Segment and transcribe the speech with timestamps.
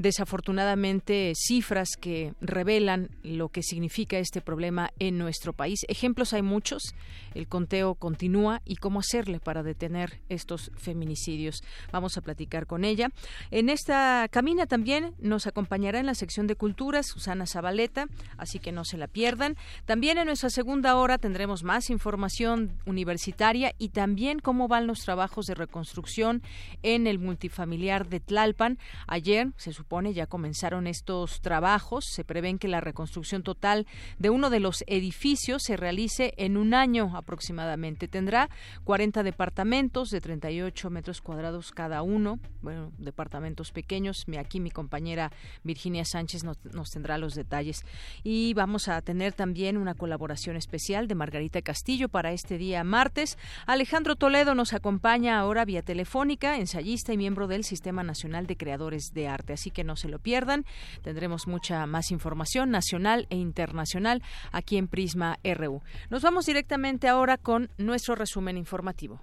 [0.00, 5.80] desafortunadamente cifras que revelan lo que significa este problema en nuestro país.
[5.88, 6.94] Ejemplos hay muchos,
[7.34, 11.62] el conteo continúa y cómo hacerle para detener estos feminicidios.
[11.92, 13.10] Vamos a platicar con ella.
[13.50, 18.06] En esta camina también nos acompañará en la sección de cultura Susana Zabaleta,
[18.38, 19.58] así que no se la pierdan.
[19.84, 25.44] También en nuestra segunda hora tendremos más información universitaria y también cómo van los trabajos
[25.44, 26.42] de reconstrucción
[26.82, 28.78] en el multifamiliar de Tlalpan.
[29.06, 29.74] Ayer se
[30.14, 32.04] ya comenzaron estos trabajos.
[32.06, 33.86] Se prevén que la reconstrucción total
[34.18, 38.08] de uno de los edificios se realice en un año aproximadamente.
[38.08, 38.48] Tendrá
[38.84, 44.24] 40 departamentos de 38 metros cuadrados cada uno, bueno, departamentos pequeños.
[44.38, 45.32] Aquí mi compañera
[45.64, 47.84] Virginia Sánchez nos, nos tendrá los detalles.
[48.22, 53.36] Y vamos a tener también una colaboración especial de Margarita Castillo para este día martes.
[53.66, 59.12] Alejandro Toledo nos acompaña ahora vía telefónica, ensayista y miembro del Sistema Nacional de Creadores
[59.12, 59.52] de Arte.
[59.52, 60.64] Así que no se lo pierdan.
[61.02, 65.82] Tendremos mucha más información nacional e internacional aquí en Prisma RU.
[66.10, 69.20] Nos vamos directamente ahora con nuestro resumen informativo.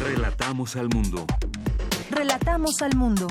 [0.00, 1.26] Relatamos al mundo.
[2.10, 3.28] Relatamos al mundo.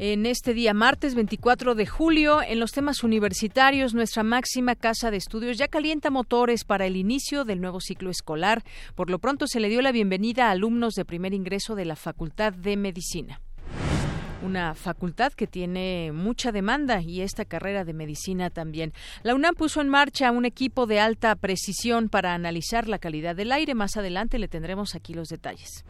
[0.00, 2.40] En este día martes 24 de julio.
[2.42, 7.44] En los temas universitarios, nuestra máxima casa de estudios ya calienta motores para el inicio
[7.44, 8.64] del nuevo ciclo escolar.
[8.94, 11.96] Por lo pronto se le dio la bienvenida a alumnos de primer ingreso de la
[11.96, 13.40] Facultad de Medicina
[14.42, 18.94] una facultad que tiene mucha demanda y esta carrera de medicina también.
[19.22, 23.52] La UNAM puso en marcha un equipo de alta precisión para analizar la calidad del
[23.52, 23.74] aire.
[23.74, 25.84] Más adelante le tendremos aquí los detalles.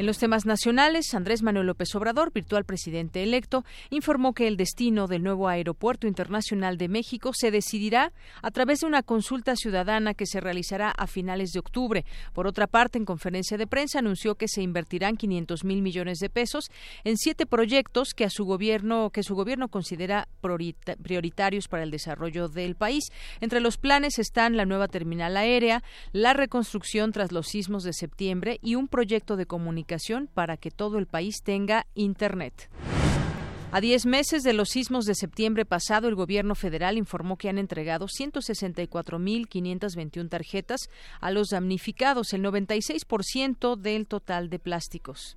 [0.00, 5.06] En los temas nacionales, Andrés Manuel López Obrador, virtual presidente electo, informó que el destino
[5.08, 8.10] del nuevo Aeropuerto Internacional de México se decidirá
[8.40, 12.06] a través de una consulta ciudadana que se realizará a finales de octubre.
[12.32, 16.30] Por otra parte, en conferencia de prensa anunció que se invertirán 500 mil millones de
[16.30, 16.70] pesos
[17.04, 20.28] en siete proyectos que a su gobierno que su gobierno considera
[21.02, 23.12] prioritarios para el desarrollo del país.
[23.42, 25.82] Entre los planes están la nueva terminal aérea,
[26.12, 29.89] la reconstrucción tras los sismos de septiembre y un proyecto de comunicación
[30.32, 32.70] para que todo el país tenga Internet.
[33.72, 37.58] A diez meses de los sismos de septiembre pasado, el gobierno federal informó que han
[37.58, 40.88] entregado 164.521 tarjetas
[41.20, 45.36] a los damnificados, el 96% del total de plásticos.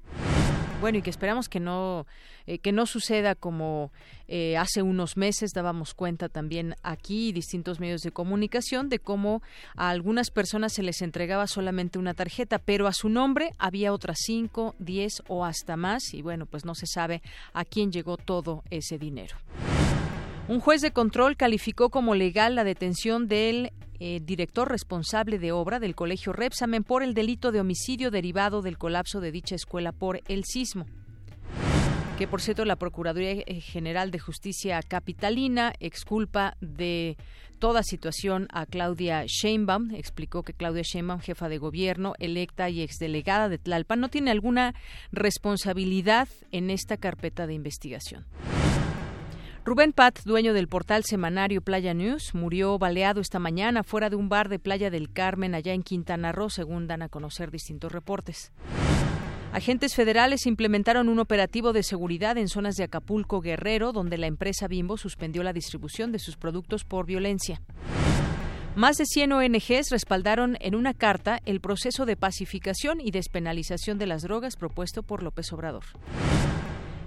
[0.84, 2.06] Bueno, y que esperamos que no
[2.46, 3.94] eh, que no suceda como
[4.28, 9.42] eh, hace unos meses dábamos cuenta también aquí distintos medios de comunicación de cómo
[9.78, 14.18] a algunas personas se les entregaba solamente una tarjeta, pero a su nombre había otras
[14.26, 17.22] cinco, diez o hasta más y bueno, pues no se sabe
[17.54, 19.38] a quién llegó todo ese dinero.
[20.48, 25.80] Un juez de control calificó como legal la detención del eh, director responsable de obra
[25.80, 30.20] del Colegio Repsamen por el delito de homicidio derivado del colapso de dicha escuela por
[30.28, 30.86] el sismo
[32.18, 37.18] que por cierto la Procuraduría General de Justicia Capitalina exculpa de
[37.58, 39.96] toda situación a Claudia Sheinbaum.
[39.96, 44.76] Explicó que Claudia Sheinbaum, jefa de gobierno, electa y exdelegada de Tlalpan, no tiene alguna
[45.12, 48.26] responsabilidad en esta carpeta de investigación.
[49.66, 54.28] Rubén Pat, dueño del portal semanario Playa News, murió baleado esta mañana fuera de un
[54.28, 58.52] bar de Playa del Carmen allá en Quintana Roo, según dan a conocer distintos reportes.
[59.54, 64.68] Agentes federales implementaron un operativo de seguridad en zonas de Acapulco Guerrero, donde la empresa
[64.68, 67.62] Bimbo suspendió la distribución de sus productos por violencia.
[68.76, 74.08] Más de 100 ONGs respaldaron en una carta el proceso de pacificación y despenalización de
[74.08, 75.84] las drogas propuesto por López Obrador.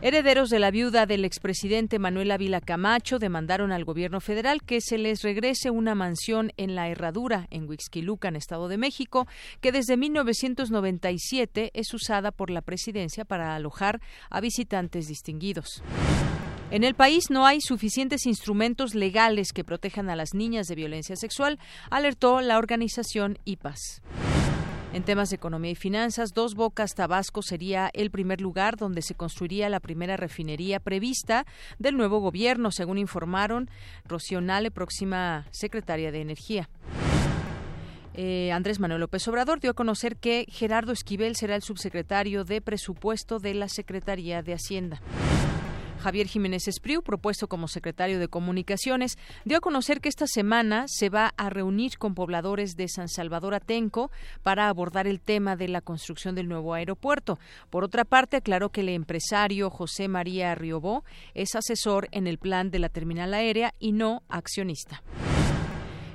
[0.06, 4.98] Herederos de la viuda del expresidente Manuel Ávila Camacho demandaron al gobierno federal que se
[4.98, 9.26] les regrese una mansión en la Herradura, en Huixquilucan, Estado de México,
[9.60, 14.00] que desde 1997 es usada por la presidencia para alojar
[14.30, 15.82] a visitantes distinguidos.
[16.70, 21.16] En el país no hay suficientes instrumentos legales que protejan a las niñas de violencia
[21.16, 21.58] sexual,
[21.90, 24.02] alertó la organización IPAS.
[24.96, 29.14] En temas de economía y finanzas, Dos Bocas Tabasco sería el primer lugar donde se
[29.14, 31.44] construiría la primera refinería prevista
[31.78, 33.68] del nuevo gobierno, según informaron
[34.06, 36.70] Rocío Nale, próxima secretaria de Energía.
[38.14, 42.62] Eh, Andrés Manuel López Obrador dio a conocer que Gerardo Esquivel será el subsecretario de
[42.62, 45.02] Presupuesto de la Secretaría de Hacienda.
[46.06, 51.08] Javier Jiménez Espriu, propuesto como secretario de Comunicaciones, dio a conocer que esta semana se
[51.08, 54.12] va a reunir con pobladores de San Salvador Atenco
[54.44, 57.40] para abordar el tema de la construcción del nuevo aeropuerto.
[57.70, 61.02] Por otra parte, aclaró que el empresario José María Riobó
[61.34, 65.02] es asesor en el plan de la terminal aérea y no accionista.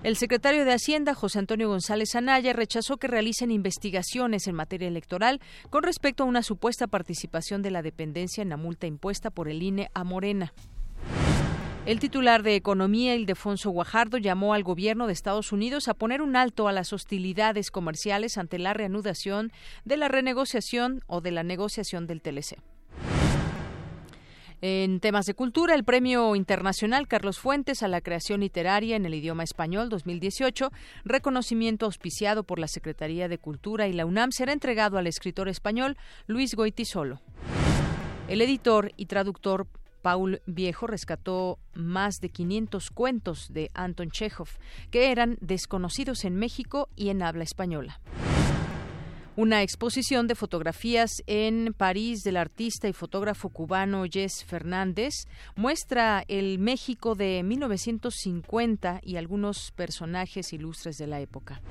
[0.04, 5.40] El secretario de Hacienda, José Antonio González Anaya, rechazó que realicen investigaciones en materia electoral
[5.70, 9.62] con respecto a una supuesta participación de la dependencia en la multa impuesta por el
[9.62, 10.54] INE a Morena.
[11.86, 16.36] El titular de Economía, Ildefonso Guajardo, llamó al gobierno de Estados Unidos a poner un
[16.36, 19.52] alto a las hostilidades comerciales ante la reanudación
[19.86, 22.58] de la renegociación o de la negociación del TLC.
[24.64, 29.16] En temas de cultura, el Premio Internacional Carlos Fuentes a la Creación Literaria en el
[29.16, 30.72] Idioma Español 2018,
[31.04, 35.98] reconocimiento auspiciado por la Secretaría de Cultura y la UNAM, será entregado al escritor español
[36.28, 37.22] Luis Goitisolo.
[38.28, 39.66] El editor y traductor
[40.04, 44.50] Paul Viejo rescató más de 500 cuentos de Anton Chekhov,
[44.92, 48.00] que eran desconocidos en México y en habla española.
[49.38, 55.26] Una exposición de fotografías en París del artista y fotógrafo cubano Jess Fernández
[55.56, 61.62] muestra el México de 1950 y algunos personajes ilustres de la época.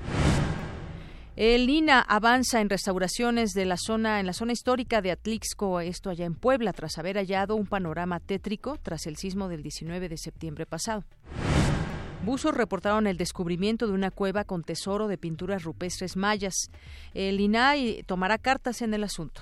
[1.35, 6.09] El INA avanza en restauraciones de la zona en la zona histórica de Atlixco, esto
[6.09, 10.17] allá en Puebla, tras haber hallado un panorama tétrico tras el sismo del 19 de
[10.17, 11.03] septiembre pasado.
[12.23, 16.69] Buzos reportaron el descubrimiento de una cueva con tesoro de pinturas rupestres mayas.
[17.15, 19.41] El INAI tomará cartas en el asunto.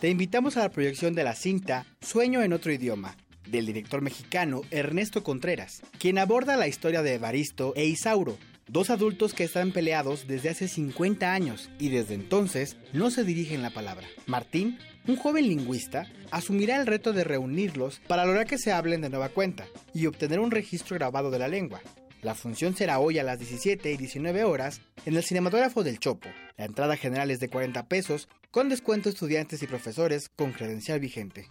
[0.00, 3.16] Te invitamos a la proyección de la cinta Sueño en otro idioma
[3.48, 8.38] del director mexicano Ernesto Contreras, quien aborda la historia de Evaristo e Isauro,
[8.72, 13.60] Dos adultos que están peleados desde hace 50 años y desde entonces no se dirigen
[13.60, 14.06] la palabra.
[14.24, 19.10] Martín, un joven lingüista, asumirá el reto de reunirlos para lograr que se hablen de
[19.10, 21.82] nueva cuenta y obtener un registro grabado de la lengua.
[22.22, 26.30] La función será hoy a las 17 y 19 horas en el cinematógrafo del Chopo.
[26.56, 31.50] La entrada general es de 40 pesos, con descuento estudiantes y profesores con credencial vigente.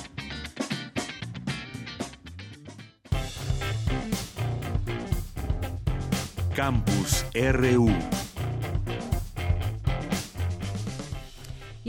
[6.59, 8.28] Campus RU.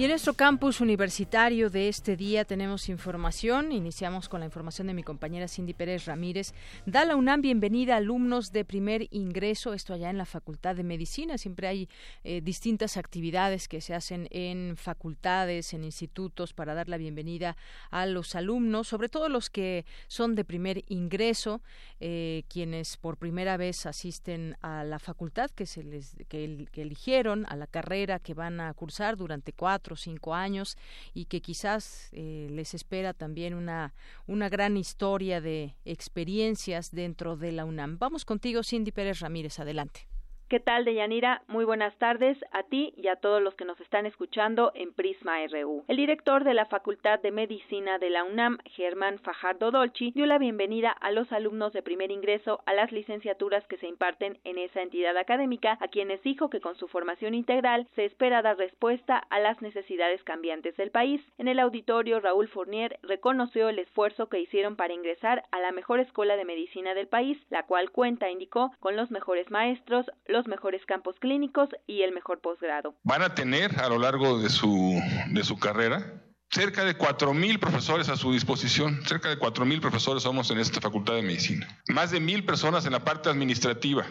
[0.01, 3.71] Y en nuestro campus universitario de este día tenemos información.
[3.71, 6.55] Iniciamos con la información de mi compañera Cindy Pérez Ramírez.
[6.87, 10.85] Da la UNAM bienvenida a alumnos de primer ingreso, esto allá en la Facultad de
[10.85, 11.37] Medicina.
[11.37, 11.89] Siempre hay
[12.25, 17.59] eh, distintas actividades que se hacen en facultades, en institutos, para dar la bienvenida
[17.91, 21.61] a los alumnos, sobre todo los que son de primer ingreso,
[22.01, 27.57] eh, quienes por primera vez asisten a la facultad que, se les, que, eligieron, a
[27.57, 30.77] la carrera que van a cursar durante cuatro cinco años
[31.15, 33.95] y que quizás eh, les espera también una,
[34.27, 37.99] una gran historia de experiencias dentro de la UNAM.
[37.99, 39.59] Vamos contigo, Cindy Pérez Ramírez.
[39.59, 40.10] Adelante.
[40.51, 41.43] ¿Qué tal, Deyanira?
[41.47, 45.37] Muy buenas tardes a ti y a todos los que nos están escuchando en Prisma
[45.47, 45.85] RU.
[45.87, 50.39] El director de la Facultad de Medicina de la UNAM, Germán Fajardo Dolci, dio la
[50.39, 54.83] bienvenida a los alumnos de primer ingreso a las licenciaturas que se imparten en esa
[54.83, 59.39] entidad académica, a quienes dijo que con su formación integral se espera dar respuesta a
[59.39, 61.23] las necesidades cambiantes del país.
[61.39, 66.01] En el auditorio, Raúl Fournier reconoció el esfuerzo que hicieron para ingresar a la mejor
[66.01, 70.85] escuela de medicina del país, la cual cuenta, indicó, con los mejores maestros, los mejores
[70.87, 72.95] campos clínicos y el mejor posgrado.
[73.03, 78.09] Van a tener a lo largo de su, de su carrera cerca de 4.000 profesores
[78.09, 82.19] a su disposición, cerca de 4.000 profesores somos en esta Facultad de Medicina, más de
[82.19, 84.05] mil personas en la parte administrativa,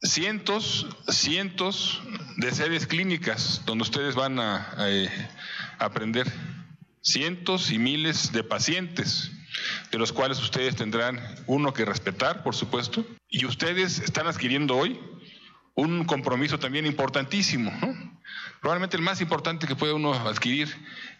[0.00, 2.02] cientos, cientos
[2.38, 5.10] de sedes clínicas donde ustedes van a, a eh,
[5.78, 6.26] aprender,
[7.02, 9.30] cientos y miles de pacientes
[9.90, 14.98] de los cuales ustedes tendrán uno que respetar, por supuesto, y ustedes están adquiriendo hoy
[15.76, 17.70] un compromiso también importantísimo,
[18.60, 20.74] probablemente el más importante que puede uno adquirir,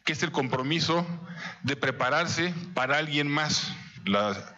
[0.04, 1.06] que es el compromiso
[1.62, 3.72] de prepararse para alguien más.
[4.06, 4.56] La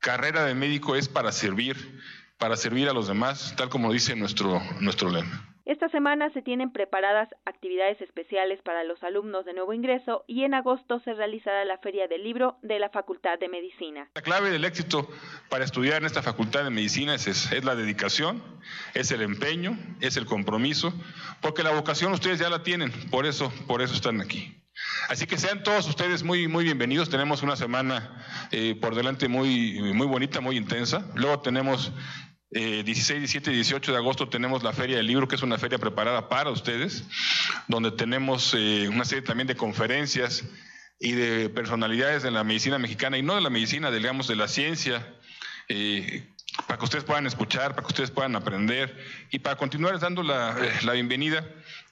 [0.00, 2.00] carrera de médico es para servir,
[2.38, 5.55] para servir a los demás, tal como dice nuestro, nuestro lema.
[5.66, 10.54] Esta semana se tienen preparadas actividades especiales para los alumnos de nuevo ingreso y en
[10.54, 14.08] agosto se realizará la Feria del Libro de la Facultad de Medicina.
[14.14, 15.08] La clave del éxito
[15.48, 18.40] para estudiar en esta Facultad de Medicina es, es, la dedicación,
[18.94, 20.94] es el empeño, es el compromiso,
[21.40, 24.62] porque la vocación ustedes ya la tienen, por eso, por eso están aquí.
[25.08, 27.08] Así que sean todos ustedes muy, muy bienvenidos.
[27.08, 31.10] Tenemos una semana eh, por delante muy, muy bonita, muy intensa.
[31.14, 31.92] Luego tenemos
[32.50, 35.78] 16, 17 y 18 de agosto tenemos la Feria del Libro, que es una feria
[35.78, 37.04] preparada para ustedes,
[37.66, 40.44] donde tenemos eh, una serie también de conferencias
[41.00, 44.48] y de personalidades de la medicina mexicana, y no de la medicina, digamos, de la
[44.48, 45.14] ciencia,
[45.68, 46.24] eh,
[46.66, 48.96] para que ustedes puedan escuchar, para que ustedes puedan aprender
[49.30, 51.46] y para continuar dando la, eh, la bienvenida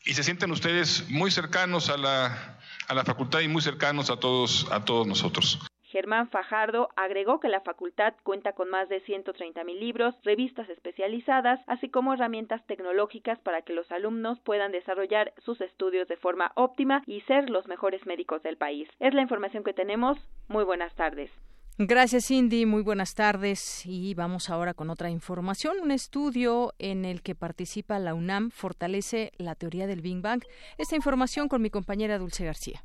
[0.06, 2.58] y se sienten ustedes muy cercanos a la,
[2.88, 5.61] a la facultad y muy cercanos a todos, a todos nosotros.
[5.95, 11.61] Germán Fajardo agregó que la facultad cuenta con más de 130 mil libros, revistas especializadas,
[11.69, 17.05] así como herramientas tecnológicas para que los alumnos puedan desarrollar sus estudios de forma óptima
[17.07, 18.89] y ser los mejores médicos del país.
[18.99, 20.19] Es la información que tenemos.
[20.49, 21.31] Muy buenas tardes.
[21.79, 22.67] Gracias, Cindy.
[22.67, 23.87] Muy buenas tardes.
[23.87, 25.77] Y vamos ahora con otra información.
[25.81, 30.43] Un estudio en el que participa la UNAM fortalece la teoría del Big Bang.
[30.77, 32.83] Esta información con mi compañera Dulce García.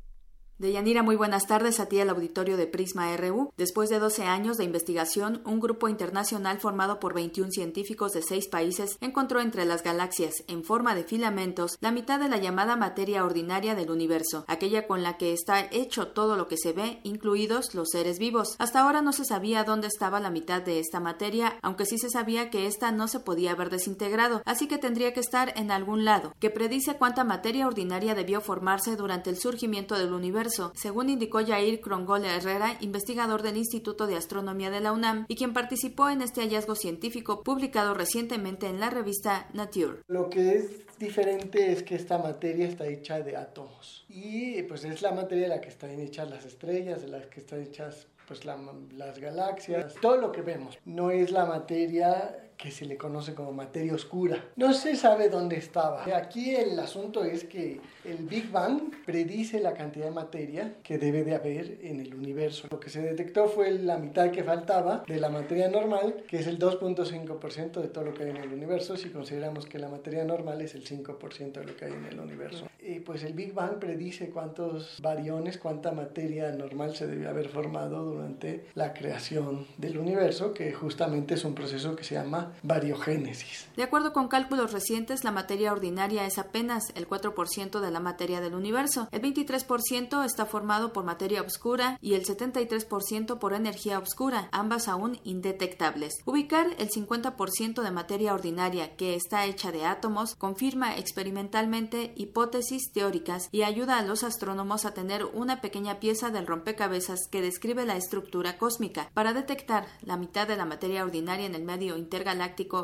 [0.60, 3.50] Deyanira, muy buenas tardes a ti al auditorio de Prisma RU.
[3.56, 8.46] Después de 12 años de investigación, un grupo internacional formado por 21 científicos de seis
[8.46, 13.24] países encontró entre las galaxias, en forma de filamentos, la mitad de la llamada materia
[13.24, 17.74] ordinaria del universo, aquella con la que está hecho todo lo que se ve, incluidos
[17.74, 18.56] los seres vivos.
[18.58, 22.10] Hasta ahora no se sabía dónde estaba la mitad de esta materia, aunque sí se
[22.10, 26.04] sabía que ésta no se podía haber desintegrado, así que tendría que estar en algún
[26.04, 31.44] lado, que predice cuánta materia ordinaria debió formarse durante el surgimiento del universo según indicó
[31.44, 36.22] Jair Crongola Herrera, investigador del Instituto de Astronomía de la UNAM y quien participó en
[36.22, 40.02] este hallazgo científico publicado recientemente en la revista Nature.
[40.08, 45.02] Lo que es diferente es que esta materia está hecha de átomos y pues es
[45.02, 48.44] la materia de la que están hechas las estrellas, de las que están hechas pues
[48.44, 50.78] las galaxias, todo lo que vemos.
[50.84, 54.44] No es la materia que se le conoce como materia oscura.
[54.56, 56.04] No se sabe dónde estaba.
[56.14, 61.24] Aquí el asunto es que el Big Bang predice la cantidad de materia que debe
[61.24, 62.68] de haber en el universo.
[62.70, 66.46] Lo que se detectó fue la mitad que faltaba de la materia normal, que es
[66.46, 70.24] el 2.5% de todo lo que hay en el universo, si consideramos que la materia
[70.24, 72.66] normal es el 5% de lo que hay en el universo.
[72.82, 78.04] Y pues el Big Bang predice cuántos variones, cuánta materia normal se debe haber formado
[78.04, 83.68] durante la creación del universo, que justamente es un proceso que se llama variogénesis.
[83.76, 88.40] De acuerdo con cálculos recientes, la materia ordinaria es apenas el 4% de la materia
[88.40, 89.08] del universo.
[89.12, 95.20] El 23% está formado por materia oscura y el 73% por energía oscura, ambas aún
[95.24, 96.14] indetectables.
[96.24, 103.48] Ubicar el 50% de materia ordinaria que está hecha de átomos confirma experimentalmente hipótesis teóricas
[103.52, 107.96] y ayuda a los astrónomos a tener una pequeña pieza del rompecabezas que describe la
[107.96, 109.10] estructura cósmica.
[109.14, 112.39] Para detectar la mitad de la materia ordinaria en el medio intergaláctico,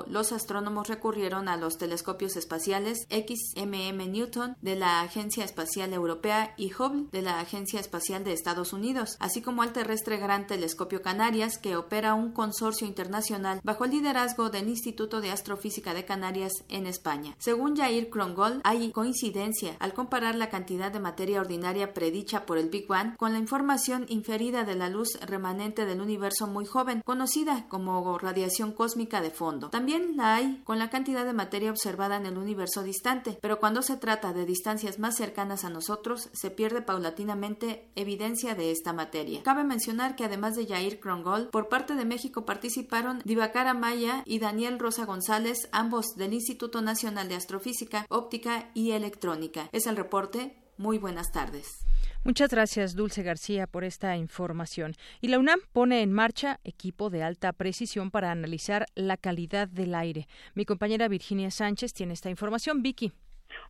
[0.08, 6.72] los astrónomos recurrieron a los telescopios espaciales XMM Newton de la Agencia Espacial Europea y
[6.72, 11.58] Hubble de la Agencia Espacial de Estados Unidos, así como al terrestre Gran Telescopio Canarias,
[11.58, 16.86] que opera un consorcio internacional bajo el liderazgo del Instituto de Astrofísica de Canarias en
[16.86, 17.34] España.
[17.38, 22.68] Según Jair Krongol, hay coincidencia al comparar la cantidad de materia ordinaria predicha por el
[22.68, 27.66] Big Bang con la información inferida de la luz remanente del universo muy joven, conocida
[27.68, 29.70] como radiación cósmica de fondo.
[29.70, 33.82] También la hay con la cantidad de materia observada en el universo distante, pero cuando
[33.82, 39.42] se trata de distancias más cercanas a nosotros, se pierde paulatinamente evidencia de esta materia.
[39.44, 44.38] Cabe mencionar que además de Jair Krongol, por parte de México participaron Divacara Maya y
[44.38, 49.68] Daniel Rosa González, ambos del Instituto Nacional de Astrofísica, Óptica y Electrónica.
[49.72, 50.65] Es el reporte.
[50.78, 51.87] Muy buenas tardes.
[52.25, 54.95] Muchas gracias, Dulce García, por esta información.
[55.21, 59.95] Y la UNAM pone en marcha equipo de alta precisión para analizar la calidad del
[59.95, 60.26] aire.
[60.54, 62.83] Mi compañera Virginia Sánchez tiene esta información.
[62.83, 63.12] Vicky.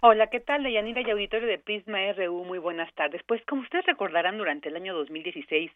[0.01, 0.63] Hola, ¿qué tal?
[0.63, 3.23] Deyanira y auditorio de Prisma RU, muy buenas tardes.
[3.25, 5.73] Pues como ustedes recordarán, durante el año 2016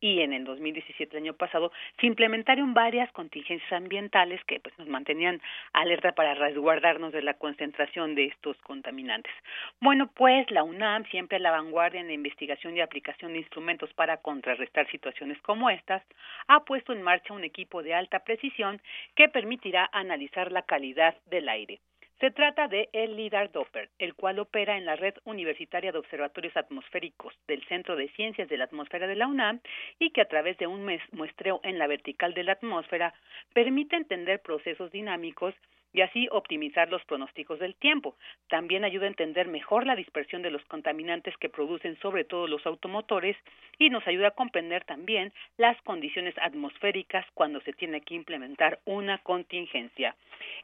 [0.00, 4.88] y en el 2017, el año pasado, se implementaron varias contingencias ambientales que pues nos
[4.88, 5.42] mantenían
[5.72, 9.32] alerta para resguardarnos de la concentración de estos contaminantes.
[9.80, 13.92] Bueno, pues la UNAM, siempre a la vanguardia en la investigación y aplicación de instrumentos
[13.94, 16.02] para contrarrestar situaciones como estas,
[16.46, 18.80] ha puesto en marcha un equipo de alta precisión
[19.16, 21.80] que permitirá analizar la calidad del aire.
[22.24, 26.56] Se trata de el LIDAR Doppler, el cual opera en la red universitaria de observatorios
[26.56, 29.60] atmosféricos del Centro de Ciencias de la Atmósfera de la UNAM
[29.98, 33.12] y que a través de un muestreo en la vertical de la atmósfera
[33.52, 35.54] permite entender procesos dinámicos
[35.94, 38.16] y así optimizar los pronósticos del tiempo.
[38.48, 42.66] También ayuda a entender mejor la dispersión de los contaminantes que producen sobre todo los
[42.66, 43.36] automotores
[43.78, 49.18] y nos ayuda a comprender también las condiciones atmosféricas cuando se tiene que implementar una
[49.18, 50.16] contingencia.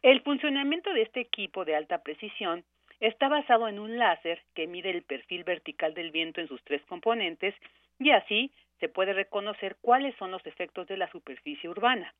[0.02, 2.64] El funcionamiento de este equipo de alta precisión
[2.98, 6.82] está basado en un láser que mide el perfil vertical del viento en sus tres
[6.88, 7.54] componentes
[7.98, 12.12] y así se puede reconocer cuáles son los efectos de la superficie urbana.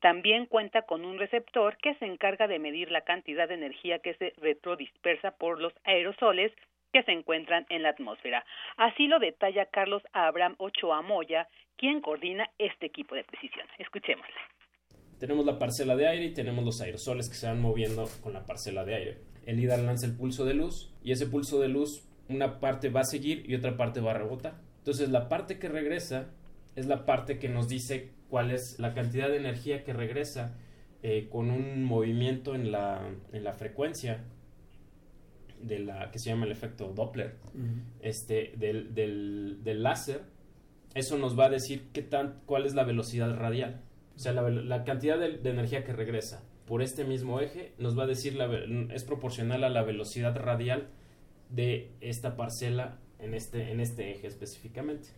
[0.00, 4.14] También cuenta con un receptor que se encarga de medir la cantidad de energía que
[4.14, 6.52] se retrodispersa por los aerosoles
[6.92, 8.44] que se encuentran en la atmósfera.
[8.76, 13.66] Así lo detalla Carlos Abraham Ochoa Moya, quien coordina este equipo de precisión.
[13.78, 14.34] Escuchémosle.
[15.18, 18.46] Tenemos la parcela de aire y tenemos los aerosoles que se van moviendo con la
[18.46, 19.18] parcela de aire.
[19.46, 23.00] El líder lanza el pulso de luz y ese pulso de luz una parte va
[23.00, 24.67] a seguir y otra parte va a rebotar.
[24.88, 26.28] Entonces la parte que regresa
[26.74, 30.56] es la parte que nos dice cuál es la cantidad de energía que regresa
[31.02, 34.24] eh, con un movimiento en la, en la frecuencia
[35.60, 37.34] de la que se llama el efecto Doppler
[38.00, 40.22] este del, del, del, láser.
[40.94, 43.82] Eso nos va a decir qué tan cuál es la velocidad radial.
[44.16, 47.98] O sea la, la cantidad de, de, energía que regresa por este mismo eje nos
[47.98, 48.48] va a decir la,
[48.94, 50.88] es proporcional a la velocidad radial
[51.50, 55.08] de esta parcela en este, en este eje específicamente.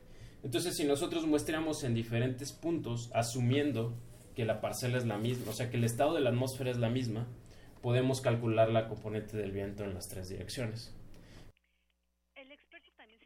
[0.43, 3.93] Entonces, si nosotros muestramos en diferentes puntos, asumiendo
[4.35, 6.79] que la parcela es la misma, o sea, que el estado de la atmósfera es
[6.79, 7.27] la misma,
[7.83, 10.95] podemos calcular la componente del viento en las tres direcciones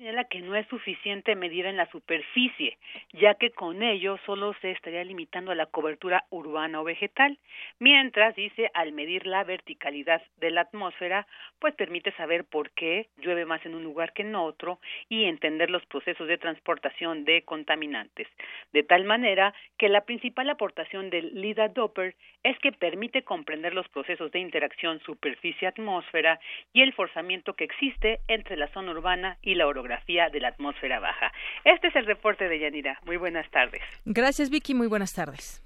[0.05, 2.77] señala que no es suficiente medir en la superficie,
[3.15, 7.39] ya que con ello solo se estaría limitando a la cobertura urbana o vegetal,
[7.79, 11.27] mientras dice al medir la verticalidad de la atmósfera,
[11.59, 15.71] pues permite saber por qué llueve más en un lugar que en otro y entender
[15.71, 18.29] los procesos de transportación de contaminantes,
[18.75, 23.89] de tal manera que la principal aportación del LIDAR Doppler es que permite comprender los
[23.89, 26.41] procesos de interacción superficie-atmósfera
[26.75, 31.01] y el forzamiento que existe entre la zona urbana y la orografía de la atmósfera
[31.01, 31.33] baja.
[31.65, 32.99] Este es el reporte de Yanira.
[33.05, 33.83] Muy buenas tardes.
[34.05, 34.75] Gracias, Vicky.
[34.75, 35.61] Muy buenas tardes.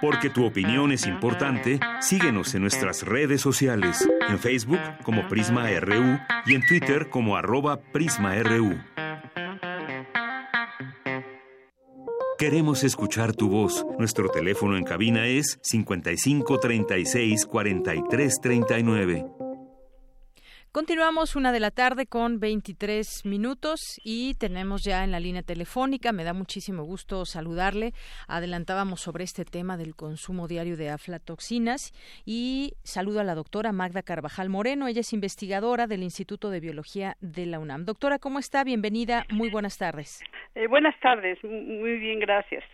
[0.00, 6.18] Porque tu opinión es importante, síguenos en nuestras redes sociales, en Facebook como Prisma RU
[6.44, 8.78] y en Twitter como arroba PrismaRU.
[12.36, 13.86] Queremos escuchar tu voz.
[13.98, 19.43] Nuestro teléfono en cabina es 55 36 43 39.
[20.74, 26.10] Continuamos una de la tarde con 23 minutos y tenemos ya en la línea telefónica,
[26.10, 27.92] me da muchísimo gusto saludarle.
[28.26, 31.92] Adelantábamos sobre este tema del consumo diario de aflatoxinas
[32.26, 37.14] y saludo a la doctora Magda Carvajal Moreno, ella es investigadora del Instituto de Biología
[37.20, 37.84] de la UNAM.
[37.84, 38.64] Doctora, ¿cómo está?
[38.64, 40.24] Bienvenida, muy buenas tardes.
[40.56, 42.64] Eh, buenas tardes, muy bien, gracias.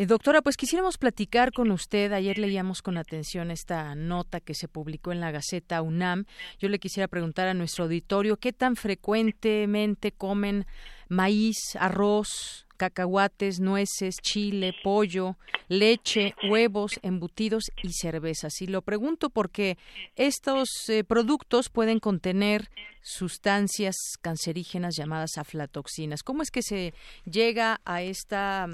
[0.00, 2.12] Eh, doctora, pues quisiéramos platicar con usted.
[2.12, 6.24] Ayer leíamos con atención esta nota que se publicó en la Gaceta UNAM.
[6.60, 10.66] Yo le quisiera preguntar a nuestro auditorio qué tan frecuentemente comen
[11.08, 18.62] maíz, arroz, cacahuates, nueces, chile, pollo, leche, huevos, embutidos y cervezas.
[18.62, 19.78] Y lo pregunto porque
[20.14, 22.70] estos eh, productos pueden contener
[23.02, 26.22] sustancias cancerígenas llamadas aflatoxinas.
[26.22, 28.68] ¿Cómo es que se llega a esta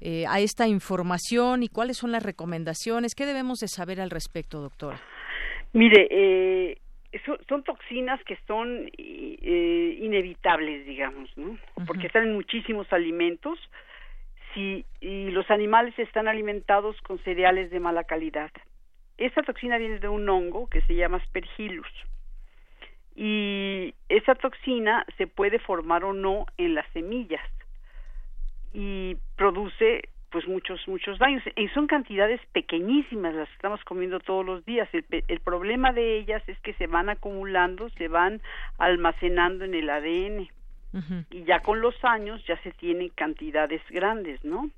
[0.00, 3.14] eh, a esta información y cuáles son las recomendaciones?
[3.14, 5.00] ¿Qué debemos de saber al respecto, doctora?
[5.72, 6.78] Mire, eh,
[7.48, 11.58] son, toxinas que son eh, inevitables, digamos, ¿no?
[11.86, 13.58] Porque están en muchísimos alimentos
[14.54, 18.50] si, y los animales están alimentados con cereales de mala calidad.
[19.18, 21.88] Esa toxina viene de un hongo que se llama Aspergillus
[23.16, 27.40] y esa toxina se puede formar o no en las semillas
[28.76, 31.42] y produce pues muchos muchos daños.
[31.56, 34.86] Y son cantidades pequeñísimas las que estamos comiendo todos los días.
[34.92, 38.42] El, el, problema de ellas es que se van acumulando se van
[38.76, 40.48] almacenando en el ADN
[41.30, 44.70] y ya con los años ya se tienen cantidades grandes no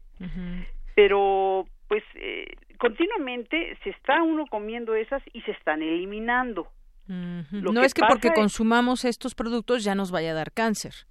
[0.96, 6.68] pero pues eh, continuamente se está uno comiendo esas y se están eliminando.
[7.06, 11.06] No es que porque consumamos estos productos ya nos vaya a dar cáncer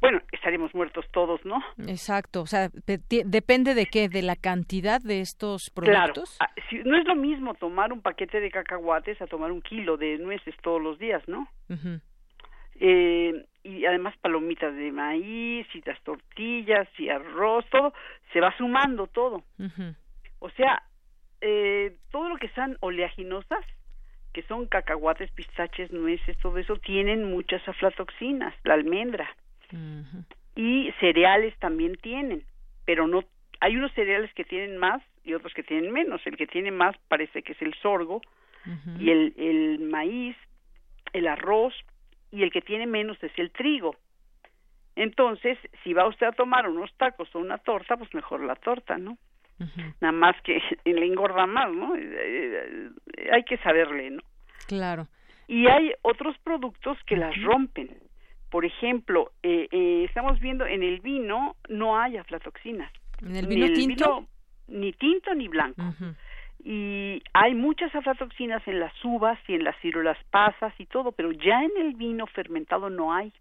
[0.00, 1.62] bueno, estaríamos muertos todos, ¿no?
[1.88, 2.70] Exacto, o sea,
[3.24, 6.36] depende de qué, de la cantidad de estos productos.
[6.36, 9.96] Claro, ah, no es lo mismo tomar un paquete de cacahuates a tomar un kilo
[9.96, 11.48] de nueces todos los días, ¿no?
[12.78, 17.92] eh, y además palomitas de maíz y las tortillas y arroz, todo,
[18.32, 19.42] se va sumando todo.
[20.38, 20.82] O sea,
[21.40, 23.64] eh, todo lo que sean oleaginosas,
[24.32, 29.28] que son cacahuates, pistaches, nueces, todo eso, tienen muchas aflatoxinas, la almendra
[30.54, 32.44] y cereales también tienen,
[32.84, 33.24] pero no
[33.60, 36.20] hay unos cereales que tienen más y otros que tienen menos.
[36.26, 38.20] El que tiene más parece que es el sorgo
[38.98, 40.36] y el, el maíz,
[41.12, 41.74] el arroz
[42.30, 43.96] y el que tiene menos es el trigo.
[44.96, 48.98] Entonces, si va usted a tomar unos tacos o una torta, pues mejor la torta,
[48.98, 49.16] ¿no?
[50.00, 51.94] Nada más que le engorda más, ¿no?
[51.96, 54.22] Eh, eh, hay que saberle, ¿no?
[54.66, 55.06] Claro.
[55.46, 57.90] Y hay otros productos que las rompen.
[58.52, 62.92] Por ejemplo, eh, eh, estamos viendo en el vino no hay aflatoxinas.
[63.22, 64.26] ¿En el vino tinto?
[64.68, 65.82] ni tinto ni blanco.
[66.62, 71.32] Y hay muchas aflatoxinas en las uvas y en las ciruelas pasas y todo, pero
[71.32, 73.32] ya en el vino fermentado no hay.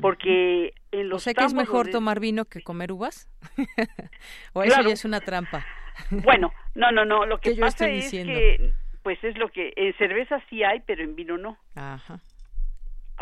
[0.00, 3.28] Porque en los O sea que es mejor tomar vino que comer uvas.
[4.52, 5.66] o eso ya es una trampa.
[6.22, 10.40] bueno, no, no, no, lo que pasa es que pues es lo que en cerveza
[10.48, 11.56] sí hay, pero en vino no.
[11.74, 12.20] Ajá.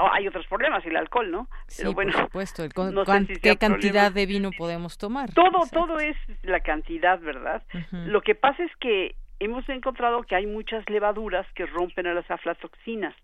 [0.00, 1.48] Oh, hay otros problemas, el alcohol, ¿no?
[1.66, 2.62] Sí, por supuesto.
[3.42, 5.32] ¿Qué cantidad de vino podemos tomar?
[5.34, 7.64] Todo, todo es la cantidad, ¿verdad?
[7.90, 12.30] Lo que pasa es que hemos encontrado que hay muchas levaduras que rompen a las
[12.30, 13.14] aflatoxinas.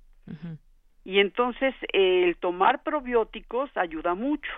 [1.05, 4.51] Y entonces el tomar probióticos ayuda mucho.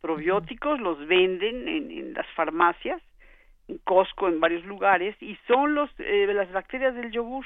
[0.00, 3.02] Probióticos los venden en, las farmacias,
[3.68, 7.44] en Costco, en varios lugares, y son los eh, las bacterias del yogur.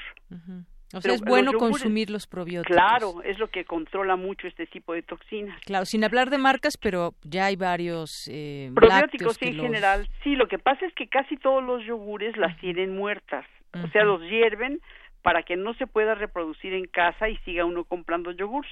[0.93, 2.75] O sea, es bueno consumir los probióticos.
[2.75, 5.59] Claro, es lo que controla mucho este tipo de toxinas.
[5.61, 10.07] Claro, sin hablar de marcas, pero ya hay varios eh, probióticos en general.
[10.23, 13.45] Sí, lo que pasa es que casi todos los yogures las tienen muertas.
[13.73, 14.81] O sea, los hierven
[15.21, 18.71] para que no se pueda reproducir en casa y siga uno comprando yogures.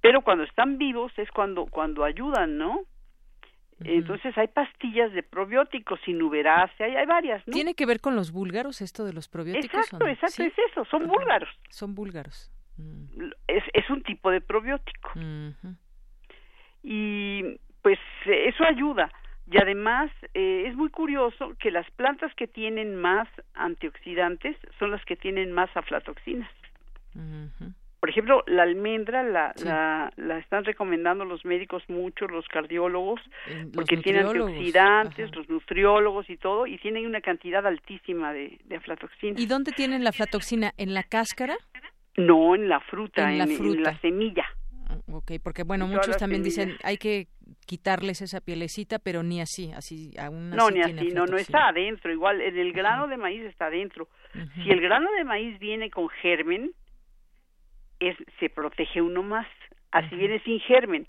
[0.00, 2.82] Pero cuando están vivos es cuando cuando ayudan, ¿no?
[3.84, 7.52] Entonces hay pastillas de probióticos, sinuberase, hay, hay varias, ¿no?
[7.52, 9.86] ¿Tiene que ver con los búlgaros esto de los probióticos?
[9.86, 11.48] Exacto, exacto, es eso, son búlgaros.
[11.68, 12.50] Son búlgaros.
[12.76, 13.30] Mm.
[13.48, 15.10] Es, es un tipo de probiótico.
[16.82, 19.10] Y pues eso ayuda.
[19.50, 25.04] Y además eh, es muy curioso que las plantas que tienen más antioxidantes son las
[25.04, 26.50] que tienen más aflatoxinas.
[28.02, 29.54] Por ejemplo, la almendra la,
[30.16, 33.20] la, están recomendando los médicos mucho, los cardiólogos,
[33.72, 39.40] porque tiene antioxidantes, los nutriólogos y todo, y tienen una cantidad altísima de, de aflatoxina.
[39.40, 40.72] ¿Y dónde tienen la aflatoxina?
[40.78, 41.56] ¿En la cáscara?
[42.16, 44.46] No, en la fruta, en, la, en la semilla.
[44.88, 47.28] Ah, ok, porque bueno, muchos también dicen hay que
[47.66, 52.10] quitarles esa pielecita, pero ni así, así aún No, ni así, no, no está adentro,
[52.10, 54.08] igual en el grano de maíz está adentro.
[54.64, 56.72] Si el grano de maíz viene con germen,
[58.08, 59.46] es, se protege uno más.
[59.90, 61.06] Así viene sin germen.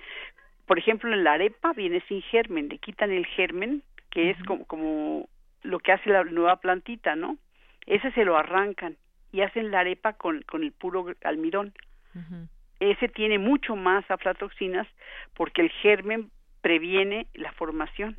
[0.66, 4.66] Por ejemplo, en la arepa viene sin germen, le quitan el germen, que es como,
[4.66, 5.30] como
[5.62, 7.38] lo que hace la nueva plantita, ¿no?
[7.86, 8.98] Ese se lo arrancan
[9.32, 11.74] y hacen la arepa con, con el puro almidón.
[12.80, 14.88] Ese tiene mucho más aflatoxinas
[15.34, 16.30] porque el germen
[16.62, 18.18] previene la formación.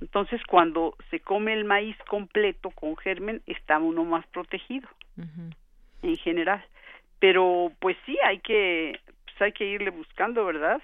[0.00, 4.88] Entonces, cuando se come el maíz completo con germen, está uno más protegido
[6.02, 6.64] en general
[7.18, 10.80] pero pues sí hay que pues hay que irle buscando, ¿verdad?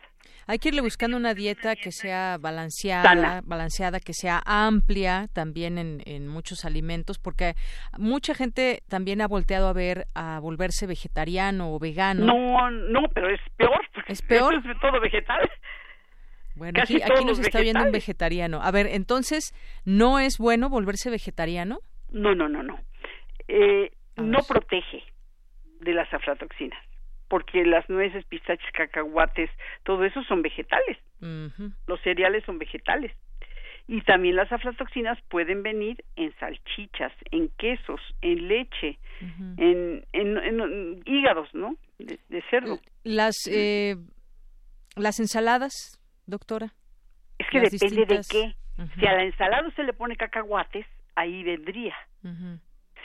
[0.47, 6.03] Hay que irle buscando una dieta que sea balanceada, balanceada, que sea amplia también en,
[6.05, 7.55] en, muchos alimentos, porque
[7.99, 12.27] mucha gente también ha volteado a ver a volverse vegetariano o vegano.
[12.27, 13.81] No, no, pero es peor.
[14.07, 14.55] Es peor.
[14.65, 15.51] Es todo vegetal.
[16.57, 18.61] Bueno, aquí, aquí nos está viendo un vegetariano.
[18.63, 19.53] A ver, entonces,
[19.85, 21.81] ¿no es bueno volverse vegetariano?
[22.11, 22.79] No, no, no, no.
[23.49, 25.03] Eh, no protege
[25.85, 26.83] de las aflatoxinas,
[27.29, 29.51] porque las nueces, pistaches, cacahuates,
[29.85, 30.99] todo eso son vegetales.
[31.87, 33.13] Los cereales son vegetales.
[33.87, 38.99] Y también las aflatoxinas pueden venir en salchichas, en quesos, en leche,
[39.59, 41.77] en, en, hígados, ¿no?
[41.99, 42.79] De, cerdo.
[43.05, 43.97] Las, eh,
[44.97, 46.73] las ensaladas, doctora.
[47.39, 48.55] Es que depende de qué.
[48.99, 51.95] Si a la ensalada se le pone cacahuates, ahí vendría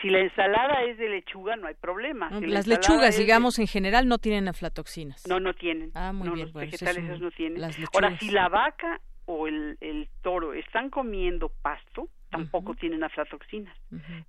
[0.02, 2.30] si la ensalada es de lechuga no hay problema.
[2.42, 5.28] Las lechugas, digamos, en general no tienen aflatoxinas.
[5.28, 5.92] No, no tienen.
[5.96, 6.48] Ah, muy bien.
[6.48, 7.62] Los vegetales no tienen.
[7.94, 13.76] Ahora, si la vaca o el, el toro están comiendo pasto, tampoco tienen aflatoxinas.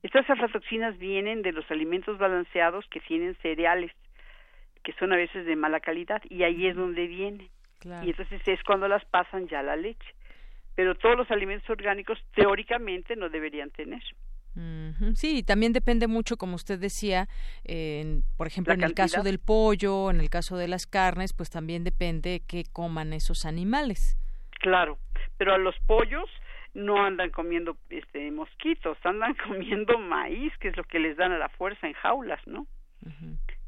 [0.02, 3.92] Estas aflatoxinas vienen de los alimentos balanceados que tienen cereales,
[4.83, 7.48] que son a veces de mala calidad, y ahí es donde vienen.
[8.02, 10.14] Y entonces es cuando las pasan ya la leche.
[10.74, 14.02] Pero todos los alimentos orgánicos teóricamente no deberían tener.
[15.14, 17.28] Sí, también depende mucho, como usted decía,
[18.36, 21.84] por ejemplo, en el caso del pollo, en el caso de las carnes, pues también
[21.84, 24.18] depende qué coman esos animales.
[24.60, 24.98] Claro,
[25.38, 26.28] pero a los pollos
[26.74, 31.38] no andan comiendo este mosquitos, andan comiendo maíz, que es lo que les dan a
[31.38, 32.66] la fuerza en jaulas, ¿no?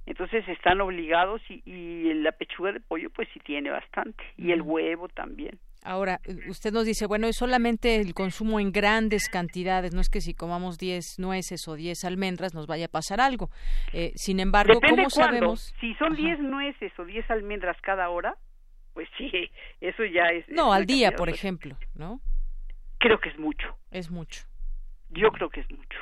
[0.05, 4.61] Entonces están obligados y, y la pechuga de pollo pues sí tiene bastante y el
[4.61, 5.59] huevo también.
[5.85, 10.21] Ahora, usted nos dice, bueno, es solamente el consumo en grandes cantidades, no es que
[10.21, 13.51] si comamos 10 nueces o 10 almendras nos vaya a pasar algo.
[13.93, 15.75] Eh, sin embargo, ¿cómo sabemos?
[15.81, 18.37] Si son 10 nueces o 10 almendras cada hora,
[18.95, 20.49] pues sí, eso ya es...
[20.49, 22.21] No, al día, por ejemplo, ¿no?
[22.99, 23.77] Creo que es mucho.
[23.91, 24.45] Es mucho.
[25.11, 25.99] Yo creo que es mucho.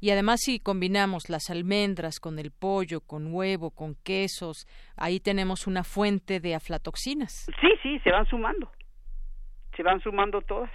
[0.00, 4.66] Y además si combinamos las almendras con el pollo, con huevo, con quesos,
[4.96, 7.46] ahí tenemos una fuente de aflatoxinas.
[7.60, 8.70] Sí, sí, se van sumando
[9.78, 10.70] se van sumando todas.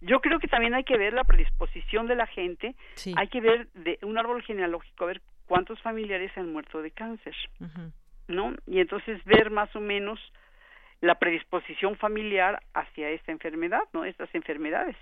[0.00, 2.74] Yo creo que también hay que ver la predisposición de la gente,
[3.14, 7.36] hay que ver de un árbol genealógico, a ver cuántos familiares han muerto de cáncer,
[8.26, 8.54] ¿no?
[8.66, 10.18] Y entonces ver más o menos
[11.02, 14.06] la predisposición familiar hacia esta enfermedad, ¿no?
[14.06, 14.96] Estas enfermedades.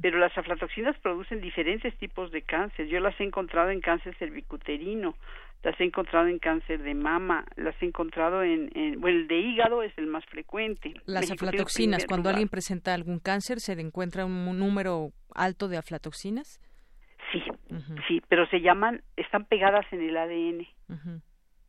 [0.00, 2.86] Pero las aflatoxinas producen diferentes tipos de cáncer.
[2.86, 5.16] Yo las he encontrado en cáncer cervicuterino,
[5.62, 9.82] las he encontrado en cáncer de mama, las he encontrado en, bueno, el de hígado
[9.82, 10.94] es el más frecuente.
[11.06, 16.60] Las aflatoxinas, cuando alguien presenta algún cáncer, ¿se encuentra un número alto de aflatoxinas?
[17.32, 17.42] Sí,
[18.06, 20.66] sí, pero se llaman, están pegadas en el ADN.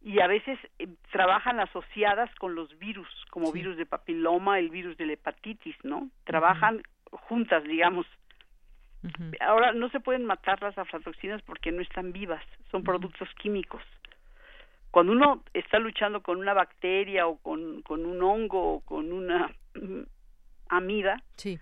[0.04, 4.96] Y a veces eh, trabajan asociadas con los virus, como virus de papiloma, el virus
[4.98, 6.10] de la hepatitis, ¿no?
[6.24, 8.06] Trabajan juntas, digamos.
[9.40, 13.82] Ahora no se pueden matar las aflatoxinas porque no están vivas, son productos químicos.
[14.92, 19.54] Cuando uno está luchando con una bacteria o con, con un hongo o con una
[20.70, 21.60] amida, sí.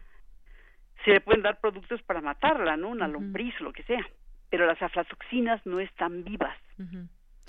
[1.03, 2.89] se le pueden dar productos para matarla, ¿no?
[2.89, 4.05] Una lombriz o lo que sea.
[4.49, 6.57] Pero las aflatoxinas no están vivas.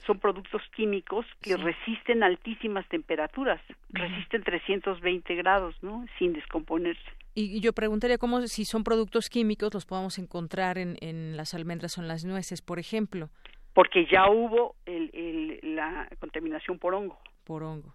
[0.06, 6.06] Son productos químicos que resisten altísimas temperaturas, resisten 320 grados, ¿no?
[6.18, 7.10] Sin descomponerse.
[7.38, 11.98] Y yo preguntaría cómo si son productos químicos los podemos encontrar en, en las almendras
[11.98, 13.28] o en las nueces, por ejemplo.
[13.74, 17.18] Porque ya hubo el, el, la contaminación por hongo.
[17.44, 17.94] Por hongo.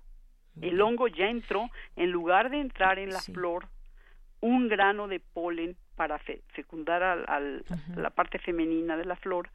[0.62, 3.68] El hongo ya entró, en lugar de entrar en la flor,
[4.42, 6.20] un grano de polen para
[6.54, 9.50] fecundar al, al la parte femenina de la flor,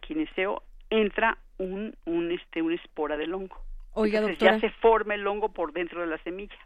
[0.00, 3.56] quineseo, entra un, un, este, una espora del hongo.
[3.94, 4.58] Oiga, doctora.
[4.58, 6.56] Ya se forma el hongo por dentro de la semilla.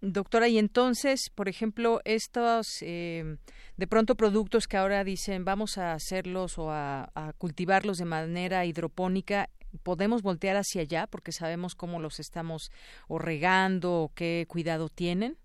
[0.00, 3.36] Doctora, y entonces, por ejemplo, estos eh,
[3.76, 7.08] de pronto productos que ahora dicen vamos a hacerlos o a,
[7.38, 9.48] cultivarlos de manera hidropónica,
[9.82, 12.70] ¿podemos voltear hacia allá porque sabemos cómo los estamos
[13.08, 15.36] o regando o qué cuidado tienen?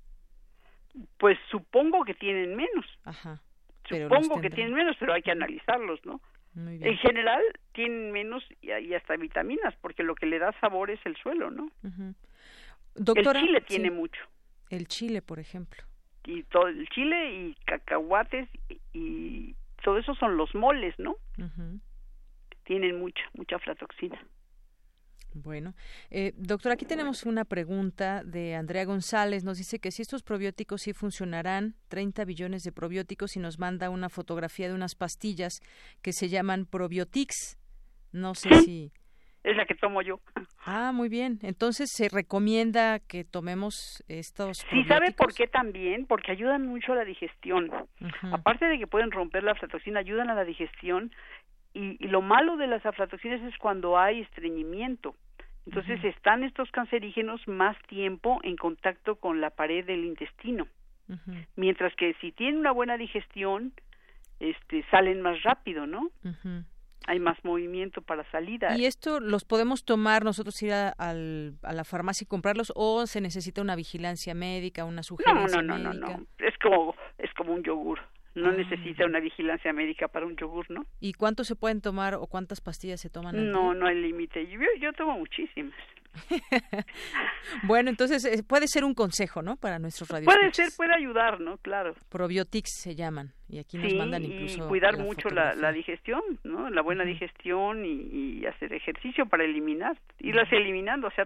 [1.17, 2.85] Pues supongo que tienen menos.
[3.05, 3.41] Ajá.
[3.89, 6.21] Supongo que tienen menos, pero hay que analizarlos, ¿no?
[6.55, 7.41] En general
[7.73, 11.71] tienen menos y, hasta vitaminas, porque lo que le da sabor es el suelo, ¿no?
[12.93, 14.21] Doctora, el chile tiene mucho.
[14.73, 15.83] El chile, por ejemplo.
[16.25, 18.49] Y todo el chile y cacahuates
[18.93, 21.17] y, todo eso son los moles, ¿no?
[22.63, 24.19] Tienen mucha, mucha aflatoxina.
[25.33, 25.75] Bueno,
[26.09, 29.43] eh, doctor, aquí tenemos una pregunta de Andrea González.
[29.43, 33.89] Nos dice que si estos probióticos sí funcionarán, 30 billones de probióticos, y nos manda
[33.89, 35.61] una fotografía de unas pastillas
[36.01, 37.57] que se llaman Probiotics.
[38.11, 38.91] No sé si
[39.43, 40.19] es la que tomo yo.
[40.65, 41.39] Ah, muy bien.
[41.41, 46.05] Entonces, ¿se recomienda que tomemos estos Sí, ¿sabe por qué también?
[46.05, 47.69] Porque ayudan mucho a la digestión.
[48.31, 51.11] Aparte de que pueden romper la aflatoxina, ayudan a la digestión.
[51.73, 55.15] Y, lo malo de las aflatoxinas es cuando hay estreñimiento.
[55.65, 60.67] Entonces, están estos cancerígenos más tiempo en contacto con la pared del intestino.
[61.55, 63.73] Mientras que si tienen una buena digestión,
[64.39, 66.09] este, salen más rápido, ¿no?
[67.07, 68.77] Hay más movimiento para salida.
[68.77, 73.61] ¿Y esto los podemos tomar nosotros ir a, la farmacia y comprarlos o se necesita
[73.61, 77.63] una vigilancia médica, una sugerencia no, no, no, No, no, es como es como un
[77.63, 77.99] yogur.
[78.35, 78.53] No ah.
[78.53, 80.85] necesita una vigilancia médica para un yogur, ¿no?
[80.99, 83.51] ¿Y cuántos se pueden tomar o cuántas pastillas se toman?
[83.51, 84.47] no, no hay límite.
[84.47, 85.75] Yo, yo tomo muchísimas.
[87.63, 89.55] bueno, entonces eh, puede ser un consejo, ¿no?
[89.55, 90.25] Para nuestros radios.
[90.25, 91.57] Puede ser, puede ayudar, ¿no?
[91.57, 91.93] Claro.
[92.09, 94.65] Probiotics se llaman y aquí nos mandan incluso.
[94.65, 96.69] Y cuidar mucho la, digestión, ¿no?
[96.69, 101.07] La buena digestión y, hacer ejercicio para eliminar, irlas eliminando.
[101.07, 101.25] O sea,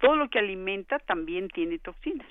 [0.00, 2.26] todo lo que alimenta también tiene toxinas.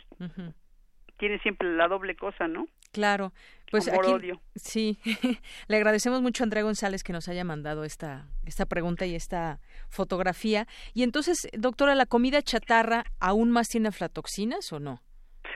[1.18, 2.68] Tiene siempre la doble cosa, ¿no?
[2.92, 3.34] Claro,
[3.72, 5.00] pues aquí, sí,
[5.68, 9.60] le agradecemos mucho a Andrea González que nos haya mandado esta esta pregunta y esta
[9.90, 10.66] fotografía.
[10.94, 15.02] Y entonces, doctora, ¿la comida chatarra aún más tiene aflatoxinas o no?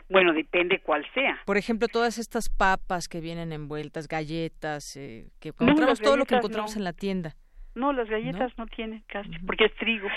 [0.10, 1.40] Bueno, depende cuál sea.
[1.46, 6.36] Por ejemplo, todas estas papas que vienen envueltas, galletas, eh, que encontramos todo lo que
[6.36, 7.36] encontramos en la tienda.
[7.76, 10.10] No, las galletas no, tienen casi, porque es trigo.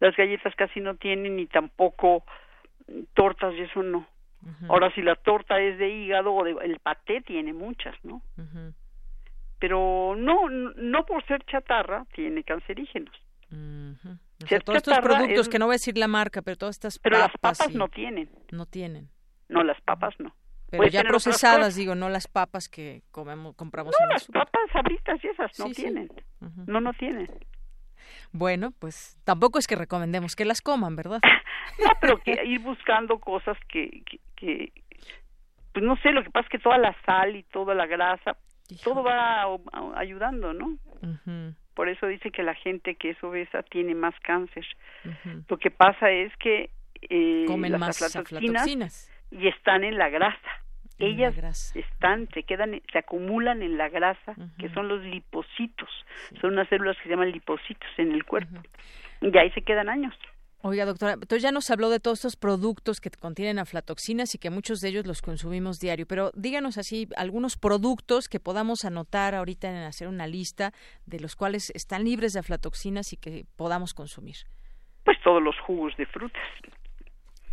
[0.00, 2.24] Las galletas casi no tienen ni tampoco
[3.14, 4.06] tortas y eso no.
[4.68, 8.22] Ahora, si la torta es de hígado o de, el paté tiene muchas, ¿no?
[9.58, 13.14] Pero no, no por ser chatarra tiene cancerígenos.
[14.64, 17.32] todos estos productos, que no voy a decir la marca, pero todas estas Pero las
[17.40, 18.30] papas no tienen.
[18.50, 19.08] No tienen.
[19.48, 20.34] No, las papas no.
[20.68, 25.22] Pero ya procesadas, digo, no las papas que comemos, compramos no, en las papas abritas
[25.22, 26.10] y esas no tienen.
[26.66, 27.28] No, no tienen.
[28.32, 31.20] Bueno, pues tampoco es que recomendemos que las coman, ¿verdad?
[31.84, 34.02] no, pero que ir buscando cosas que,
[34.36, 34.72] que,
[35.72, 38.36] pues no sé, lo que pasa es que toda la sal y toda la grasa,
[38.82, 39.46] todo va
[39.96, 40.76] ayudando, ¿no?
[41.74, 44.66] Por eso dice que la gente que es obesa tiene más cáncer.
[45.48, 46.70] Lo que pasa es que
[47.02, 50.65] eh, comen las más aflatoxinas y están en la grasa
[50.98, 55.88] ellas están, se quedan, se acumulan en la grasa, que son los lipocitos,
[56.40, 58.60] son unas células que se llaman lipocitos en el cuerpo,
[59.20, 60.14] y ahí se quedan años.
[60.62, 64.50] Oiga, doctora, entonces ya nos habló de todos estos productos que contienen aflatoxinas y que
[64.50, 69.68] muchos de ellos los consumimos diario, pero díganos así algunos productos que podamos anotar ahorita
[69.68, 70.72] en hacer una lista
[71.04, 74.36] de los cuales están libres de aflatoxinas y que podamos consumir.
[75.04, 76.42] Pues todos los jugos de frutas.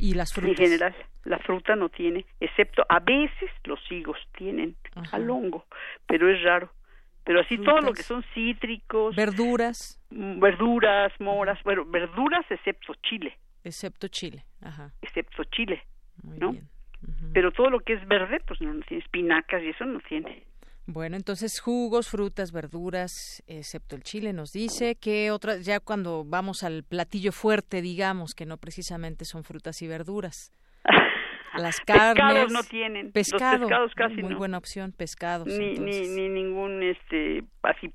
[0.04, 0.60] ¿Y las frutas?
[0.60, 4.76] En general, la fruta no tiene, excepto a veces los higos tienen
[5.14, 5.66] al hongo,
[6.06, 6.74] pero es raro.
[7.24, 13.38] Pero así todo lo que son cítricos, verduras, mm, verduras, moras, bueno, verduras excepto chile.
[13.64, 14.92] Excepto chile, ajá.
[15.02, 15.82] Excepto chile,
[16.22, 16.54] ¿no?
[17.34, 20.44] Pero todo lo que es verde, pues no, no tiene espinacas y eso no tiene.
[20.86, 26.64] Bueno, entonces jugos, frutas, verduras, excepto el chile, nos dice que otras, ya cuando vamos
[26.64, 30.52] al platillo fuerte, digamos, que no precisamente son frutas y verduras.
[31.56, 32.16] Las carnes.
[32.16, 33.12] Pescados no tienen.
[33.12, 33.60] Pescado.
[33.60, 35.48] Los pescados casi muy buena opción, pescados.
[35.48, 37.94] Ni, ni, ni, ningún, este, así.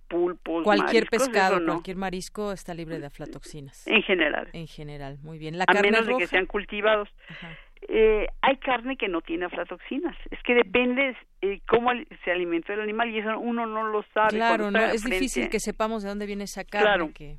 [0.63, 3.85] Cualquier pescado, cualquier marisco está libre de aflatoxinas.
[3.89, 4.49] En general.
[4.53, 5.59] En general, muy bien.
[5.59, 7.09] La A carne menos de que sean cultivados.
[7.29, 7.49] Ajá
[7.89, 10.17] eh, hay carne que no tiene aflatoxinas.
[10.31, 11.91] Es que depende eh, cómo
[12.25, 14.31] se alimentó el animal y eso uno no lo sabe.
[14.31, 17.39] Claro, no, es difícil que sepamos de dónde viene esa carne que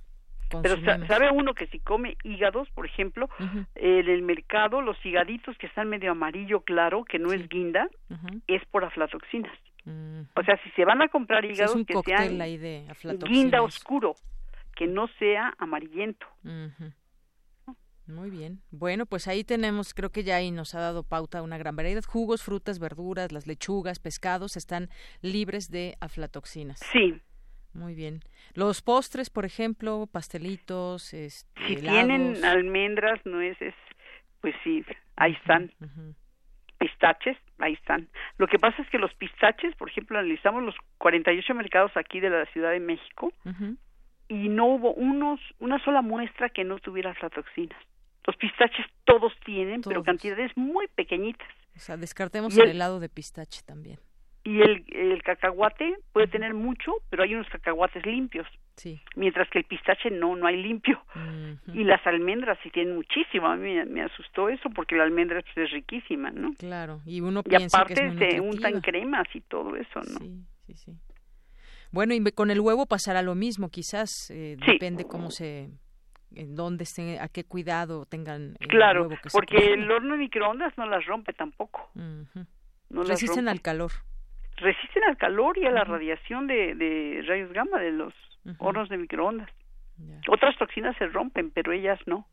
[0.63, 0.75] Pero
[1.07, 3.29] sabe uno que si come hígados, por ejemplo,
[3.75, 7.87] en el mercado los higaditos que están medio amarillo claro, que no es guinda,
[8.47, 9.57] es por aflatoxinas.
[10.35, 12.39] O sea, si se van a comprar hígados que sean
[13.27, 14.15] guinda oscuro,
[14.75, 16.25] que no sea amarillento.
[18.09, 18.59] Muy bien.
[18.71, 22.03] Bueno, pues ahí tenemos, creo que ya ahí nos ha dado pauta una gran variedad.
[22.03, 24.89] Jugos, frutas, verduras, las lechugas, pescados están
[25.21, 26.79] libres de aflatoxinas.
[26.91, 27.21] Sí.
[27.73, 28.21] Muy bien.
[28.55, 33.75] Los postres, por ejemplo, pastelitos, este, si tienen almendras, nueces,
[34.41, 34.83] pues sí,
[35.15, 35.71] ahí están.
[36.79, 38.09] Pistaches, ahí están.
[38.39, 42.31] Lo que pasa es que los pistaches, por ejemplo, analizamos los 48 mercados aquí de
[42.31, 43.31] la Ciudad de México
[44.29, 47.79] y no hubo unos una sola muestra que no tuviera aflatoxinas.
[48.25, 51.47] Los pistaches todos tienen, pero cantidades muy pequeñitas.
[51.75, 53.99] O sea, descartemos el, helado de pistache también.
[54.43, 58.47] Y el, el cacahuate puede tener mucho, pero hay unos cacahuates limpios.
[58.75, 58.99] Sí.
[59.15, 61.03] Mientras que el pistache no, no hay limpio.
[61.73, 63.47] Y las almendras sí tienen muchísimo.
[63.47, 66.53] A mí me, asustó eso porque la almendra pues, es riquísima, ¿no?
[66.53, 67.01] Claro.
[67.05, 70.19] Y uno y aparte que es se untan cremas y todo eso, ¿no?
[70.19, 70.97] Sí, sí, sí.
[71.91, 74.29] Bueno, y con el huevo pasará lo mismo, quizás.
[74.29, 75.69] Eh, Depende cómo se
[76.35, 80.19] en dónde estén, a qué cuidado tengan el claro, huevo que porque el horno de
[80.19, 81.89] microondas no las rompe tampoco.
[81.95, 83.91] no Resisten al calor.
[84.57, 88.13] Resisten al calor y a la radiación de, de, rayos gamma de los
[88.57, 89.49] hornos de microondas.
[90.29, 92.27] Otras toxinas se rompen, pero ellas no.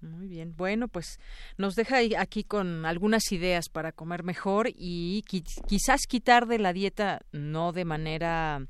[0.00, 0.54] Muy bien.
[0.56, 1.18] Bueno, pues
[1.56, 7.20] nos deja aquí con algunas ideas para comer mejor y quizás quitar de la dieta,
[7.32, 8.60] no de manera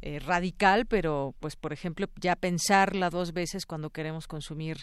[0.00, 4.76] eh, radical, pero pues por ejemplo ya pensarla dos veces cuando queremos consumir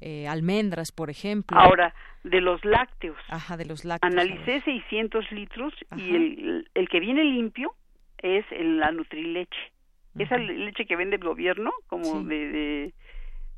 [0.00, 1.58] eh, almendras, por ejemplo.
[1.58, 1.92] Ahora,
[2.22, 3.18] de los lácteos.
[3.28, 4.12] Ajá, de los lácteos.
[4.12, 7.74] Analicé 600 litros y el, el, que viene limpio
[8.18, 9.72] es el, la Nutrileche.
[10.18, 12.92] Esa leche que vende el gobierno, como de,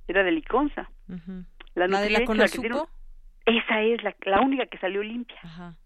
[0.06, 0.90] era de Liconza.
[1.74, 5.38] La, ¿La de la, esa es la, la única que salió limpia.
[5.42, 5.76] Ajá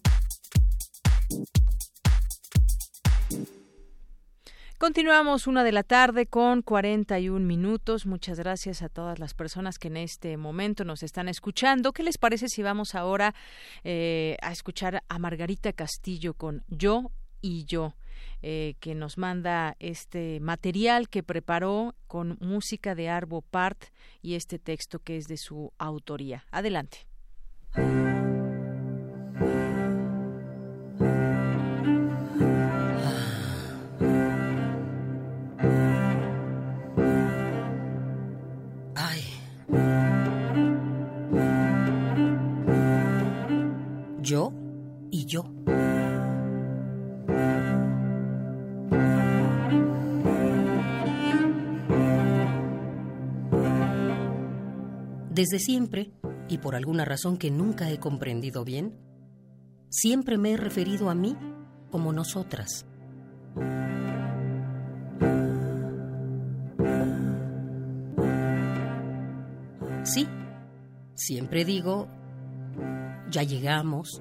[4.78, 8.06] Continuamos una de la tarde con 41 minutos.
[8.06, 11.92] Muchas gracias a todas las personas que en este momento nos están escuchando.
[11.92, 13.34] ¿Qué les parece si vamos ahora
[13.84, 17.10] eh, a escuchar a Margarita Castillo con Yo
[17.42, 17.92] y Yo?
[18.42, 23.84] Eh, que nos manda este material que preparó con música de Arbo Part
[24.22, 26.44] y este texto que es de su autoría.
[26.50, 27.06] Adelante.
[55.38, 56.10] Desde siempre,
[56.48, 58.98] y por alguna razón que nunca he comprendido bien,
[59.88, 61.36] siempre me he referido a mí
[61.92, 62.84] como nosotras.
[70.02, 70.26] Sí,
[71.14, 72.08] siempre digo,
[73.30, 74.20] ya llegamos,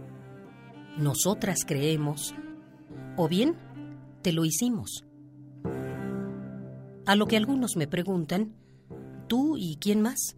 [0.99, 2.35] nosotras creemos,
[3.15, 3.55] o bien,
[4.21, 5.03] te lo hicimos.
[7.07, 8.53] A lo que algunos me preguntan,
[9.27, 10.37] ¿tú y quién más?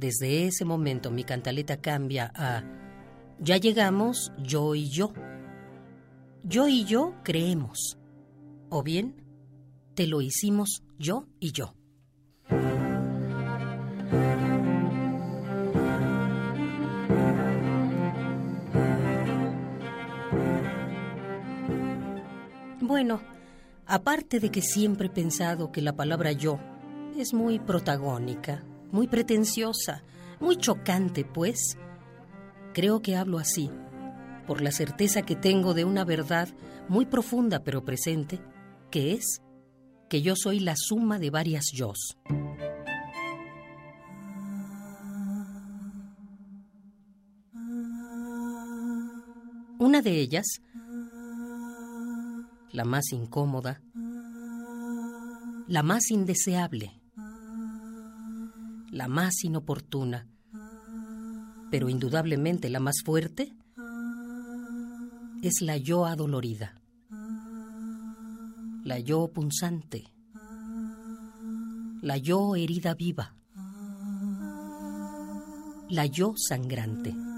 [0.00, 2.64] Desde ese momento mi cantaleta cambia a
[3.38, 5.12] ya llegamos yo y yo.
[6.42, 7.98] Yo y yo creemos.
[8.70, 9.20] O bien,
[9.90, 11.74] solamente lo hicimos yo y yo.
[22.80, 23.20] Bueno,
[23.86, 26.58] aparte de que siempre he pensado que la palabra yo
[27.16, 30.02] es muy protagónica, muy pretenciosa,
[30.40, 31.76] muy chocante, pues,
[32.72, 33.70] creo que hablo así,
[34.46, 36.48] por la certeza que tengo de una verdad
[36.88, 38.40] muy profunda pero presente,
[38.90, 39.42] que es
[40.08, 42.18] que yo soy la suma de varias yos.
[49.78, 50.46] Una de ellas,
[52.72, 53.80] la más incómoda,
[55.68, 56.99] la más indeseable,
[58.90, 60.26] la más inoportuna,
[61.70, 63.54] pero indudablemente la más fuerte,
[65.42, 66.80] es la yo adolorida,
[68.84, 70.04] la yo punzante,
[72.02, 73.34] la yo herida viva,
[75.88, 77.29] la yo sangrante.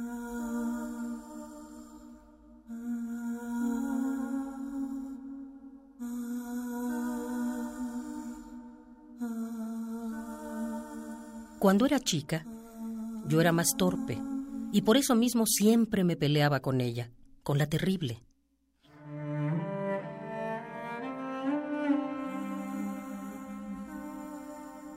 [11.63, 12.45] Cuando era chica,
[13.29, 14.19] yo era más torpe
[14.73, 17.13] y por eso mismo siempre me peleaba con ella,
[17.45, 18.21] con la terrible.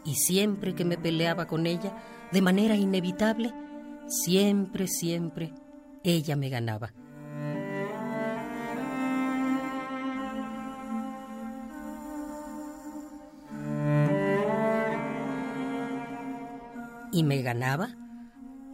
[0.05, 1.95] Y siempre que me peleaba con ella,
[2.31, 3.53] de manera inevitable,
[4.07, 5.53] siempre, siempre,
[6.03, 6.93] ella me ganaba.
[17.15, 17.95] Y me ganaba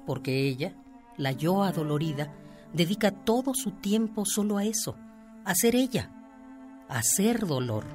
[0.08, 0.76] porque ella,
[1.16, 2.34] la yo adolorida,
[2.74, 4.98] dedica todo su tiempo solo a eso,
[5.46, 6.12] a ser ella,
[6.90, 7.86] a ser dolor.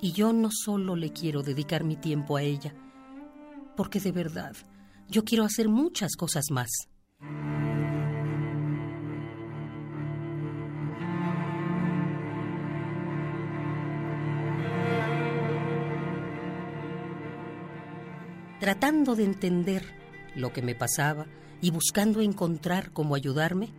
[0.00, 2.72] Y yo no solo le quiero dedicar mi tiempo a ella,
[3.76, 4.54] porque de verdad,
[5.08, 6.68] yo quiero hacer muchas cosas más.
[18.66, 19.84] Tratando de entender
[20.34, 21.26] lo que me pasaba
[21.60, 23.72] y buscando encontrar cómo ayudarme,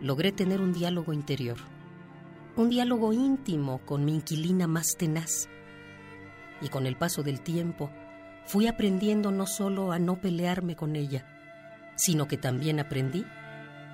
[0.00, 1.58] logré tener un diálogo interior,
[2.56, 5.48] un diálogo íntimo con mi inquilina más tenaz.
[6.60, 7.92] Y con el paso del tiempo
[8.44, 13.24] fui aprendiendo no solo a no pelearme con ella, sino que también aprendí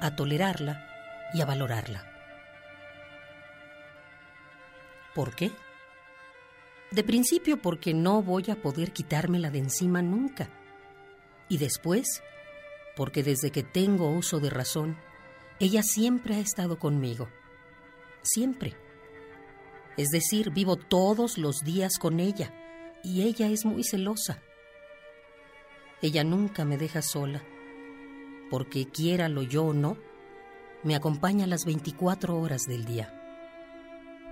[0.01, 0.89] a tolerarla
[1.35, 2.03] y a valorarla.
[5.15, 5.53] ¿Por qué?
[6.97, 10.49] De principio porque no voy a poder quitármela de encima nunca.
[11.47, 12.23] Y después
[12.97, 14.97] porque desde que tengo uso de razón,
[15.61, 17.29] ella siempre ha estado conmigo.
[18.23, 18.77] Siempre.
[19.99, 22.55] Es decir, vivo todos los días con ella
[23.05, 24.41] y ella es muy celosa.
[26.01, 27.43] Ella nunca me deja sola,
[28.49, 29.99] porque quiéralo yo o no,
[30.83, 33.13] me acompaña las 24 horas del día.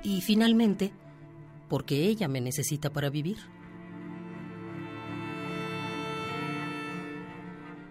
[0.02, 0.94] Y finalmente,
[1.68, 3.38] porque ella me necesita para vivir.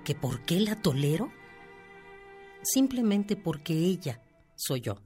[0.03, 1.31] ¿Que por qué la tolero?
[2.61, 4.21] Simplemente porque ella
[4.55, 4.97] soy yo.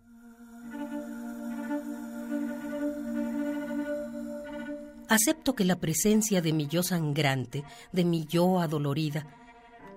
[5.09, 7.63] Acepto que la presencia de mi yo sangrante,
[7.93, 9.26] de mi yo adolorida,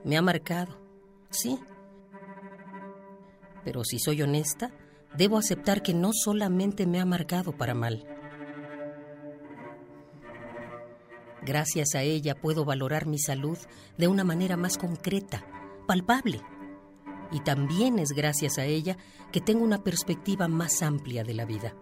[0.05, 0.81] me ha marcado,
[1.31, 1.59] sí.
[3.65, 4.71] Pero si soy honesta,
[5.17, 8.07] debo aceptar que no solamente me ha marcado para mal.
[11.43, 13.59] Gracias a ella puedo valorar mi salud
[13.97, 15.45] de una manera más concreta,
[15.87, 16.43] palpable.
[17.33, 18.97] Y también es gracias a ella
[19.33, 21.75] que tengo una perspectiva más amplia de la vida.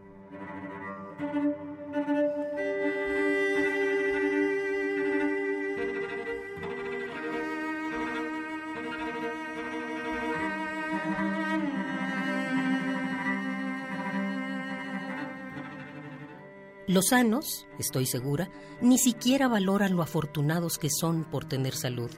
[16.89, 18.49] Los sanos, estoy segura,
[18.81, 22.11] ni siquiera valoran lo afortunados que son por tener salud.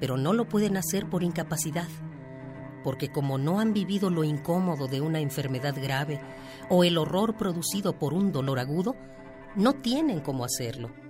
[0.00, 1.88] Pero no lo pueden hacer por incapacidad,
[2.82, 6.22] porque como no han vivido lo incómodo de una enfermedad grave
[6.70, 8.96] o el horror producido por un dolor agudo,
[9.56, 11.03] no tienen cómo hacerlo.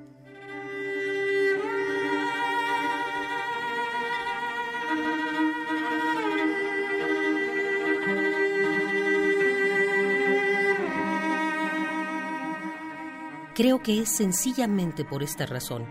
[13.54, 15.86] Creo que es sencillamente por esta razón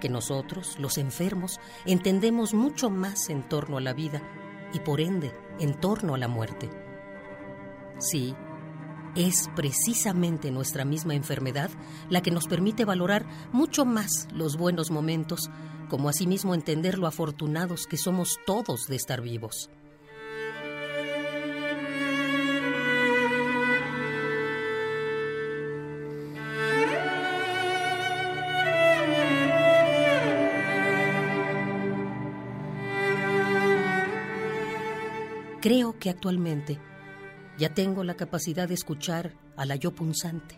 [0.00, 4.22] que nosotros, los enfermos, entendemos mucho más en torno a la vida
[4.72, 6.70] y por ende en torno a la muerte.
[7.98, 8.34] Sí,
[9.14, 11.70] es precisamente nuestra misma enfermedad
[12.08, 15.50] la que nos permite valorar mucho más los buenos momentos,
[15.90, 19.68] como asimismo entender lo afortunados que somos todos de estar vivos.
[35.62, 36.80] Creo que actualmente
[37.56, 40.56] ya tengo la capacidad de escuchar a la yo punzante.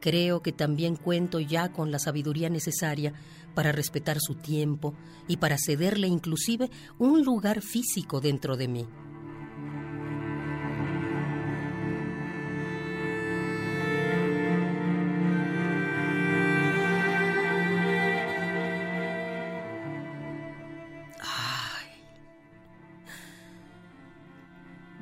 [0.00, 3.12] Creo que también cuento ya con la sabiduría necesaria
[3.54, 4.94] para respetar su tiempo
[5.28, 8.86] y para cederle inclusive un lugar físico dentro de mí.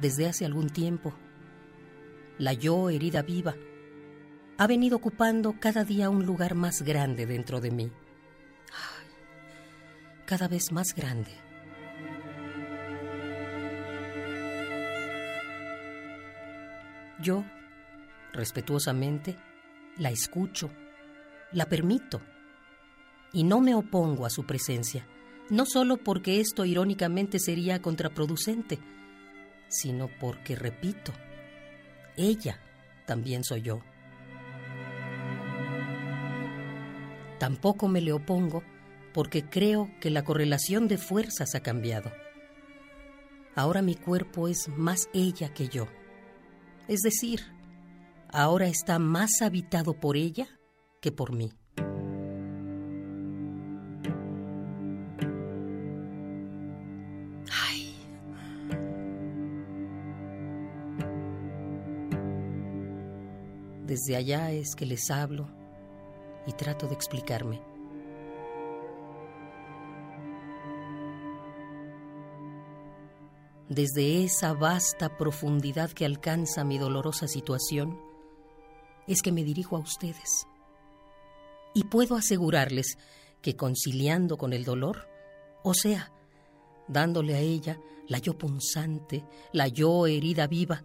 [0.04, 1.14] Desde hace algún tiempo.
[2.36, 3.56] La yo herida viva
[4.58, 7.90] ha venido ocupando cada día un lugar más grande dentro de mí.
[10.26, 11.30] cada vez más grande.
[17.22, 17.44] Yo,
[18.32, 19.38] respetuosamente,
[19.96, 20.70] la escucho,
[21.52, 22.20] la permito
[23.32, 25.06] y no me opongo a su presencia,
[25.48, 28.78] no solo porque esto irónicamente sería contraproducente,
[29.74, 31.12] sino porque, repito,
[32.16, 32.60] ella
[33.06, 33.80] también soy yo.
[37.38, 38.62] Tampoco me le opongo
[39.12, 42.12] porque creo que la correlación de fuerzas ha cambiado.
[43.54, 45.86] Ahora mi cuerpo es más ella que yo.
[46.88, 47.40] Es decir,
[48.28, 50.48] ahora está más habitado por ella
[51.00, 51.52] que por mí.
[64.04, 65.48] Desde allá es que les hablo
[66.46, 67.62] y trato de explicarme.
[73.70, 77.98] Desde esa vasta profundidad que alcanza mi dolorosa situación,
[79.06, 80.46] es que me dirijo a ustedes.
[81.72, 82.98] Y puedo asegurarles
[83.40, 85.08] que conciliando con el dolor,
[85.62, 86.12] o sea,
[86.88, 90.84] dándole a ella la yo punzante, la yo herida viva,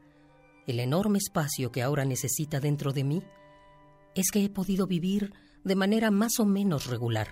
[0.72, 3.24] el enorme espacio que ahora necesita dentro de mí,
[4.16, 7.28] es que he podido vivir de manera más o menos regular.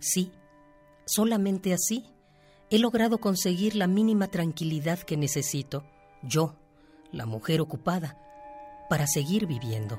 [0.00, 0.32] Sí,
[1.06, 2.04] solamente así
[2.70, 5.84] he logrado conseguir la mínima tranquilidad que necesito,
[6.22, 6.56] yo,
[7.12, 8.18] la mujer ocupada,
[8.88, 9.98] para seguir viviendo.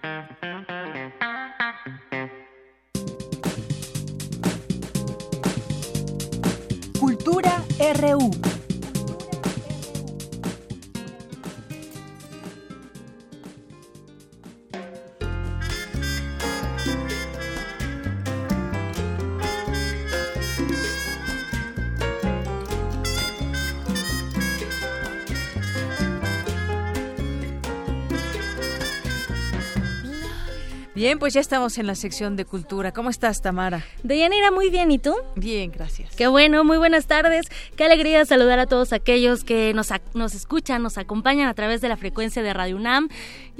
[31.21, 32.91] Pues ya estamos en la sección de cultura.
[32.93, 33.85] ¿Cómo estás, Tamara?
[34.01, 34.89] Deyanira, muy bien.
[34.89, 35.13] ¿Y tú?
[35.35, 36.15] Bien, gracias.
[36.15, 37.45] Qué bueno, muy buenas tardes.
[37.75, 41.89] Qué alegría saludar a todos aquellos que nos, nos escuchan, nos acompañan a través de
[41.89, 43.07] la frecuencia de Radio UNAM.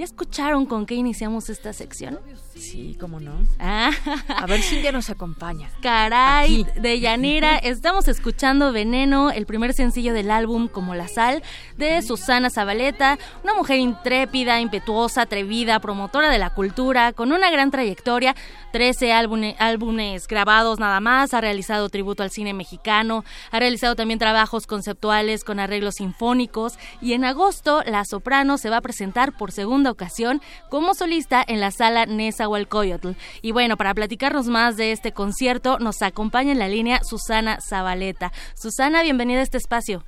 [0.02, 2.18] ¿Ya escucharon con qué iniciamos esta sección?
[2.56, 3.46] Sí, cómo no.
[3.60, 3.92] Ah.
[4.28, 5.70] A ver si ya nos acompaña.
[5.80, 11.44] Caray, de Yanira, estamos escuchando Veneno, el primer sencillo del álbum Como la Sal,
[11.76, 17.70] de Susana Zabaleta, una mujer intrépida, impetuosa, atrevida, promotora de la cultura, con una gran
[17.70, 18.34] trayectoria,
[18.72, 24.66] 13 álbumes grabados nada más, ha realizado tributo al cine mexicano, ha realizado también trabajos
[24.66, 29.91] conceptuales con arreglos sinfónicos y en agosto La Soprano se va a presentar por segunda
[29.92, 33.10] ocasión como solista en la sala Nezahualcóyotl.
[33.42, 38.32] Y bueno, para platicarnos más de este concierto nos acompaña en la línea Susana Zabaleta.
[38.54, 40.02] Susana, bienvenida a este espacio.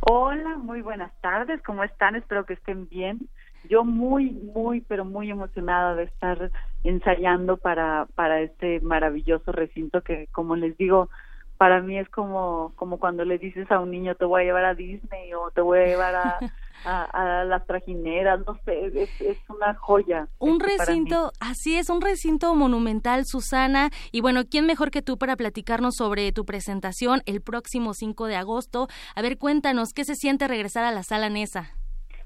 [0.00, 2.14] Hola, muy buenas tardes, ¿cómo están?
[2.16, 3.28] Espero que estén bien.
[3.68, 6.50] Yo muy, muy, pero muy emocionada de estar
[6.84, 11.10] ensayando para, para este maravilloso recinto que, como les digo,
[11.58, 14.64] para mí es como, como cuando le dices a un niño te voy a llevar
[14.64, 16.38] a Disney o te voy a llevar a,
[16.84, 18.86] a, las trajineras, no sé,
[19.20, 20.28] es, una joya.
[20.38, 23.90] Un recinto, así es, un recinto monumental, Susana.
[24.12, 28.36] Y bueno, ¿quién mejor que tú para platicarnos sobre tu presentación el próximo 5 de
[28.36, 28.88] agosto?
[29.14, 31.70] A ver, cuéntanos, ¿qué se siente regresar a la sala Nesa?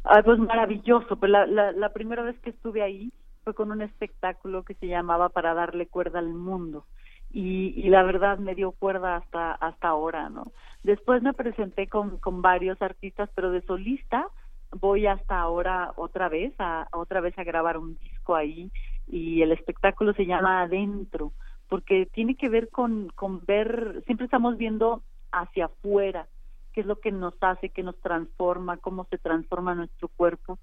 [0.04, 3.12] Ah, pues maravilloso, pues la, la, la primera vez que estuve ahí
[3.44, 6.86] fue con un espectáculo que se llamaba Para darle cuerda al mundo
[7.32, 10.52] y, la verdad me dio cuerda hasta hasta ahora, ¿no?
[10.82, 14.26] Después me presenté con, con varios artistas, pero de solista
[14.72, 18.70] voy hasta ahora otra vez a otra vez a grabar un disco ahí
[19.06, 21.32] y el espectáculo se llama Adentro
[21.68, 26.26] porque tiene que ver con con ver siempre estamos viendo hacia afuera
[26.72, 30.58] qué es lo que nos hace, qué nos transforma, cómo se transforma nuestro cuerpo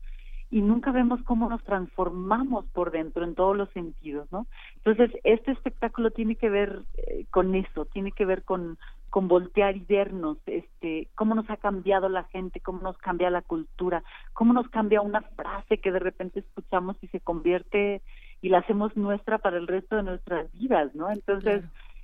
[0.51, 4.47] y nunca vemos cómo nos transformamos por dentro en todos los sentidos, ¿no?
[4.77, 8.79] Entonces, este espectáculo tiene que ver eh, con eso, tiene que ver con
[9.09, 13.41] con voltear y vernos, este, cómo nos ha cambiado la gente, cómo nos cambia la
[13.41, 14.03] cultura,
[14.33, 18.01] cómo nos cambia una frase que de repente escuchamos y se convierte
[18.41, 21.11] y la hacemos nuestra para el resto de nuestras vidas, ¿no?
[21.11, 21.63] Entonces,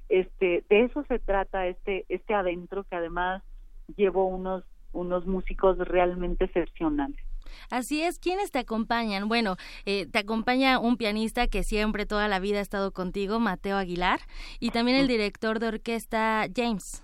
[0.10, 3.42] este, de eso se trata este este adentro que además
[3.96, 7.25] llevo unos unos músicos realmente excepcionales.
[7.70, 9.28] Así es, ¿quiénes te acompañan?
[9.28, 13.78] Bueno, eh, te acompaña un pianista que siempre, toda la vida ha estado contigo, Mateo
[13.78, 14.20] Aguilar,
[14.60, 17.04] y también el director de orquesta, James.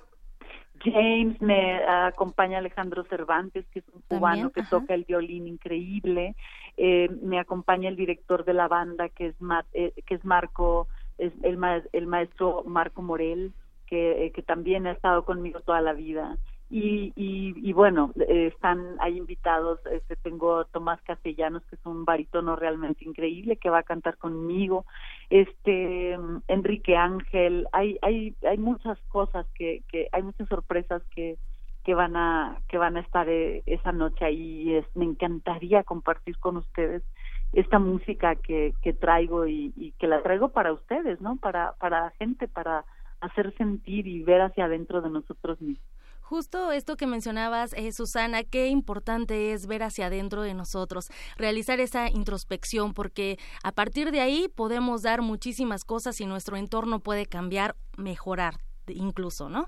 [0.84, 6.36] James, me acompaña Alejandro Cervantes, que es un cubano que toca el violín increíble.
[6.76, 9.36] Eh, me acompaña el director de la banda, que es,
[9.74, 10.88] eh, que es Marco,
[11.20, 11.60] es el,
[11.94, 13.54] el maestro Marco Morel,
[13.86, 16.38] que, que también ha estado conmigo toda la vida
[16.74, 22.56] y, y, bueno, eh, están hay invitados, este, tengo Tomás Castellanos, que es un barítono
[22.56, 24.86] realmente increíble, que va a cantar conmigo,
[25.30, 26.18] este
[26.48, 31.38] Enrique Ángel, hay, hay, hay muchas cosas que, que hay muchas sorpresas que,
[31.84, 36.38] que van a que van a estar eh, esa noche ahí es, me encantaría compartir
[36.38, 37.04] con ustedes
[37.52, 42.02] esta música que, que traigo y, y que la traigo para ustedes no para para
[42.06, 42.86] la gente para
[43.20, 45.92] hacer sentir y ver hacia adentro de nosotros mismos
[46.32, 51.82] Justo esto que mencionabas, eh, Susana, qué importante es ver hacia adentro de nosotros, realizar
[51.82, 57.26] esa introspección, porque a partir de ahí podemos dar muchísimas cosas y nuestro entorno puede
[57.26, 58.54] cambiar, mejorar
[58.88, 59.66] incluso, ¿no?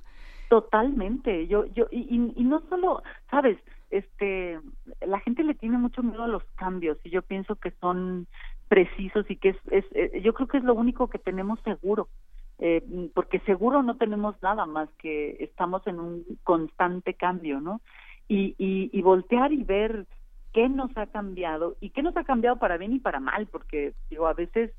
[0.47, 1.47] Totalmente.
[1.47, 3.57] Yo, yo, y, y no solo, sabes,
[3.89, 4.57] este,
[5.05, 8.25] la gente le tiene mucho miedo a los cambios y yo pienso que son
[8.69, 12.07] precisos y que es, es, eh, yo creo que es lo único que tenemos seguro
[12.65, 12.81] eh,
[13.13, 17.81] porque seguro no tenemos nada más que estamos en un constante cambio, ¿no?
[18.29, 20.05] Y, y, y voltear y ver
[20.53, 23.91] qué nos ha cambiado y qué nos ha cambiado para bien y para mal, porque
[24.09, 24.71] digo, a veces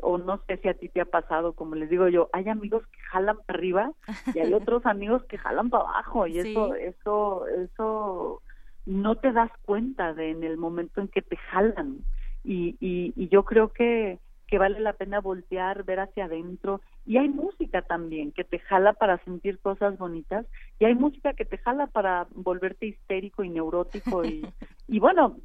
[0.00, 2.86] o no sé si a ti te ha pasado, como les digo yo, hay amigos
[2.86, 3.92] que jalan para arriba
[4.32, 8.42] y hay otros amigos que jalan para abajo y eso eso eso
[8.86, 11.98] no te das cuenta de en el momento en que te jalan
[12.44, 16.80] y, y, y yo creo que que vale la pena voltear, ver hacia adentro.
[17.06, 20.46] Y hay música también que te jala para sentir cosas bonitas
[20.78, 24.46] y hay música que te jala para volverte histérico y neurótico y,
[24.88, 25.36] y bueno,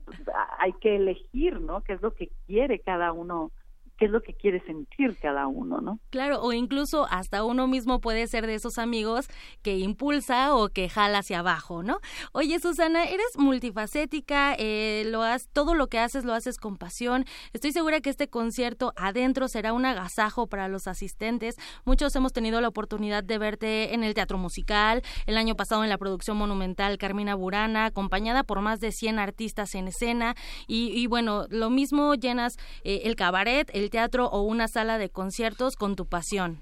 [0.58, 1.82] hay que elegir, ¿no?
[1.82, 3.52] ¿Qué es lo que quiere cada uno
[4.00, 6.00] qué es lo que quiere sentir cada uno, ¿no?
[6.10, 9.28] Claro, o incluso hasta uno mismo puede ser de esos amigos
[9.62, 12.00] que impulsa o que jala hacia abajo, ¿no?
[12.32, 17.26] Oye, Susana, eres multifacética, eh, lo has, todo lo que haces lo haces con pasión.
[17.52, 21.58] Estoy segura que este concierto adentro será un agasajo para los asistentes.
[21.84, 25.90] Muchos hemos tenido la oportunidad de verte en el teatro musical, el año pasado en
[25.90, 30.36] la producción monumental Carmina Burana, acompañada por más de 100 artistas en escena.
[30.68, 35.76] Y, bueno, lo mismo llenas eh, el cabaret, el teatro o una sala de conciertos
[35.76, 36.62] con tu pasión.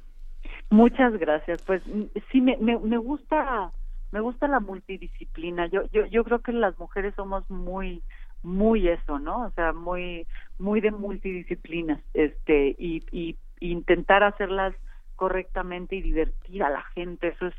[0.69, 1.61] Muchas gracias.
[1.63, 3.71] Pues mm, sí, me, me, gusta
[4.11, 5.67] me gusta la multidisciplina.
[5.67, 8.01] Yo, yo, yo creo que las mujeres somos muy
[8.43, 9.45] muy eso, ¿no?
[9.45, 10.27] O sea, muy
[10.59, 14.75] muy de multidisciplinas, este y, y intentar hacerlas
[15.15, 17.55] correctamente y divertir a la gente, eso es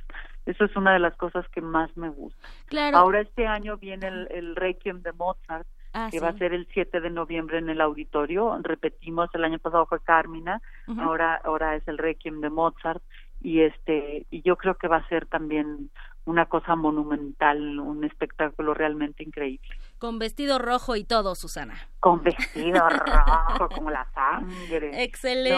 [0.46, 2.48] eso es una de las cosas que más me gusta.
[2.66, 2.96] Claro.
[2.96, 6.38] Ahora este año viene el, el Requiem de Mozart, Ah, que va a sí.
[6.38, 8.58] ser el 7 de noviembre en el auditorio.
[8.62, 11.00] Repetimos, el año pasado fue Carmina, Ujú.
[11.00, 13.02] ahora ahora es el Requiem de Mozart
[13.40, 15.90] y este y yo creo que va a ser también
[16.24, 19.66] una cosa monumental, un espectáculo realmente increíble.
[19.98, 21.74] Con vestido rojo y todo, Susana.
[22.00, 25.04] Con vestido rojo como la sangre.
[25.04, 25.56] Excelente.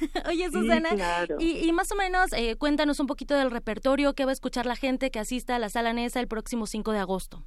[0.00, 0.20] ¿no?
[0.28, 1.36] Oye, Sí, Susana, claro.
[1.40, 4.64] y, y más o menos eh, cuéntanos un poquito del repertorio que va a escuchar
[4.66, 7.42] la gente que asista a la Sala Nesa el próximo 5 de agosto.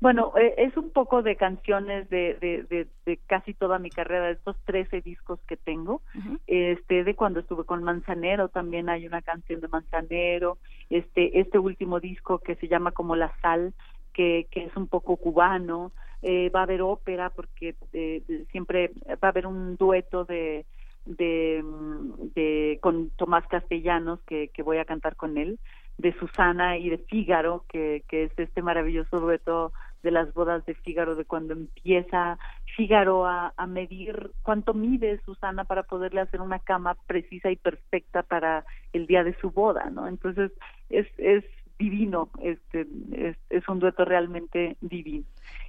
[0.00, 4.26] Bueno, eh, es un poco de canciones de, de, de, de casi toda mi carrera,
[4.26, 6.00] de estos 13 discos que tengo.
[6.46, 10.56] Este, de cuando estuve con Manzanero, también hay una canción de Manzanero.
[10.88, 13.74] Este, este último disco que se llama como La Sal,
[14.14, 15.92] que, que es un poco cubano.
[16.22, 18.22] Eh, va a haber ópera porque eh,
[18.52, 20.64] siempre va a haber un dueto de,
[21.04, 25.58] de, mm, de con Tomás Castellanos que, que voy a cantar con él
[25.98, 29.72] de Susana y de Fígaro, que, que es este maravilloso dueto
[30.02, 32.38] de las bodas de Fígaro, de cuando empieza
[32.76, 38.22] Fígaro a, a medir cuánto mide Susana para poderle hacer una cama precisa y perfecta
[38.22, 40.08] para el día de su boda, ¿no?
[40.08, 40.52] Entonces
[40.88, 41.44] es, es
[41.78, 45.24] divino, este, es, es un dueto realmente divino.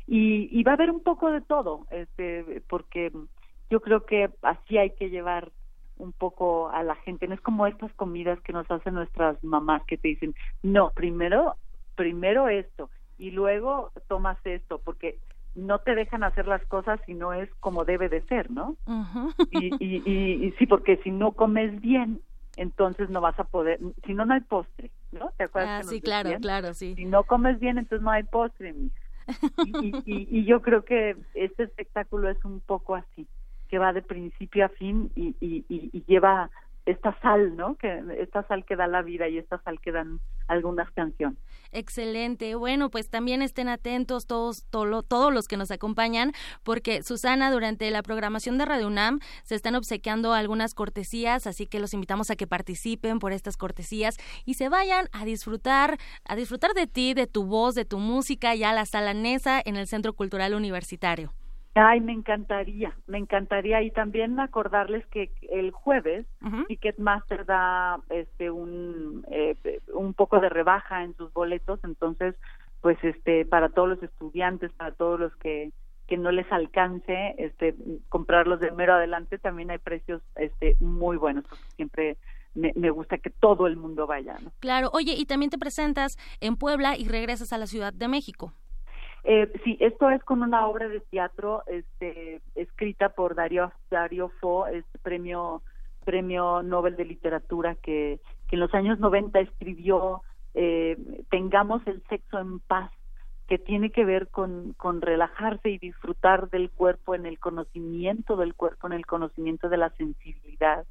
[0.07, 3.11] Y, y va a haber un poco de todo, este, porque
[3.69, 5.51] yo creo que así hay que llevar
[5.97, 7.27] un poco a la gente.
[7.27, 11.55] No es como estas comidas que nos hacen nuestras mamás que te dicen, no, primero,
[11.95, 12.89] primero esto
[13.21, 15.19] y luego tomas esto, porque
[15.53, 18.77] no te dejan hacer las cosas si no es como debe de ser, ¿no?
[19.51, 22.19] Y, y, y, y sí, porque si no comes bien,
[22.55, 25.31] entonces no vas a poder, si no, no hay postre, ¿no?
[25.37, 25.69] ¿Te acuerdas?
[25.69, 26.41] Ah, que nos sí, claro, decían?
[26.41, 26.95] claro, sí.
[26.95, 28.95] Si no comes bien, entonces no hay postre, mija.
[29.63, 33.27] Y, y, y, y yo creo que este espectáculo es un poco así,
[33.67, 36.49] que va de principio a fin y, y lleva
[36.85, 37.75] esta sal, ¿no?
[37.75, 41.37] Que esta sal que da la vida y esta sal que dan algunas canciones.
[41.71, 42.55] Excelente.
[42.55, 47.89] Bueno, pues también estén atentos todos, todo- todos los que nos acompañan, porque Susana, durante
[47.91, 52.35] la programación de Radio UNAM se están obsequiando algunas cortesías, así que los invitamos a
[52.35, 57.27] que participen por estas cortesías y se vayan a disfrutar, a disfrutar de ti, de
[57.27, 61.31] tu voz, de tu música, ya a la sala Nesa en el Centro Cultural Universitario.
[61.73, 66.25] Ay, me encantaría, me encantaría y también acordarles que el jueves
[66.67, 69.55] Ticketmaster da este un eh,
[69.93, 72.35] un poco de rebaja en sus boletos, entonces
[72.81, 75.71] pues este para todos los estudiantes, para todos los que
[76.07, 77.73] que no les alcance este
[78.09, 82.17] comprarlos de mero adelante también hay precios este muy buenos, porque siempre
[82.53, 84.51] me, me gusta que todo el mundo vaya, ¿no?
[84.59, 88.53] Claro, oye, y también te presentas en Puebla y regresas a la Ciudad de México.
[89.23, 94.65] Eh, sí, esto es con una obra de teatro este, escrita por Dario, Dario Fo,
[94.65, 95.61] este premio,
[96.03, 100.97] premio Nobel de Literatura que, que en los años 90 escribió eh,
[101.29, 102.91] Tengamos el sexo en paz,
[103.47, 108.55] que tiene que ver con, con relajarse y disfrutar del cuerpo en el conocimiento del
[108.55, 110.85] cuerpo, en el conocimiento de la sensibilidad.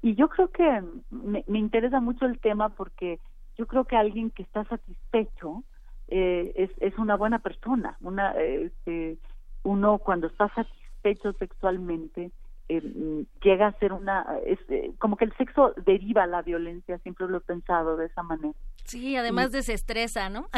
[0.00, 3.18] Y yo creo que me interesa mucho el tema porque
[3.56, 5.64] yo creo que alguien que está satisfecho,
[6.08, 7.96] eh, es, es una buena persona.
[8.00, 9.18] Una, eh, este,
[9.62, 12.32] uno cuando está satisfecho sexualmente
[12.68, 16.98] eh, mm, llega a ser una, es, eh, como que el sexo deriva la violencia,
[16.98, 18.54] siempre lo he pensado de esa manera.
[18.84, 20.48] Sí, además desestresa, ¿no?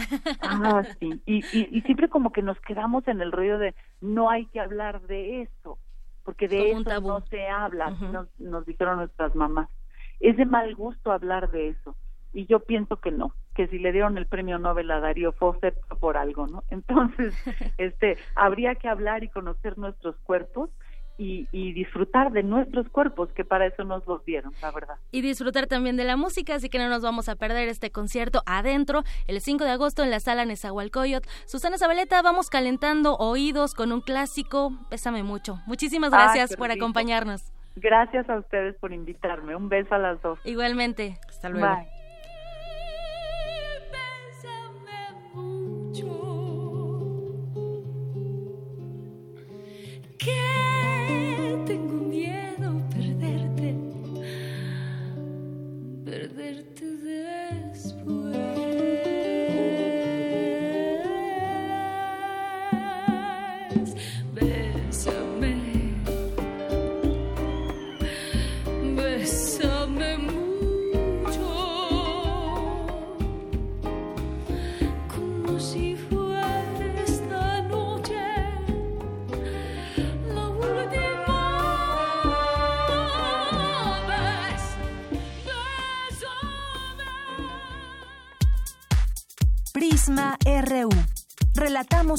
[0.42, 1.22] Ah, sí.
[1.26, 4.60] Y, y, y siempre como que nos quedamos en el rollo de no hay que
[4.60, 5.78] hablar de eso,
[6.24, 9.68] porque de Como eso no se habla, nos, nos dijeron nuestras mamás.
[10.18, 11.96] Es de mal gusto hablar de eso.
[12.32, 15.74] Y yo pienso que no, que si le dieron el premio Nobel a Darío Foster
[15.86, 16.62] fue por algo, ¿no?
[16.70, 17.34] Entonces,
[17.76, 20.70] este, habría que hablar y conocer nuestros cuerpos
[21.18, 24.94] y, y disfrutar de nuestros cuerpos, que para eso nos los dieron, la verdad.
[25.12, 28.40] y disfrutar también de la música, así que no nos vamos a perder este concierto
[28.46, 31.28] adentro el 5 de agosto en la sala Nezahualcóyotl.
[31.44, 35.58] Susana Zabaleta, vamos calentando oídos con un clásico, pésame mucho.
[35.66, 37.52] Muchísimas Ah, gracias por acompañarnos.
[37.76, 39.54] Gracias a ustedes por invitarme.
[39.54, 40.38] Un beso a las dos.
[40.46, 41.66] Igualmente, hasta luego.
[41.76, 41.99] Bye.
[51.58, 51.99] Tengo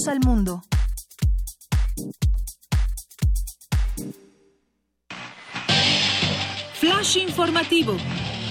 [0.02, 0.64] Relatamos al mundo.
[6.80, 7.98] Flash informativo,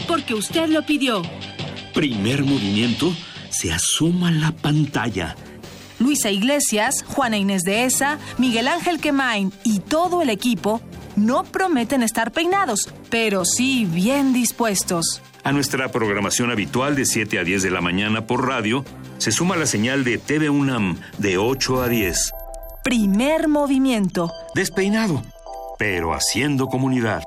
[0.06, 1.22] porque usted lo pidió.
[1.94, 3.14] Primer movimiento,
[3.50, 5.36] se asoma la pantalla.
[5.98, 10.80] Luisa Iglesias, Juana Inés de Esa, Miguel Ángel Quemain y todo el equipo
[11.16, 15.20] no prometen estar peinados, pero sí bien dispuestos.
[15.42, 18.84] A nuestra programación habitual de 7 a 10 de la mañana por radio,
[19.20, 22.32] se suma la señal de TV UNAM de 8 a 10.
[22.82, 24.32] Primer movimiento.
[24.54, 25.22] Despeinado,
[25.78, 27.22] pero haciendo comunidad.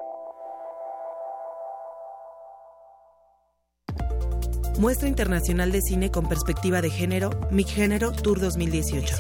[4.80, 9.16] Muestra Internacional de Cine con Perspectiva de Género, Mi Género Tour 2018.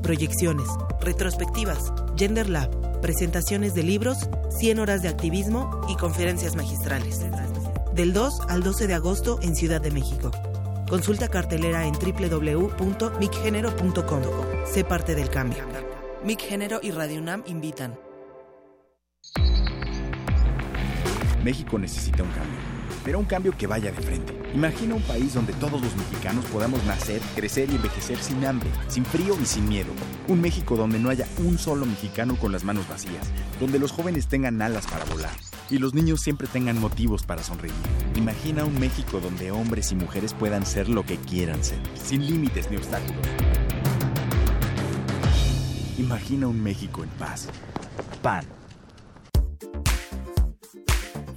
[0.00, 0.68] Proyecciones,
[1.00, 4.30] retrospectivas, Gender Lab, presentaciones de libros,
[4.60, 7.26] 100 horas de activismo y conferencias magistrales.
[7.92, 10.30] Del 2 al 12 de agosto en Ciudad de México.
[10.88, 14.22] Consulta cartelera en www.micgénero.com.
[14.64, 15.66] Sé parte del cambio.
[16.24, 17.94] Mic Género y Radio UNAM invitan.
[21.44, 22.58] México necesita un cambio,
[23.04, 24.34] pero un cambio que vaya de frente.
[24.54, 29.04] Imagina un país donde todos los mexicanos podamos nacer, crecer y envejecer sin hambre, sin
[29.04, 29.92] frío y sin miedo.
[30.26, 33.30] Un México donde no haya un solo mexicano con las manos vacías,
[33.60, 37.74] donde los jóvenes tengan alas para volar y los niños siempre tengan motivos para sonreír.
[38.16, 42.70] Imagina un México donde hombres y mujeres puedan ser lo que quieran ser, sin límites
[42.70, 43.16] ni obstáculos.
[45.98, 47.48] Imagina un México en paz.
[48.22, 48.57] PAN.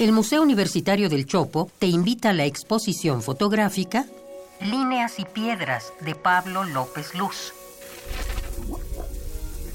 [0.00, 4.06] El Museo Universitario del Chopo te invita a la exposición fotográfica
[4.62, 7.52] Líneas y Piedras de Pablo López Luz.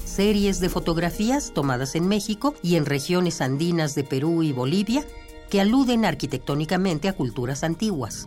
[0.04, 5.04] Series de fotografías tomadas en México y en regiones andinas de Perú y Bolivia
[5.48, 8.26] que aluden arquitectónicamente a culturas antiguas.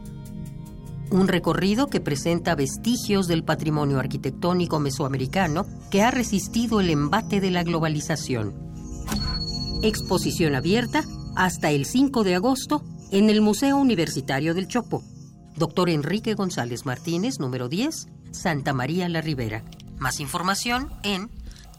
[1.12, 7.52] Un recorrido que presenta vestigios del patrimonio arquitectónico mesoamericano que ha resistido el embate de
[7.52, 8.54] la globalización.
[9.84, 11.04] Exposición abierta
[11.40, 15.06] hasta el 5 de agosto en el Museo Universitario del Chopo.
[15.56, 19.64] Doctor Enrique González Martínez, número 10, Santa María la Ribera.
[19.98, 21.30] Más información en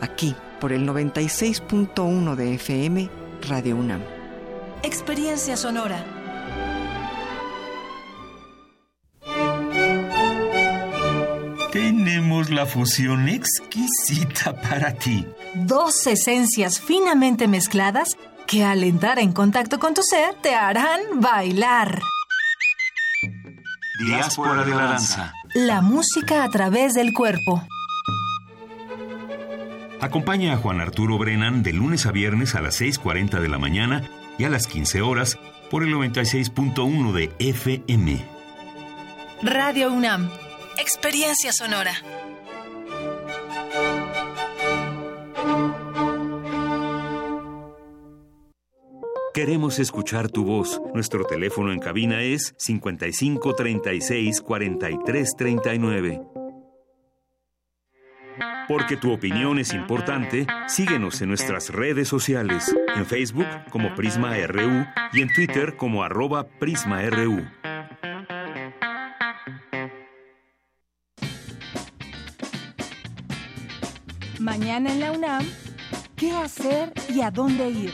[0.00, 3.10] aquí por el 96.1 de FM
[3.48, 4.02] Radio UNAM.
[4.82, 6.04] Experiencia sonora.
[11.72, 15.26] Tenemos la fusión exquisita para ti.
[15.54, 18.16] Dos esencias finamente mezcladas
[18.46, 22.00] que al entrar en contacto con tu ser te harán bailar.
[24.06, 25.32] Diáspora de la danza.
[25.54, 27.66] La música a través del cuerpo.
[30.00, 34.08] Acompaña a Juan Arturo Brennan de lunes a viernes a las 6.40 de la mañana
[34.38, 35.38] y a las 15 horas
[35.70, 38.24] por el 96.1 de FM.
[39.42, 40.30] Radio UNAM.
[40.78, 41.92] Experiencia sonora.
[49.32, 50.80] Queremos escuchar tu voz.
[50.94, 56.20] Nuestro teléfono en cabina es 55 36 43 39.
[58.68, 64.84] Porque tu opinión es importante, síguenos en nuestras redes sociales, en Facebook como Prisma RU
[65.12, 67.46] y en Twitter como arroba PrismaRU.
[74.40, 75.46] Mañana en la UNAM,
[76.16, 77.92] ¿qué hacer y a dónde ir?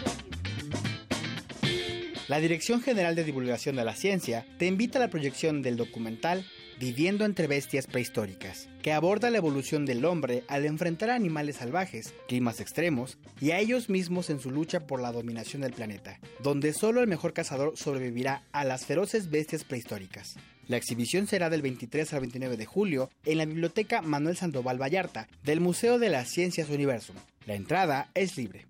[2.29, 6.47] La Dirección General de Divulgación de la Ciencia te invita a la proyección del documental
[6.83, 12.13] Viviendo entre bestias prehistóricas, que aborda la evolución del hombre al enfrentar a animales salvajes,
[12.27, 16.73] climas extremos y a ellos mismos en su lucha por la dominación del planeta, donde
[16.73, 20.35] solo el mejor cazador sobrevivirá a las feroces bestias prehistóricas.
[20.67, 25.29] La exhibición será del 23 al 29 de julio en la Biblioteca Manuel Sandoval Vallarta
[25.45, 27.15] del Museo de las Ciencias Universum.
[27.47, 28.67] La entrada es libre.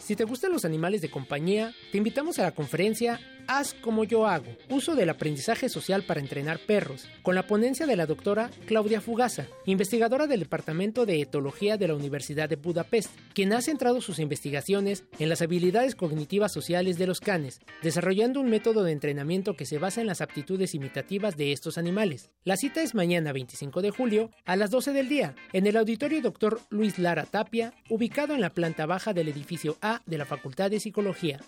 [0.00, 4.26] Si te gustan los animales de compañía, te invitamos a la conferencia Haz como yo
[4.26, 9.00] hago, uso del aprendizaje social para entrenar perros, con la ponencia de la doctora Claudia
[9.00, 14.18] Fugaza, investigadora del Departamento de Etología de la Universidad de Budapest, quien ha centrado sus
[14.18, 19.66] investigaciones en las habilidades cognitivas sociales de los canes, desarrollando un método de entrenamiento que
[19.66, 22.30] se basa en las aptitudes imitativas de estos animales.
[22.42, 26.20] La cita es mañana 25 de julio a las 12 del día, en el auditorio
[26.20, 26.60] Dr.
[26.70, 30.80] Luis Lara Tapia, ubicado en la planta baja del edificio A de la Facultad de
[30.80, 31.40] Psicología.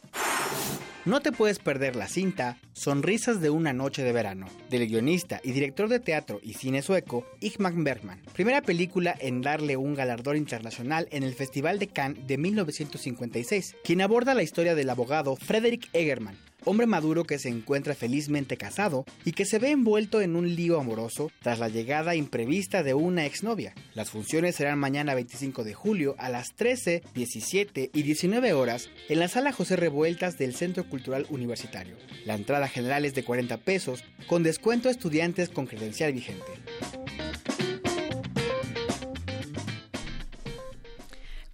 [1.05, 5.53] No te puedes perder la cinta Sonrisas de una noche de verano, del guionista y
[5.53, 11.09] director de teatro y cine sueco Igmar Bergman, primera película en darle un galardón internacional
[11.11, 16.37] en el Festival de Cannes de 1956, quien aborda la historia del abogado Frederick Egerman,
[16.65, 20.79] hombre maduro que se encuentra felizmente casado y que se ve envuelto en un lío
[20.79, 23.75] amoroso tras la llegada imprevista de una exnovia.
[23.95, 29.19] Las funciones serán mañana 25 de julio a las 13, 17 y 19 horas en
[29.19, 31.97] la sala José Revueltas del Centro Cultural Universitario.
[32.25, 36.45] La entrada general es de 40 pesos con descuento a estudiantes con credencial vigente.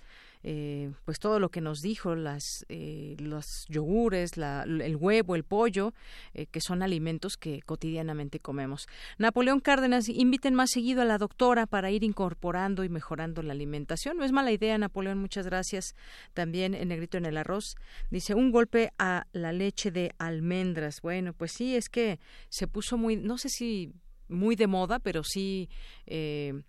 [0.49, 5.43] eh, pues todo lo que nos dijo, las, eh, los yogures, la, el huevo, el
[5.43, 5.93] pollo,
[6.35, 8.87] eh, que son alimentos que cotidianamente comemos.
[9.19, 14.19] Napoleón Cárdenas, inviten más seguido a la doctora para ir incorporando y mejorando la alimentación.
[14.19, 15.97] No es mala idea, Napoleón, muchas gracias.
[16.33, 17.75] También en negrito en el arroz,
[18.11, 21.01] dice un golpe a la leche de almendras.
[21.03, 23.93] Bueno, pues sí, es que se puso muy, no sé si
[24.29, 25.69] muy de moda, pero sí
[26.07, 26.63] eh,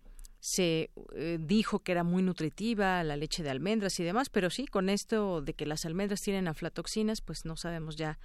[0.47, 4.65] se eh, dijo que era muy nutritiva la leche de almendras y demás, pero sí,
[4.65, 8.17] con esto de que las almendras tienen aflatoxinas, pues no sabemos ya,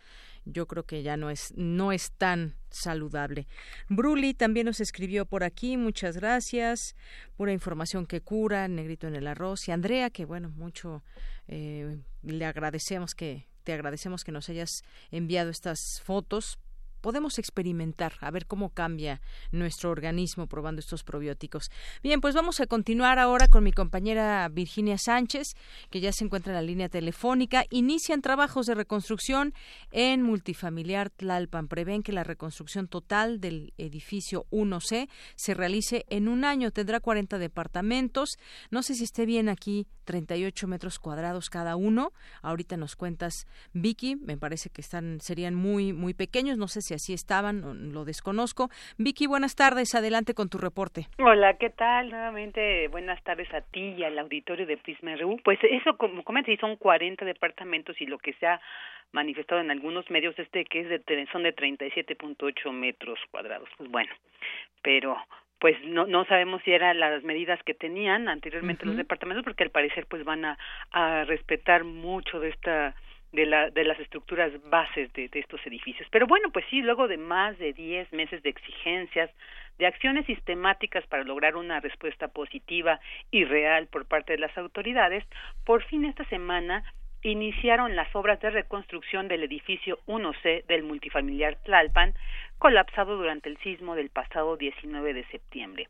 [0.45, 3.49] yo creo que ya no es, no es tan saludable.
[3.89, 6.95] Bruli también nos escribió por aquí, muchas gracias,
[7.37, 11.03] pura información que cura, negrito en el arroz, y Andrea, que bueno, mucho
[11.49, 16.61] eh, le agradecemos que te agradecemos que nos hayas enviado estas fotos
[17.03, 21.71] podemos experimentar, a ver cómo cambia nuestro organismo probando estos probióticos.
[22.03, 25.49] Bien, pues vamos a continuar ahora con mi compañera Virginia Sánchez,
[25.91, 27.65] que ya se encuentra en la línea telefónica.
[27.71, 29.53] Inician trabajos de reconstrucción
[29.91, 31.69] en multifamiliar Tlalpan.
[31.69, 36.71] Prevén que la reconstrucción total del edificio 1C se realice en un año.
[36.71, 38.39] Tendrá 40 departamentos.
[38.71, 42.13] No sé si esté bien aquí, 38 metros cuadrados cada uno.
[42.43, 46.59] Ahorita nos cuentas, Vicky, me parece que están serían muy muy pequeños.
[46.59, 48.69] No sé si así estaban, lo desconozco.
[48.99, 51.07] Vicky, buenas tardes, adelante con tu reporte.
[51.19, 52.11] Hola, ¿qué tal?
[52.11, 55.39] Nuevamente, buenas tardes a ti y al auditorio de Prisma RU.
[55.45, 58.61] Pues eso, como comenté, son 40 departamentos y lo que se ha
[59.13, 63.69] manifestado en algunos medios es de que es de, son de 37.8 metros cuadrados.
[63.77, 64.13] Pues bueno,
[64.83, 65.17] pero
[65.59, 69.71] pues no, no sabemos si eran las medidas que tenían anteriormente los departamentos porque al
[69.71, 70.59] parecer pues van a,
[70.91, 72.97] a respetar mucho de esta
[73.33, 76.07] de, la, de las estructuras bases de, de, estos edificios.
[76.11, 79.31] Pero bueno, pues sí, luego de más de 10 meses de exigencias,
[79.79, 83.01] de acciones sistemáticas para lograr una respuesta positiva
[83.31, 85.25] y real por parte de las autoridades,
[85.65, 86.85] por fin esta semana
[87.23, 92.15] iniciaron las obras de reconstrucción del edificio 1C del multifamiliar Tlalpan,
[92.59, 95.89] colapsado durante el sismo del pasado 19 de septiembre.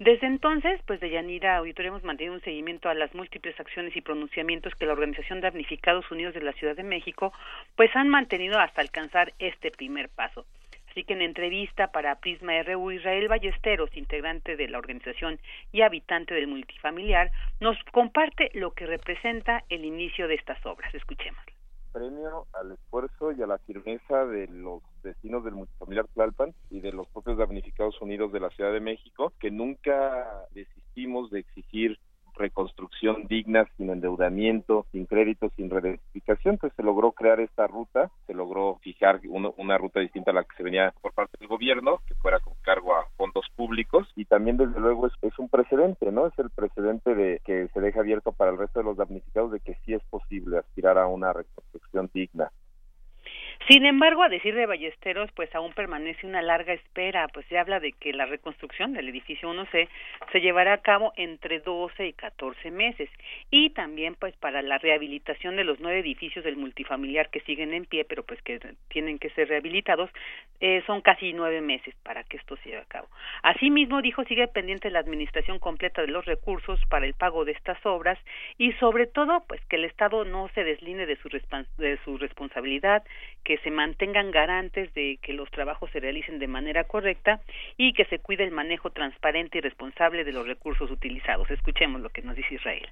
[0.00, 4.00] Desde entonces, pues de Yanira Auditorio hemos mantenido un seguimiento a las múltiples acciones y
[4.00, 7.34] pronunciamientos que la Organización de Damnificados Unidos de la Ciudad de México
[7.76, 10.46] pues han mantenido hasta alcanzar este primer paso.
[10.90, 15.38] Así que en entrevista para Prisma RU, Israel Ballesteros, integrante de la organización
[15.70, 20.94] y habitante del multifamiliar, nos comparte lo que representa el inicio de estas obras.
[20.94, 21.49] Escuchemos.
[21.92, 26.92] Premio al esfuerzo y a la firmeza de los vecinos del multifamiliar Tlalpan y de
[26.92, 31.98] los propios damnificados unidos de la Ciudad de México, que nunca desistimos de exigir
[32.40, 36.54] reconstrucción digna, sin endeudamiento, sin crédito, sin rededificación.
[36.54, 40.56] Entonces se logró crear esta ruta, se logró fijar una, ruta distinta a la que
[40.56, 44.56] se venía por parte del gobierno, que fuera con cargo a fondos públicos y también
[44.56, 46.26] desde luego es, es un precedente, ¿no?
[46.26, 49.60] Es el precedente de que se deja abierto para el resto de los damnificados de
[49.60, 52.50] que sí es posible aspirar a una reconstrucción digna.
[53.68, 57.78] Sin embargo, a decir de Ballesteros, pues aún permanece una larga espera, pues se habla
[57.78, 59.88] de que la reconstrucción del edificio 1C
[60.32, 63.10] se llevará a cabo entre 12 y 14 meses
[63.50, 67.84] y también pues para la rehabilitación de los nueve edificios del multifamiliar que siguen en
[67.84, 68.58] pie, pero pues que
[68.88, 70.10] tienen que ser rehabilitados,
[70.60, 73.08] eh, son casi nueve meses para que esto se lleve a cabo.
[73.42, 77.78] Asimismo, dijo, sigue pendiente la administración completa de los recursos para el pago de estas
[77.84, 78.18] obras
[78.58, 83.04] y sobre todo pues que el Estado no se deslinde de su, de su responsabilidad,
[83.58, 87.40] se mantengan garantes de que los trabajos se realicen de manera correcta
[87.76, 91.50] y que se cuide el manejo transparente y responsable de los recursos utilizados.
[91.50, 92.88] Escuchemos lo que nos dice Israel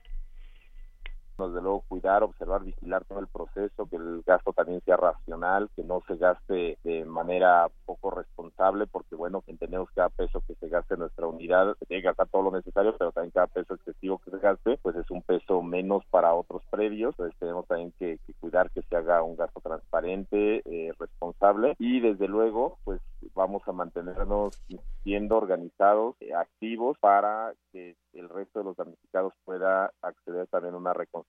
[1.47, 5.85] desde luego cuidar, observar, vigilar todo el proceso, que el gasto también sea racional, que
[5.85, 10.95] no se gaste de manera poco responsable, porque bueno, entendemos cada peso que se gaste
[10.95, 14.19] en nuestra unidad, se tiene que gastar todo lo necesario, pero también cada peso excesivo
[14.19, 18.19] que se gaste, pues es un peso menos para otros previos, entonces tenemos también que,
[18.41, 23.01] cuidar que se haga un gasto transparente, eh, responsable, y desde luego, pues
[23.35, 24.61] vamos a mantenernos
[25.05, 30.79] siendo organizados, eh, activos, para que el resto de los damnificados pueda acceder también a
[30.79, 31.28] una reconstrucción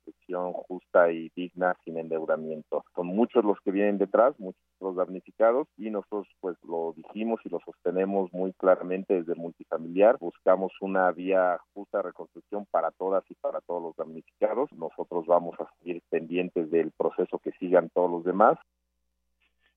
[0.68, 2.86] justa y digna sin endeudamiento.
[2.96, 7.50] Son muchos los que vienen detrás, muchos los damnificados y nosotros pues lo dijimos y
[7.50, 10.18] lo sostenemos muy claramente desde multifamiliar.
[10.20, 14.72] Buscamos una vía justa de reconstrucción para todas y para todos los damnificados.
[14.74, 18.58] Nosotros vamos a seguir pendientes del proceso que sigan todos los demás.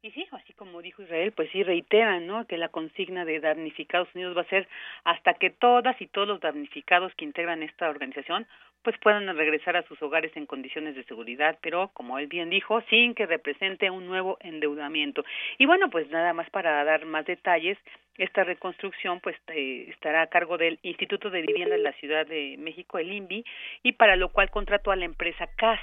[0.05, 2.45] Y sí, así como dijo Israel, pues sí reiteran, ¿no?
[2.49, 4.67] Que la consigna de damnificados unidos va a ser
[5.05, 8.49] hasta que todas y todos los damnificados que integran esta organización
[8.83, 12.81] pues puedan regresar a sus hogares en condiciones de seguridad, pero como él bien dijo,
[12.91, 15.25] sin que represente un nuevo endeudamiento.
[15.59, 17.79] Y bueno, pues nada más para dar más detalles,
[18.19, 22.57] esta reconstrucción pues eh, estará a cargo del Instituto de Vivienda de la Ciudad de
[22.59, 23.45] México, el INVI,
[23.85, 25.79] y para lo cual contrató a la empresa CAS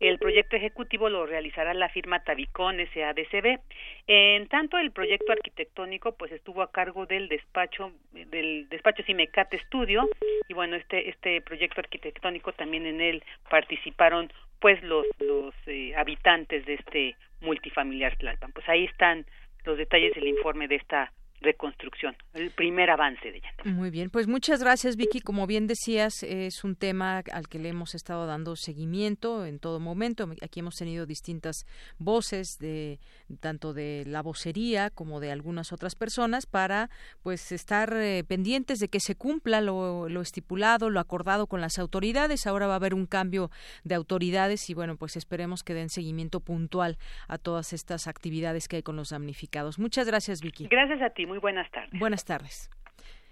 [0.00, 3.60] el proyecto ejecutivo lo realizará la firma Tabicón SADCB.
[4.06, 10.08] En tanto, el proyecto arquitectónico pues estuvo a cargo del despacho del despacho Cimecate Estudio
[10.48, 16.64] y bueno, este este proyecto arquitectónico también en él participaron pues los los eh, habitantes
[16.66, 18.52] de este multifamiliar Tlalpan.
[18.52, 19.24] Pues ahí están
[19.64, 21.12] los detalles del informe de esta
[21.44, 23.50] reconstrucción, el primer avance de ella.
[23.64, 25.20] Muy bien, pues muchas gracias Vicky.
[25.20, 29.78] Como bien decías, es un tema al que le hemos estado dando seguimiento en todo
[29.78, 30.28] momento.
[30.42, 31.64] Aquí hemos tenido distintas
[31.98, 32.98] voces de
[33.40, 36.90] tanto de la vocería como de algunas otras personas para
[37.22, 41.78] pues estar eh, pendientes de que se cumpla lo, lo estipulado, lo acordado con las
[41.78, 42.46] autoridades.
[42.46, 43.50] Ahora va a haber un cambio
[43.84, 46.96] de autoridades y bueno, pues esperemos que den seguimiento puntual
[47.28, 49.78] a todas estas actividades que hay con los damnificados.
[49.78, 50.68] Muchas gracias Vicky.
[50.68, 51.26] Gracias a ti.
[51.34, 51.98] Muy buenas tardes.
[51.98, 52.70] Buenas tardes.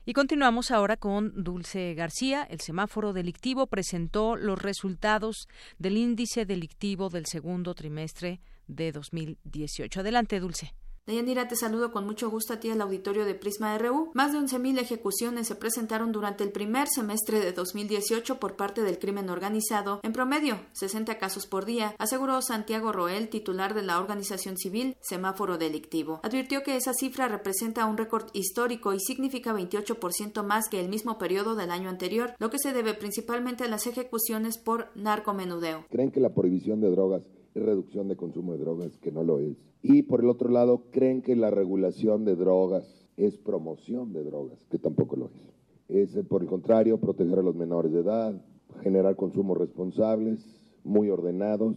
[0.04, 2.42] Y continuamos ahora con Dulce García.
[2.50, 5.46] El semáforo delictivo presentó los resultados
[5.78, 10.00] del índice delictivo del segundo trimestre de 2018.
[10.00, 10.74] Adelante, Dulce.
[11.04, 14.12] Deyanira, te saludo con mucho gusto a ti al auditorio de Prisma RU.
[14.14, 19.00] Más de 11.000 ejecuciones se presentaron durante el primer semestre de 2018 por parte del
[19.00, 24.56] crimen organizado, en promedio 60 casos por día, aseguró Santiago Roel, titular de la organización
[24.56, 26.20] civil Semáforo Delictivo.
[26.22, 31.18] Advirtió que esa cifra representa un récord histórico y significa 28% más que el mismo
[31.18, 35.84] periodo del año anterior, lo que se debe principalmente a las ejecuciones por narcomenudeo.
[35.90, 37.22] ¿Creen que la prohibición de drogas
[37.60, 39.56] reducción de consumo de drogas, que no lo es.
[39.82, 44.64] Y por el otro lado, creen que la regulación de drogas es promoción de drogas,
[44.70, 45.52] que tampoco lo es.
[45.88, 48.34] Es, eh, por el contrario, proteger a los menores de edad,
[48.82, 50.40] generar consumos responsables,
[50.84, 51.76] muy ordenados,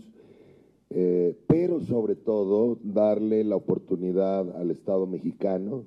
[0.89, 5.83] eh, pero sobre todo darle la oportunidad al Estado mexicano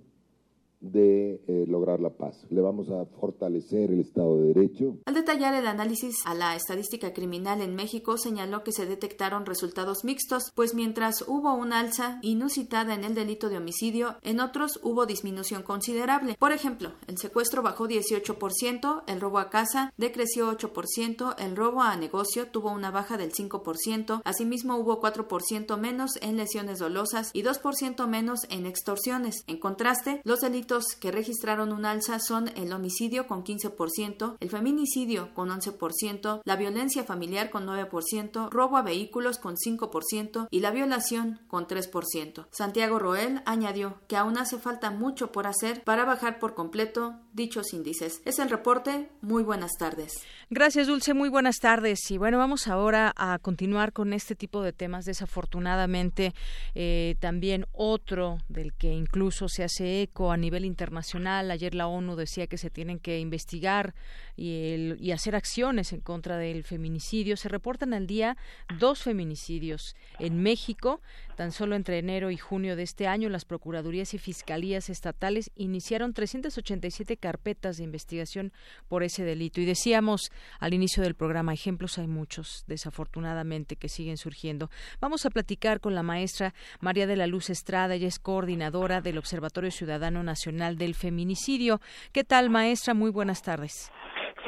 [0.81, 2.47] de eh, lograr la paz.
[2.51, 4.97] Le vamos a fortalecer el Estado de Derecho.
[5.07, 10.05] Al detallar el análisis a la estadística criminal en México, señaló que se detectaron resultados
[10.05, 15.07] mixtos, pues mientras hubo una alza inusitada en el delito de homicidio, en otros hubo
[15.07, 16.37] disminución considerable.
[16.39, 21.97] Por ejemplo, el secuestro bajó 18%, el robo a casa decreció 8%, el robo a
[21.97, 28.07] negocio tuvo una baja del 5%, asimismo hubo 4% menos en lesiones dolosas y 2%
[28.07, 29.45] menos en extorsiones.
[29.47, 30.68] En contraste, los delitos
[31.01, 37.05] que registraron un alza son el homicidio con 15%, el feminicidio con 11%, la violencia
[37.05, 42.47] familiar con 9%, robo a vehículos con 5% y la violación con 3%.
[42.51, 47.73] Santiago Roel añadió que aún hace falta mucho por hacer para bajar por completo dichos
[47.73, 48.21] índices.
[48.25, 49.09] Es el reporte.
[49.23, 50.23] Muy buenas tardes.
[50.51, 51.15] Gracias, Dulce.
[51.15, 52.11] Muy buenas tardes.
[52.11, 55.05] Y bueno, vamos ahora a continuar con este tipo de temas.
[55.05, 56.35] Desafortunadamente,
[56.75, 61.51] eh, también otro del que incluso se hace eco a nivel internacional.
[61.51, 63.95] Ayer la ONU decía que se tienen que investigar
[64.39, 67.37] y, y hacer acciones en contra del feminicidio.
[67.37, 68.37] Se reportan al día
[68.79, 71.01] dos feminicidios en México.
[71.37, 76.13] Tan solo entre enero y junio de este año, las procuradurías y fiscalías estatales iniciaron
[76.13, 78.53] 387 carpetas de investigación
[78.89, 79.61] por ese delito.
[79.61, 84.71] Y decíamos al inicio del programa, ejemplos hay muchos, desafortunadamente, que siguen surgiendo.
[85.01, 89.19] Vamos a platicar con la maestra María de la Luz Estrada, ella es coordinadora del
[89.19, 91.81] Observatorio Ciudadano Nacional del Feminicidio.
[92.13, 92.95] ¿Qué tal, maestra?
[92.95, 93.91] Muy buenas tardes.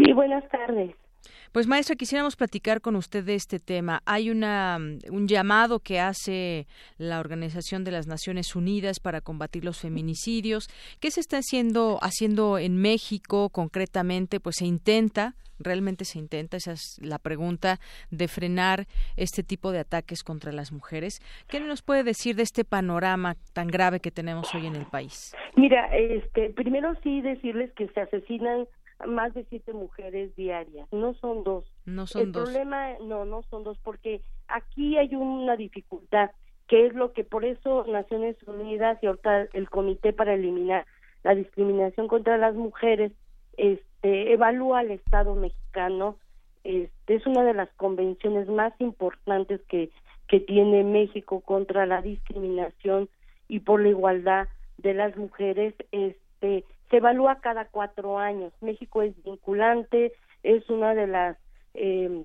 [0.02, 0.94] Sí, buenas tardes.
[1.52, 4.01] Pues maestra, quisiéramos platicar con usted de este tema.
[4.06, 4.78] Hay una,
[5.10, 6.66] un llamado que hace
[6.97, 10.68] la Organización de las Naciones Unidas para combatir los feminicidios.
[11.01, 14.40] ¿Qué se está haciendo, haciendo en México concretamente?
[14.40, 17.78] Pues se intenta, realmente se intenta, esa es la pregunta,
[18.10, 18.86] de frenar
[19.16, 21.20] este tipo de ataques contra las mujeres.
[21.48, 25.35] ¿Qué nos puede decir de este panorama tan grave que tenemos hoy en el país?
[25.56, 28.66] Mira, este, primero sí decirles que se asesinan
[29.06, 30.89] más de siete mujeres diarias.
[30.93, 31.64] No son dos.
[31.85, 32.44] No son el dos.
[32.44, 36.31] problema, no, no son dos, porque aquí hay una dificultad,
[36.68, 40.86] que es lo que por eso Naciones Unidas y ahorita el Comité para Eliminar
[41.22, 43.12] la Discriminación contra las Mujeres
[43.56, 46.16] este, evalúa al Estado mexicano.
[46.64, 49.90] Este, es una de las convenciones más importantes que,
[50.28, 53.09] que tiene México contra la discriminación
[53.48, 54.48] y por la igualdad
[54.78, 55.74] de las mujeres.
[55.93, 58.53] Este, se evalúa cada cuatro años.
[58.61, 60.12] México es vinculante,
[60.43, 61.37] es una de las
[61.75, 62.25] eh,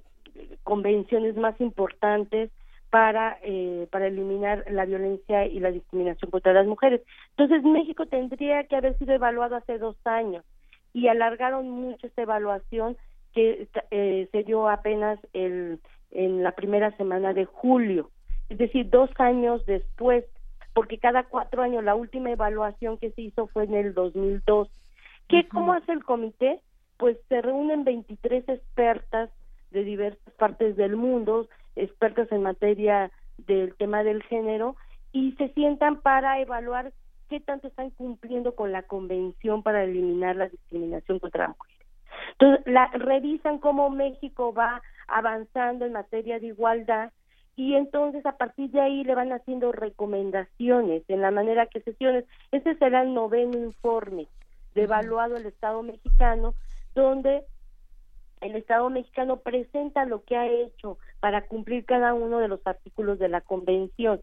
[0.64, 2.52] convenciones más importantes
[2.90, 7.02] para eh, para eliminar la violencia y la discriminación contra las mujeres.
[7.32, 10.44] Entonces México tendría que haber sido evaluado hace dos años
[10.94, 12.98] y alargaron mucho esta evaluación
[13.34, 15.80] que eh, se dio apenas el,
[16.12, 18.10] en la primera semana de julio,
[18.50, 20.24] es decir, dos años después
[20.76, 24.70] porque cada cuatro años la última evaluación que se hizo fue en el 2002.
[25.30, 26.60] ¿Qué, ¿Cómo hace el comité?
[26.98, 29.30] Pues se reúnen 23 expertas
[29.72, 31.48] de diversas partes del mundo,
[31.78, 34.76] expertas en materia del tema del género,
[35.14, 36.92] y se sientan para evaluar
[37.30, 41.88] qué tanto están cumpliendo con la Convención para eliminar la discriminación contra las mujeres.
[42.34, 47.14] Entonces, la, revisan cómo México va avanzando en materia de igualdad
[47.56, 52.26] y entonces a partir de ahí le van haciendo recomendaciones en la manera que sesiones.
[52.52, 54.28] Ese será el noveno informe
[54.74, 56.54] de evaluado el Estado mexicano,
[56.94, 57.44] donde
[58.42, 63.20] el Estado mexicano presenta lo que ha hecho para cumplir cada uno de los artículos
[63.20, 64.22] de la Convención.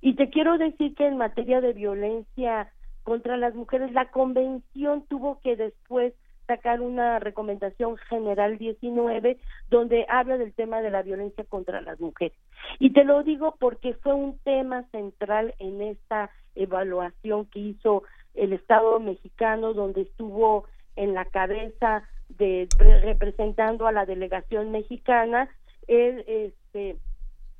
[0.00, 2.72] Y te quiero decir que en materia de violencia
[3.02, 6.14] contra las mujeres, la Convención tuvo que después
[6.52, 9.38] sacar una recomendación general 19
[9.70, 12.36] donde habla del tema de la violencia contra las mujeres.
[12.78, 18.02] Y te lo digo porque fue un tema central en esta evaluación que hizo
[18.34, 20.66] el Estado mexicano donde estuvo
[20.96, 25.48] en la cabeza de representando a la delegación mexicana
[25.86, 26.96] el este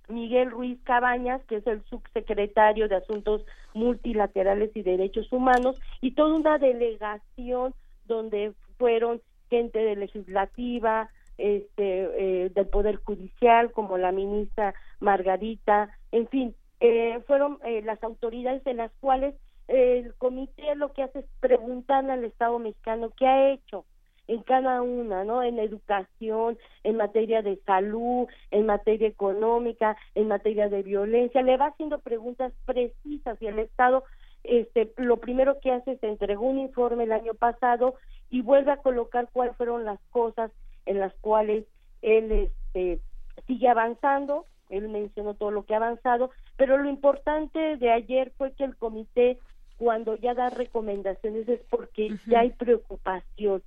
[0.08, 3.42] Miguel Ruiz Cabañas, que es el subsecretario de Asuntos
[3.72, 7.72] Multilaterales y Derechos Humanos, y toda una delegación
[8.06, 8.52] donde
[8.82, 16.56] fueron gente de legislativa, este, eh, del Poder Judicial, como la ministra Margarita, en fin,
[16.80, 19.36] eh, fueron eh, las autoridades en las cuales
[19.68, 23.84] el comité lo que hace es preguntar al Estado mexicano qué ha hecho
[24.26, 25.44] en cada una, ¿no?
[25.44, 31.66] En educación, en materia de salud, en materia económica, en materia de violencia, le va
[31.66, 34.02] haciendo preguntas precisas y el Estado
[34.44, 37.94] este lo primero que hace es entregó un informe el año pasado
[38.32, 40.50] y vuelve a colocar cuáles fueron las cosas
[40.86, 41.64] en las cuales
[42.02, 43.00] él este
[43.46, 48.52] sigue avanzando él mencionó todo lo que ha avanzado, pero lo importante de ayer fue
[48.52, 49.38] que el comité
[49.76, 53.62] cuando ya da recomendaciones es porque ya hay preocupación.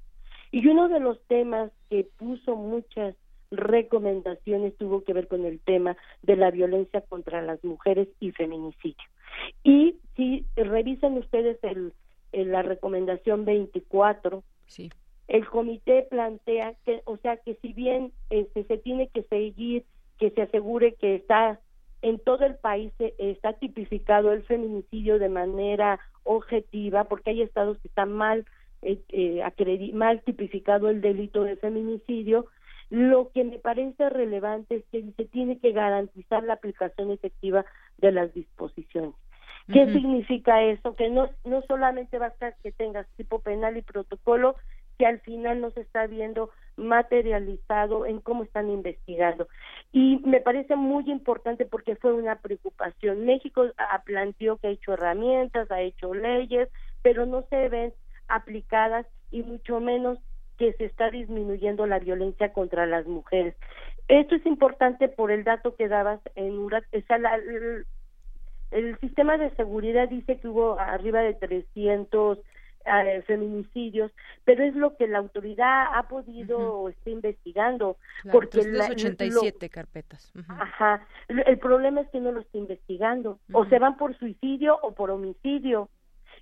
[0.52, 3.16] Y uno de los temas que puso muchas
[3.52, 9.06] recomendaciones tuvo que ver con el tema de la violencia contra las mujeres y feminicidio.
[9.64, 11.94] Y si revisan ustedes el,
[12.32, 14.90] la recomendación 24, sí.
[15.28, 19.86] el comité plantea que, o sea, que si bien este, se tiene que seguir,
[20.18, 21.60] que se asegure que está
[22.02, 27.80] en todo el país eh, está tipificado el feminicidio de manera objetiva, porque hay estados
[27.80, 28.46] que están mal
[28.82, 32.46] eh, eh mal tipificado el delito de feminicidio,
[32.90, 37.66] lo que me parece relevante es que se tiene que garantizar la aplicación efectiva
[37.98, 39.16] de las disposiciones.
[39.72, 40.96] ¿Qué significa eso?
[40.96, 44.56] Que no, no solamente basta que tengas tipo penal y protocolo,
[44.98, 49.48] que al final no se está viendo materializado en cómo están investigando.
[49.92, 53.26] Y me parece muy importante porque fue una preocupación.
[53.26, 53.66] México
[54.06, 56.70] planteó que ha hecho herramientas, ha hecho leyes,
[57.02, 57.94] pero no se ven
[58.28, 60.20] aplicadas y mucho menos
[60.58, 63.56] que se está disminuyendo la violencia contra las mujeres.
[64.08, 66.86] Esto es importante por el dato que dabas en URAC.
[66.92, 67.86] el,
[68.72, 72.40] el, sistema de seguridad dice que hubo arriba de 300
[72.86, 74.12] eh, feminicidios,
[74.44, 77.98] pero es lo que la autoridad ha podido o está investigando.
[78.32, 80.32] porque la, 87 carpetas.
[80.48, 81.06] Ajá.
[81.28, 83.40] El problema es que no lo está investigando.
[83.52, 85.90] O se van por suicidio o por homicidio.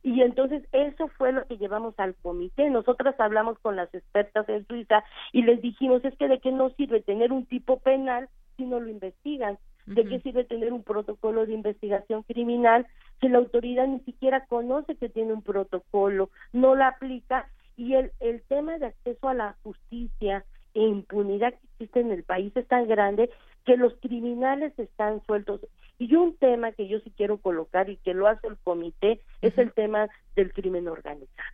[0.04, 2.70] Y entonces eso fue lo que llevamos al comité.
[2.70, 6.72] Nosotras hablamos con las expertas en Suiza y les dijimos, es que de qué no
[6.72, 8.28] sirve tener un tipo penal
[8.58, 9.58] si no lo investigan.
[9.86, 12.88] ¿De qué sirve tener un protocolo de investigación criminal
[13.20, 17.50] si la autoridad ni siquiera conoce que tiene un protocolo, no la aplica?
[17.76, 22.24] Y el, el tema de acceso a la justicia e impunidad que existe en el
[22.24, 23.30] país es tan grande
[23.66, 25.62] que los criminales están sueltos.
[26.00, 29.58] Y un tema que yo sí quiero colocar y que lo hace el comité es
[29.58, 31.50] el tema del crimen organizado.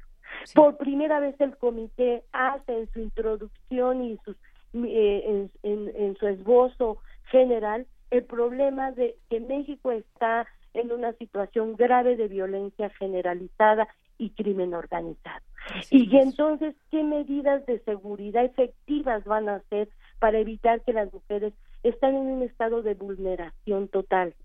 [0.55, 4.37] Por primera vez el comité hace en su introducción y sus,
[4.73, 11.75] eh, en, en su esbozo general el problema de que México está en una situación
[11.75, 13.87] grave de violencia generalizada
[14.17, 15.43] y crimen organizado.
[15.89, 21.53] y entonces, ¿qué medidas de seguridad efectivas van a hacer para evitar que las mujeres
[21.83, 24.35] estén en un estado de vulneración total?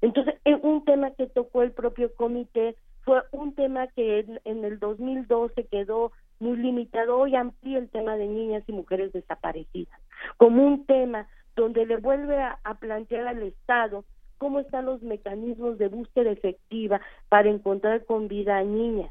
[0.00, 4.64] Entonces, eh, un tema que tocó el propio comité fue un tema que en, en
[4.64, 7.18] el 2012 quedó muy limitado.
[7.18, 10.00] Hoy amplía el tema de niñas y mujeres desaparecidas
[10.36, 14.04] como un tema donde le vuelve a, plantear al Estado
[14.38, 19.10] cómo están los mecanismos de búsqueda efectiva para encontrar con vida a niñas,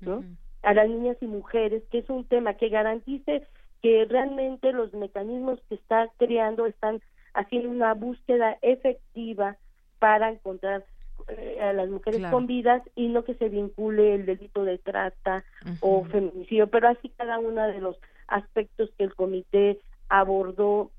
[0.00, 0.22] ¿no?
[0.62, 3.46] A las niñas y mujeres, que es un tema que garantice
[3.82, 7.00] que realmente los mecanismos que está creando están
[7.34, 9.56] haciendo una búsqueda efectiva
[9.98, 10.84] para encontrar
[11.28, 15.44] eh, a las mujeres con vidas y no que se vincule el delito de trata
[15.80, 17.96] o feminicidio, pero así cada uno de los
[18.28, 20.90] aspectos que el comité abordó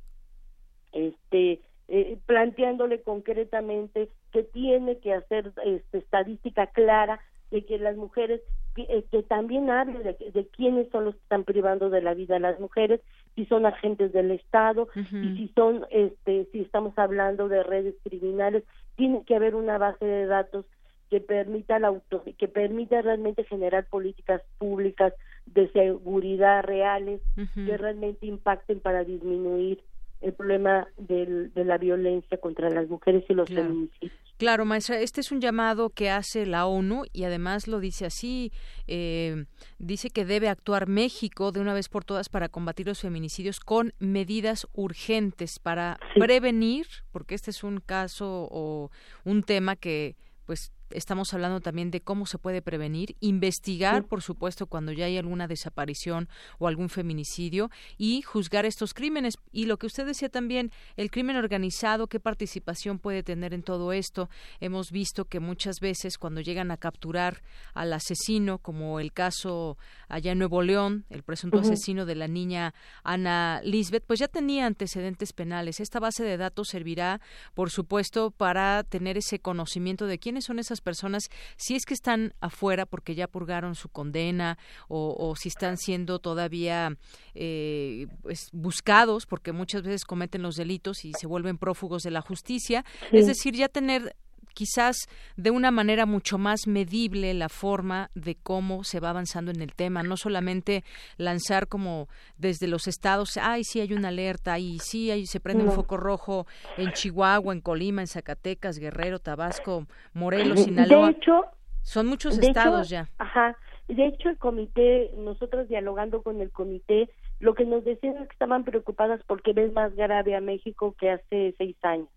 [0.97, 8.41] este eh, planteándole concretamente que tiene que hacer este, estadística clara de que las mujeres
[8.75, 12.39] que, eh, también hable de, quiénes son los que están privando de la vida a
[12.39, 12.99] las mujeres
[13.35, 18.63] si son agentes del estado y si son este si estamos hablando de redes criminales
[18.95, 20.65] tiene que haber una base de datos
[21.09, 25.13] que permita la auto, que permita realmente generar políticas públicas
[25.45, 27.21] de seguridad reales
[27.55, 29.81] que realmente impacten para disminuir
[30.21, 34.13] el problema del, de la violencia contra las mujeres y los feminicidios.
[34.37, 38.51] Claro, maestra, este es un llamado que hace la ONU y además lo dice así,
[38.85, 39.45] eh,
[39.79, 43.93] dice que debe actuar México de una vez por todas para combatir los feminicidios con
[43.97, 48.91] medidas urgentes para prevenir, porque este es un caso o
[49.25, 50.15] un tema que
[50.45, 55.17] pues estamos hablando también de cómo se puede prevenir, investigar, por supuesto, cuando ya hay
[55.17, 59.35] alguna desaparición o algún feminicidio y juzgar estos crímenes.
[59.51, 63.91] Y lo que usted decía también, el crimen organizado, qué participación puede tener en todo
[63.93, 64.29] esto.
[64.59, 67.41] Hemos visto que muchas veces cuando llegan a capturar
[67.73, 69.77] al asesino, como el caso
[70.07, 72.73] allá en Nuevo León, el presunto asesino de la niña
[73.03, 75.79] Ana Lisbeth, pues ya tenía antecedentes penales.
[75.79, 77.21] Esta base de datos servirá,
[77.53, 82.33] por supuesto, para tener ese conocimiento de quiénes son esas personas, si es que están
[82.41, 86.97] afuera porque ya purgaron su condena o, si están siendo todavía
[87.35, 92.21] eh, pues, buscados porque muchas veces cometen los delitos y se vuelven prófugos de la
[92.21, 92.85] justicia.
[93.11, 94.15] Es decir, ya tener
[94.57, 99.61] quizás de una manera mucho más medible la forma de cómo se va avanzando en
[99.61, 100.83] el tema, no solamente
[101.17, 102.07] lanzar como
[102.39, 105.95] desde los estados, ay, sí hay una alerta, y sí hay, se prende un foco
[105.95, 109.85] rojo en Chihuahua, en Colima, en Zacatecas, Guerrero, Tabasco,
[110.15, 111.11] Morelos, De Sinaloa.
[111.11, 111.41] hecho,
[111.83, 113.09] Son muchos de estados hecho, ya.
[113.19, 113.55] Ajá.
[113.87, 118.33] De hecho, el comité, nosotros dialogando con el comité, lo que nos decían es que
[118.33, 122.09] estaban preocupadas porque ves más grave a México que hace seis años.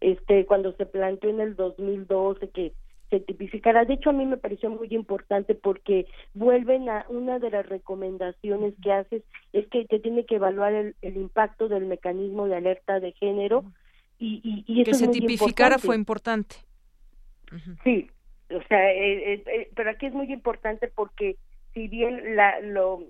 [0.00, 2.72] Este, cuando se planteó en el 2012 que
[3.10, 3.84] se tipificara.
[3.84, 8.74] De hecho, a mí me pareció muy importante porque vuelven a una de las recomendaciones
[8.82, 9.22] que haces
[9.52, 13.64] es que te tiene que evaluar el, el impacto del mecanismo de alerta de género
[14.18, 15.86] y, y, y eso que es se muy tipificara importante.
[15.86, 16.56] fue importante.
[17.82, 18.10] Sí,
[18.50, 21.36] o sea, eh, eh, eh, pero aquí es muy importante porque
[21.72, 23.04] si bien la, lo,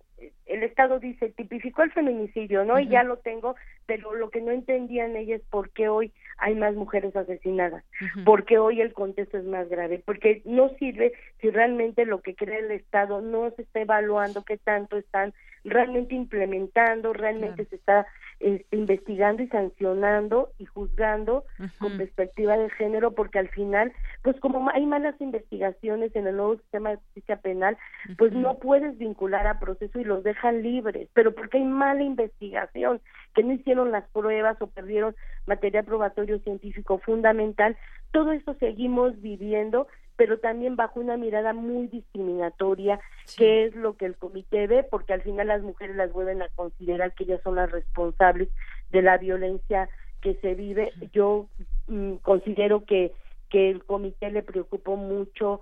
[0.47, 2.79] el Estado dice tipificó el feminicidio, ¿no?
[2.79, 3.57] Y ya lo tengo,
[3.89, 7.83] pero lo que no entendían ellas es por qué hoy hay más mujeres asesinadas,
[8.27, 12.59] porque hoy el contexto es más grave, porque no sirve si realmente lo que cree
[12.59, 15.33] el Estado no se está evaluando qué tanto están
[15.65, 18.07] realmente implementando, realmente se está
[18.41, 21.45] este, investigando y sancionando y juzgando
[21.79, 23.93] con perspectiva de género, porque al final,
[24.23, 27.77] pues como hay malas investigaciones en el nuevo sistema de justicia penal,
[28.17, 33.01] pues no puedes vincular a proceso y los dejan libres, pero porque hay mala investigación,
[33.35, 35.17] que no hicieron las pruebas o perdieron
[35.47, 37.77] material probatorio científico fundamental,
[38.13, 42.99] todo eso seguimos viviendo, pero también bajo una mirada muy discriminatoria,
[43.37, 46.49] que es lo que el comité ve, porque al final las mujeres las vuelven a
[46.57, 48.49] considerar que ellas son las responsables
[48.91, 49.89] de la violencia
[50.21, 50.93] que se vive.
[51.13, 51.47] Yo
[51.87, 53.13] mm, considero que,
[53.49, 55.61] que el comité le preocupó mucho,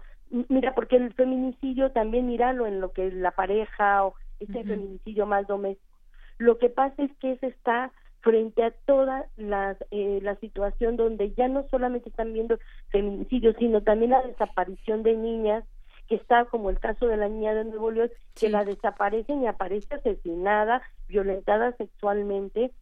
[0.48, 5.26] mira, porque el feminicidio también, míralo en lo que es la pareja o este feminicidio
[5.26, 5.98] más doméstico.
[6.38, 7.92] Lo que pasa es que ese está
[8.26, 12.58] frente a toda las, eh, la situación donde ya no solamente están viendo
[12.88, 15.62] feminicidios, sino también la desaparición de niñas,
[16.08, 19.46] que está como el caso de la niña de Nuevo León, que la desaparecen y
[19.46, 22.72] aparece asesinada, violentada sexualmente,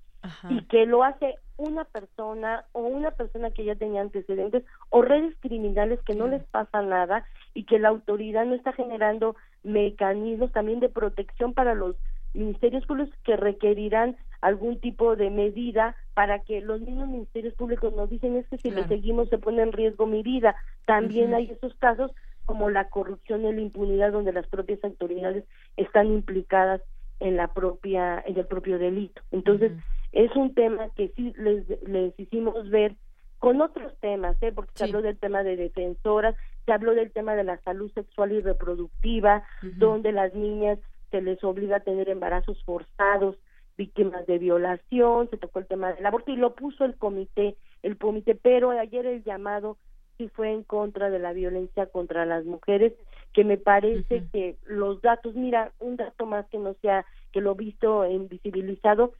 [0.49, 5.37] y que lo hace una persona o una persona que ya tenía antecedentes o redes
[5.41, 10.81] criminales que no les pasa nada y que la autoridad no está generando mecanismos también
[10.81, 11.97] de protección para los
[12.35, 18.11] ministerios públicos que requerirán algún tipo de medida para que los mismos ministerios públicos nos
[18.11, 18.89] dicen es que si le Claro.
[18.89, 20.55] seguimos se pone en riesgo mi vida.
[20.87, 22.11] También hay esos casos
[22.45, 25.45] como la corrupción y la impunidad donde las propias autoridades
[25.79, 26.83] están implicadas
[27.21, 29.23] en la propia en el propio delito.
[29.31, 29.73] Entonces,
[30.13, 32.97] es un tema que sí les, les hicimos ver
[33.39, 34.53] con otros temas, ¿eh?
[34.55, 36.35] porque se habló del tema de defensoras,
[36.67, 39.43] se habló del tema de la salud sexual y reproductiva,
[39.77, 40.79] donde las niñas
[41.15, 43.37] se les obliga a tener embarazos forzados,
[43.79, 47.55] víctimas de violación, se tocó el tema del aborto y lo puso el comité,
[47.85, 49.77] el comité, pero ayer el llamado
[50.19, 52.95] sí fue en contra de la violencia contra las mujeres,
[53.33, 57.53] que me parece que los datos, mira, un dato más que no sea, que lo
[57.53, 59.13] he visto invisibilizado,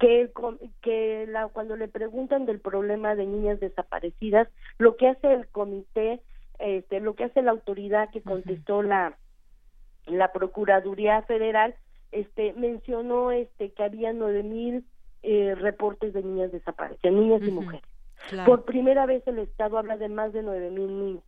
[0.00, 4.48] que, el com- que la, cuando le preguntan del problema de niñas desaparecidas,
[4.78, 6.20] lo que hace el comité,
[6.58, 9.16] este, lo que hace la autoridad que contestó la,
[10.06, 11.74] la Procuraduría Federal,
[12.12, 14.84] este, mencionó este, que había nueve mil
[15.22, 17.82] eh, reportes de niñas desaparecidas, niñas y mujeres.
[18.28, 18.46] Claro.
[18.46, 21.24] Por primera vez el Estado habla de más de nueve mil niñas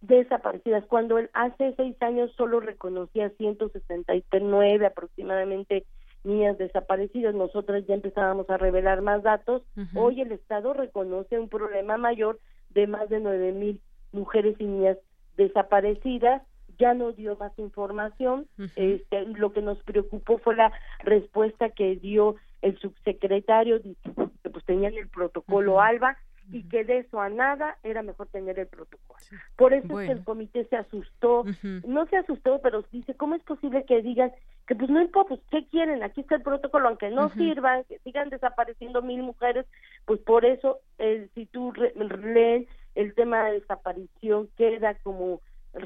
[0.00, 5.86] desaparecidas, cuando él hace seis años solo reconocía 169 aproximadamente
[6.24, 9.62] niñas desaparecidas, nosotros ya empezábamos a revelar más datos,
[9.94, 12.38] hoy el Estado reconoce un problema mayor
[12.70, 13.80] de más de nueve mil
[14.12, 14.98] mujeres y niñas
[15.36, 16.42] desaparecidas,
[16.78, 18.46] ya nos dio más información,
[18.76, 24.94] este, lo que nos preocupó fue la respuesta que dio el subsecretario, que pues tenían
[24.94, 26.16] el protocolo ALBA
[26.50, 29.18] y que de eso a nada era mejor tener el protocolo.
[29.56, 31.44] Por eso es que el comité se asustó,
[31.86, 34.32] no se asustó, pero dice, ¿cómo es posible que digan
[34.66, 36.02] que pues no importa, pues ¿qué quieren?
[36.02, 37.38] Aquí está el protocolo, aunque no Ujú.
[37.38, 39.66] sirva, que sigan desapareciendo mil mujeres,
[40.04, 45.40] pues por eso, eh, si tú leen el tema de desaparición, queda como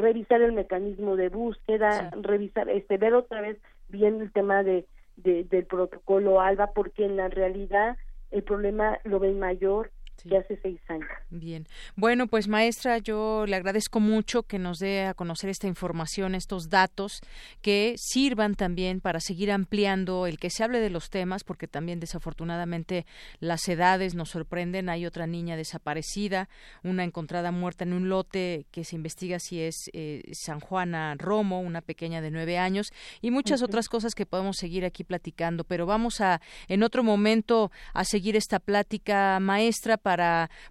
[0.09, 3.59] revisar el mecanismo de búsqueda, revisar, este, ver otra vez
[3.89, 4.87] bien el tema de,
[5.17, 7.97] de- del protocolo ALBA, porque en la realidad
[8.31, 9.91] el problema lo ven mayor
[10.37, 11.09] hace seis años.
[11.31, 11.67] Bien.
[11.97, 16.69] Bueno, pues maestra, yo le agradezco mucho que nos dé a conocer esta información, estos
[16.69, 17.21] datos
[17.63, 22.01] que sirvan también para seguir ampliando el que se hable de los temas, porque también
[22.01, 23.07] desafortunadamente
[23.41, 24.89] las edades nos sorprenden.
[24.89, 26.49] Hay otra niña desaparecida,
[26.83, 31.61] una encontrada muerta en un lote que se investiga si es eh, San Juana Romo,
[31.61, 35.65] una pequeña de nueve años, y muchas otras cosas que podemos seguir aquí platicando.
[35.65, 40.18] Pero vamos a, en otro momento, a seguir esta plática, maestra, para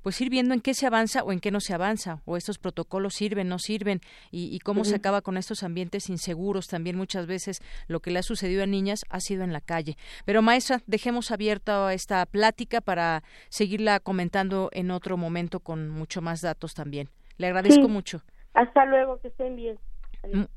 [0.02, 2.58] pues ir viendo en qué se avanza o en qué no se avanza, o estos
[2.58, 4.02] protocolos sirven, no sirven,
[4.32, 6.68] y, cómo se acaba con estos ambientes inseguros.
[6.68, 9.96] También muchas veces lo que le ha sucedido a niñas ha sido en la calle.
[10.26, 16.42] Pero maestra, dejemos abierta esta plática para seguirla comentando en otro momento con mucho más
[16.42, 17.10] datos también.
[17.38, 18.24] Le agradezco mucho.
[18.54, 19.78] Hasta luego, que estén bien.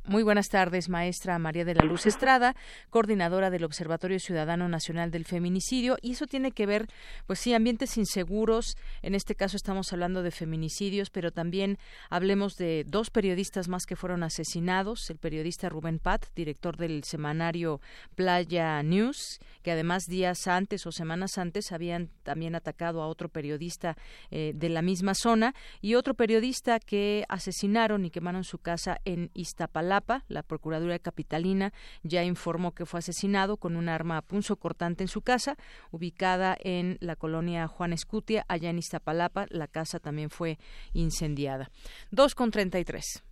[0.04, 2.56] Muy buenas tardes, maestra María de la Luz Estrada,
[2.90, 5.96] coordinadora del Observatorio Ciudadano Nacional del Feminicidio.
[6.02, 6.88] Y eso tiene que ver,
[7.26, 8.76] pues sí, ambientes inseguros.
[9.02, 11.78] En este caso estamos hablando de feminicidios, pero también
[12.08, 15.08] hablemos de dos periodistas más que fueron asesinados.
[15.10, 17.80] El periodista Rubén Pat, director del semanario
[18.16, 23.96] Playa News, que además días antes o semanas antes habían también atacado a otro periodista
[24.30, 29.30] eh, de la misma zona y otro periodista que asesinaron y quemaron su casa en
[29.60, 30.24] Iztapalapa.
[30.28, 35.20] La Procuraduría Capitalina ya informó que fue asesinado con un arma punzo cortante en su
[35.20, 35.56] casa,
[35.90, 39.44] ubicada en la colonia Juan Escutia, allá en Iztapalapa.
[39.50, 40.58] La casa también fue
[40.94, 41.70] incendiada.
[42.10, 43.22] 2 con 33.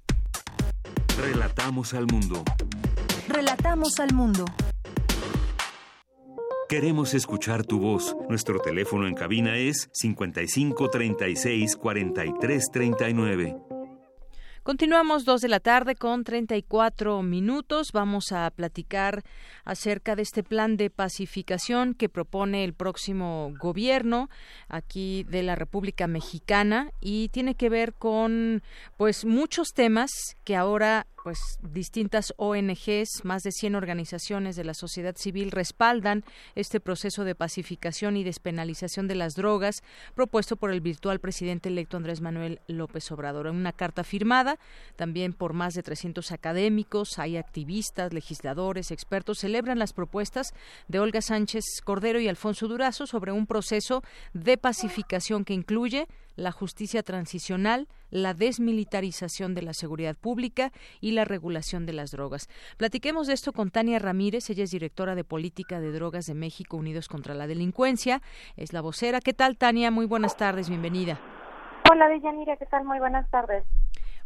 [1.19, 2.45] Relatamos al mundo.
[3.27, 4.45] Relatamos al mundo.
[6.69, 8.15] Queremos escuchar tu voz.
[8.29, 13.78] Nuestro teléfono en cabina es 55 36 43 39.
[14.69, 17.89] Continuamos dos de la tarde con 34 minutos.
[17.95, 19.23] Vamos a platicar
[19.65, 24.29] acerca de este plan de pacificación que propone el próximo gobierno
[24.69, 28.63] aquí de la República Mexicana y tiene que ver con
[28.99, 30.11] pues muchos temas
[30.45, 36.25] que ahora pues distintas ONGs, más de 100 organizaciones de la sociedad civil respaldan
[36.55, 39.83] este proceso de pacificación y despenalización de las drogas
[40.15, 43.47] propuesto por el virtual presidente electo Andrés Manuel López Obrador.
[43.47, 44.59] En una carta firmada
[44.97, 50.55] también por más de 300 académicos, hay activistas, legisladores, expertos, celebran las propuestas
[50.87, 54.03] de Olga Sánchez Cordero y Alfonso Durazo sobre un proceso
[54.33, 60.71] de pacificación que incluye la justicia transicional, la desmilitarización de la seguridad pública
[61.01, 62.49] y la regulación de las drogas.
[62.77, 66.77] Platiquemos de esto con Tania Ramírez, ella es directora de Política de Drogas de México
[66.77, 68.23] Unidos contra la Delincuencia,
[68.57, 69.21] es la vocera.
[69.21, 69.91] ¿Qué tal, Tania?
[69.91, 71.19] Muy buenas tardes, bienvenida.
[71.91, 72.85] Hola, Deyanira, ¿qué tal?
[72.85, 73.65] Muy buenas tardes.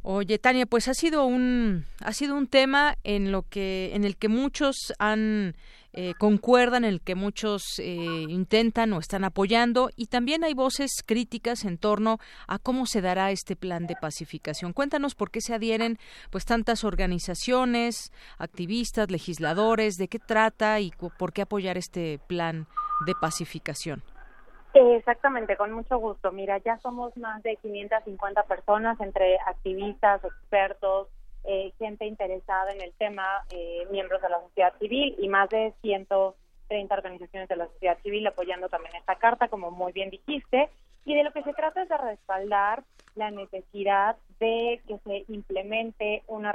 [0.03, 4.17] Oye, Tania, pues ha sido un ha sido un tema en lo que en el
[4.17, 5.55] que muchos han
[5.93, 7.85] eh, concuerdan, en el que muchos eh,
[8.29, 13.31] intentan o están apoyando y también hay voces críticas en torno a cómo se dará
[13.31, 14.73] este plan de pacificación.
[14.73, 15.99] Cuéntanos por qué se adhieren
[16.31, 22.67] pues tantas organizaciones, activistas, legisladores, de qué trata y por qué apoyar este plan
[23.07, 24.03] de pacificación.
[24.75, 26.33] Exactamente, con mucho gusto.
[26.33, 31.09] Mira, ya somos más de 550 personas entre activistas, expertos,
[31.45, 35.75] eh, gente interesada en el tema, eh, miembros de la sociedad civil y más de
[35.83, 40.71] 130 organizaciones de la sociedad civil apoyando también esta carta, como muy bien dijiste.
[41.05, 42.85] Y de lo que se trata es de respaldar
[43.17, 46.55] la necesidad de que se implemente una,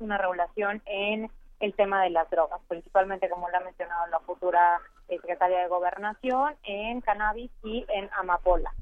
[0.00, 1.30] una regulación en
[1.60, 5.68] el tema de las drogas, principalmente como lo ha mencionado la futura eh, secretaria de
[5.68, 8.72] Gobernación, en cannabis y en amapola.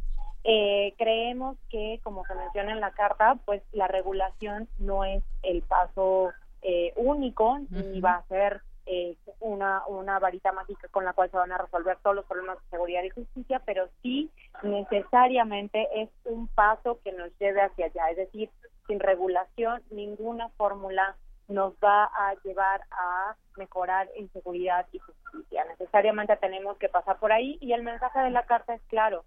[0.45, 5.63] Eh, creemos que, como se menciona en la carta, pues la regulación no es el
[5.63, 11.31] paso eh, único ni va a ser eh, una, una varita mágica con la cual
[11.31, 14.31] se van a resolver todos los problemas de seguridad y justicia, pero sí
[14.63, 18.11] necesariamente es un paso que nos lleve hacia allá.
[18.11, 18.51] Es decir,
[18.87, 21.17] sin regulación, ninguna fórmula
[21.49, 25.65] nos va a llevar a mejorar en seguridad y justicia.
[25.65, 29.25] Necesariamente tenemos que pasar por ahí y el mensaje de la carta es claro.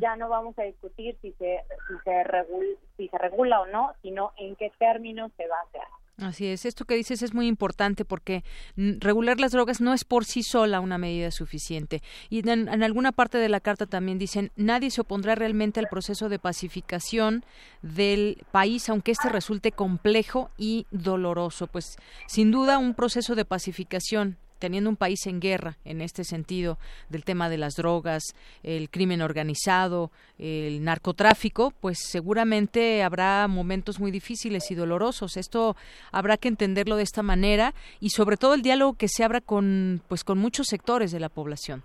[0.00, 3.92] Ya no vamos a discutir si se, si, se regula, si se regula o no,
[4.02, 5.82] sino en qué términos se va a hacer.
[6.20, 8.42] Así es, esto que dices es muy importante porque
[8.76, 12.02] regular las drogas no es por sí sola una medida suficiente.
[12.28, 15.86] Y en, en, alguna parte de la carta también dicen, nadie se opondrá realmente al
[15.86, 17.44] proceso de pacificación
[17.82, 21.68] del país, aunque este resulte complejo y doloroso.
[21.68, 21.96] Pues
[22.26, 26.78] sin duda un proceso de pacificación teniendo un país en guerra en este sentido
[27.08, 28.22] del tema de las drogas,
[28.62, 35.36] el crimen organizado, el narcotráfico, pues seguramente habrá momentos muy difíciles y dolorosos.
[35.36, 35.76] Esto
[36.12, 40.02] habrá que entenderlo de esta manera y sobre todo el diálogo que se abra con
[40.08, 41.82] pues con muchos sectores de la población.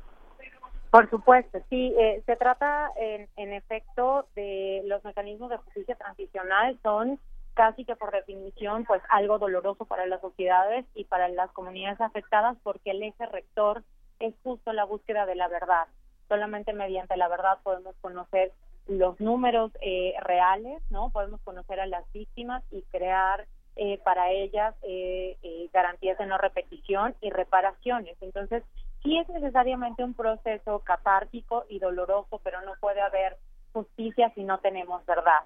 [0.91, 6.77] Por supuesto, sí, eh, se trata en, en efecto de los mecanismos de justicia transicional
[6.83, 7.19] son
[7.53, 12.57] casi que por definición pues algo doloroso para las sociedades y para las comunidades afectadas
[12.63, 13.83] porque el eje rector
[14.19, 15.87] es justo la búsqueda de la verdad.
[16.27, 18.51] Solamente mediante la verdad podemos conocer
[18.87, 21.09] los números eh, reales, ¿no?
[21.11, 25.37] Podemos conocer a las víctimas y crear eh, para ellas eh,
[25.73, 28.17] garantías de no repetición y reparaciones.
[28.21, 28.63] Entonces,
[29.03, 33.37] sí es necesariamente un proceso catártico y doloroso, pero no puede haber
[33.71, 35.41] justicia si no tenemos verdad.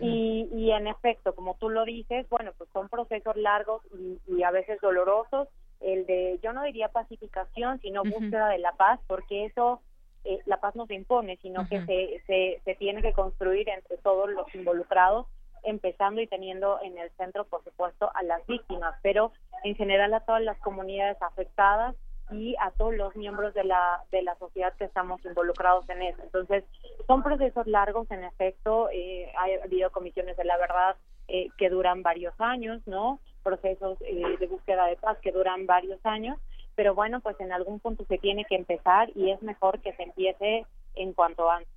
[0.00, 4.42] Y, y en efecto, como tú lo dices, bueno, pues son procesos largos y, y
[4.42, 5.48] a veces dolorosos.
[5.80, 9.80] El de, yo no diría pacificación, sino búsqueda de la paz, porque eso,
[10.24, 13.98] eh, la paz no se impone, sino que se, se, se tiene que construir entre
[13.98, 15.26] todos los involucrados,
[15.62, 19.32] empezando y teniendo en el centro, por supuesto, a las víctimas, pero
[19.64, 21.94] en general a todas las comunidades afectadas
[22.30, 26.22] y a todos los miembros de la de la sociedad que estamos involucrados en eso.
[26.22, 26.64] Entonces,
[27.06, 30.96] son procesos largos, en efecto, eh, ha habido comisiones de la verdad
[31.28, 33.20] eh, que duran varios años, ¿no?
[33.42, 36.38] Procesos eh, de búsqueda de paz que duran varios años,
[36.74, 40.02] pero bueno, pues en algún punto se tiene que empezar y es mejor que se
[40.04, 41.75] empiece en cuanto antes.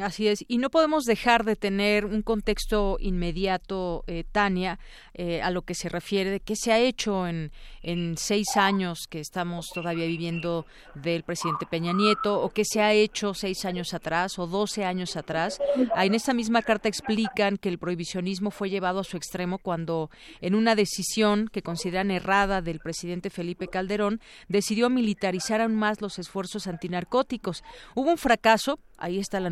[0.00, 4.80] Así es, y no podemos dejar de tener un contexto inmediato, eh, Tania,
[5.14, 7.52] eh, a lo que se refiere de qué se ha hecho en,
[7.82, 10.66] en seis años que estamos todavía viviendo
[10.96, 15.16] del presidente Peña Nieto, o qué se ha hecho seis años atrás o doce años
[15.16, 15.60] atrás.
[15.94, 20.10] En esta misma carta explican que el prohibicionismo fue llevado a su extremo cuando,
[20.40, 26.18] en una decisión que consideran errada del presidente Felipe Calderón, decidió militarizar aún más los
[26.18, 27.62] esfuerzos antinarcóticos.
[27.94, 29.50] Hubo un fracaso, ahí está la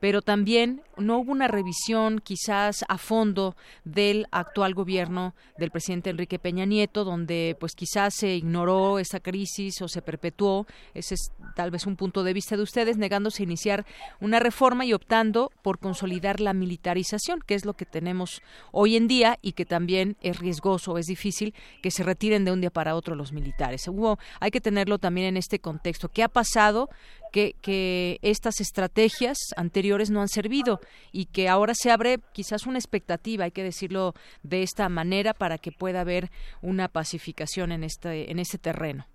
[0.00, 6.38] pero también no hubo una revisión quizás a fondo del actual gobierno del presidente Enrique
[6.38, 11.70] Peña Nieto, donde pues quizás se ignoró esa crisis o se perpetuó, ese es tal
[11.70, 13.86] vez un punto de vista de ustedes, negándose a iniciar
[14.20, 18.42] una reforma y optando por consolidar la militarización, que es lo que tenemos
[18.72, 22.60] hoy en día y que también es riesgoso, es difícil que se retiren de un
[22.60, 23.86] día para otro los militares.
[23.88, 26.08] Hubo, hay que tenerlo también en este contexto.
[26.08, 26.88] ¿Qué ha pasado?
[27.32, 30.80] Que, que, estas estrategias anteriores no han servido
[31.12, 35.58] y que ahora se abre quizás una expectativa, hay que decirlo de esta manera, para
[35.58, 36.30] que pueda haber
[36.62, 39.06] una pacificación en este, en este terreno.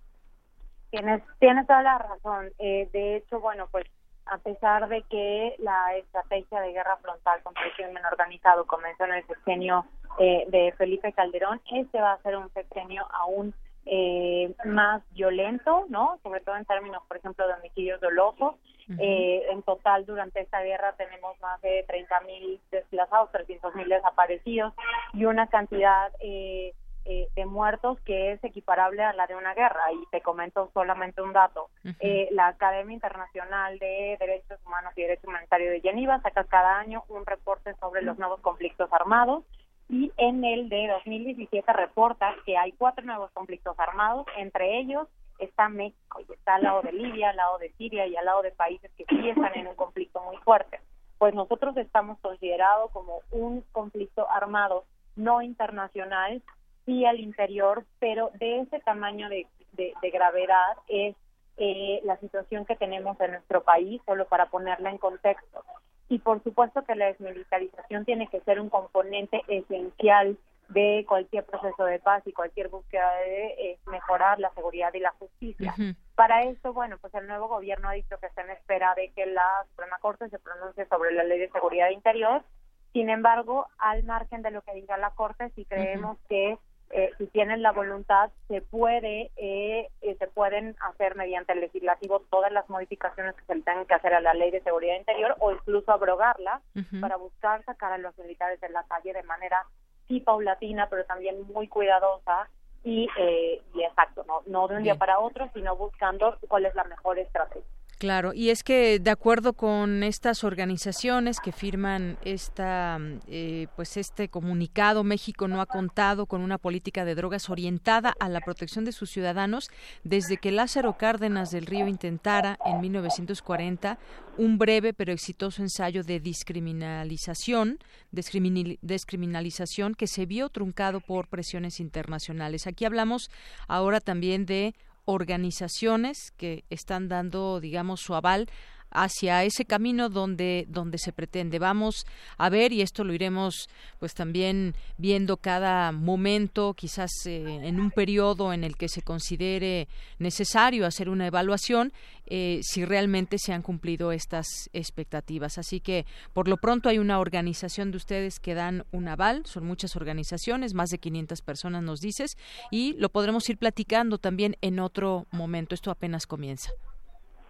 [0.91, 2.51] Tienes, tienes toda la razón.
[2.59, 3.85] Eh, de hecho, bueno, pues
[4.25, 9.13] a pesar de que la estrategia de guerra frontal contra el crimen organizado comenzó en
[9.15, 9.85] el sexenio
[10.19, 13.53] eh, de Felipe Calderón, este va a ser un sexenio aún
[13.85, 16.19] eh, más violento, ¿no?
[16.23, 18.55] Sobre todo en términos, por ejemplo, de homicidios dolosos.
[18.99, 24.73] eh, en total, durante esta guerra tenemos más de 30 mil desplazados, 300 mil desaparecidos
[25.13, 26.73] y una cantidad eh,
[27.05, 29.91] eh, de muertos que es equiparable a la de una guerra.
[29.91, 31.69] Y te comento solamente un dato.
[31.99, 37.03] eh, la Academia Internacional de Derechos Humanos y Derecho Humanitario de Geneva saca cada año
[37.09, 39.43] un reporte sobre los nuevos conflictos armados
[39.89, 45.07] y en el de 2017 reporta que hay cuatro nuevos conflictos armados, entre ellos
[45.39, 48.41] está México y está al lado de Libia, al lado de Siria y al lado
[48.41, 50.79] de países que sí están en un conflicto muy fuerte.
[51.17, 54.85] Pues nosotros estamos considerados como un conflicto armado
[55.15, 56.41] no internacional,
[56.85, 61.15] sí al interior, pero de ese tamaño de, de, de gravedad es
[61.57, 65.63] eh, la situación que tenemos en nuestro país, solo para ponerla en contexto.
[66.09, 70.37] Y por supuesto que la desmilitarización tiene que ser un componente esencial
[70.69, 75.11] de cualquier proceso de paz y cualquier búsqueda de eh, mejorar la seguridad y la
[75.11, 75.73] justicia.
[76.15, 79.25] Para esto, bueno, pues el nuevo gobierno ha dicho que está en espera de que
[79.25, 82.43] la Suprema Corte se pronuncie sobre la Ley de Seguridad Interior.
[82.91, 86.57] Sin embargo, al margen de lo que diga la Corte, sí creemos que
[86.95, 92.19] eh, si tienen la voluntad, se puede, eh, eh, se pueden hacer mediante el legislativo
[92.29, 95.35] todas las modificaciones que se le tengan que hacer a la ley de seguridad interior
[95.39, 96.61] o incluso abrogarla
[97.01, 99.65] para buscar sacar a los militares de la calle de manera
[100.07, 102.47] sí paulatina, pero también muy cuidadosa
[102.83, 106.75] y, eh, y exacto, no, no de un día para otro, sino buscando cuál es
[106.75, 107.63] la mejor estrategia.
[108.03, 113.95] Claro, y es que de acuerdo con estas organizaciones que firman esta, mm, eh, pues
[113.95, 118.83] este comunicado, México no ha contado con una política de drogas orientada a la protección
[118.83, 119.69] de sus ciudadanos
[120.03, 123.97] desde que Lázaro Cárdenas del Río intentara en 1940
[124.37, 127.79] un breve pero exitoso ensayo de descriminalización,
[128.11, 132.67] descriminil- descriminalización que se vio truncado por presiones internacionales.
[132.67, 133.31] Aquí hablamos
[133.69, 134.75] ahora también de
[135.05, 138.49] organizaciones que están dando, digamos, su aval
[138.93, 141.59] hacia ese camino donde donde se pretende.
[141.59, 142.05] Vamos
[142.37, 147.91] a ver y esto lo iremos pues también viendo cada momento quizás eh, en un
[147.91, 149.87] periodo en el que se considere
[150.19, 151.93] necesario hacer una evaluación
[152.25, 155.57] eh, si realmente se han cumplido estas expectativas.
[155.57, 159.43] Así que por lo pronto hay una organización de ustedes que dan un aval.
[159.45, 162.37] Son muchas organizaciones más de 500 personas nos dices
[162.71, 165.75] y lo podremos ir platicando también en otro momento.
[165.75, 166.71] Esto apenas comienza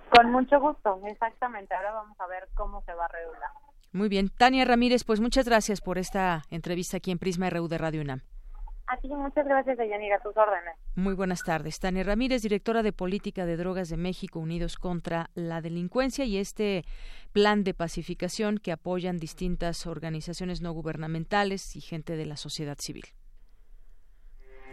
[0.10, 1.74] Con mucho gusto, exactamente.
[1.76, 3.50] Ahora vamos a ver cómo se va a regular.
[3.92, 4.30] Muy bien.
[4.30, 8.22] Tania Ramírez, pues muchas gracias por esta entrevista aquí en Prisma RU de Radio UNAM.
[8.88, 10.76] A ti, muchas gracias, Deyanira, a tus órdenes.
[10.96, 11.80] Muy buenas tardes.
[11.80, 16.84] Tania Ramírez, directora de Política de Drogas de México, Unidos contra la Delincuencia y este
[17.32, 23.06] plan de pacificación que apoyan distintas organizaciones no gubernamentales y gente de la sociedad civil.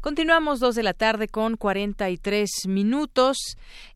[0.00, 3.36] Continuamos dos de la tarde con 43 minutos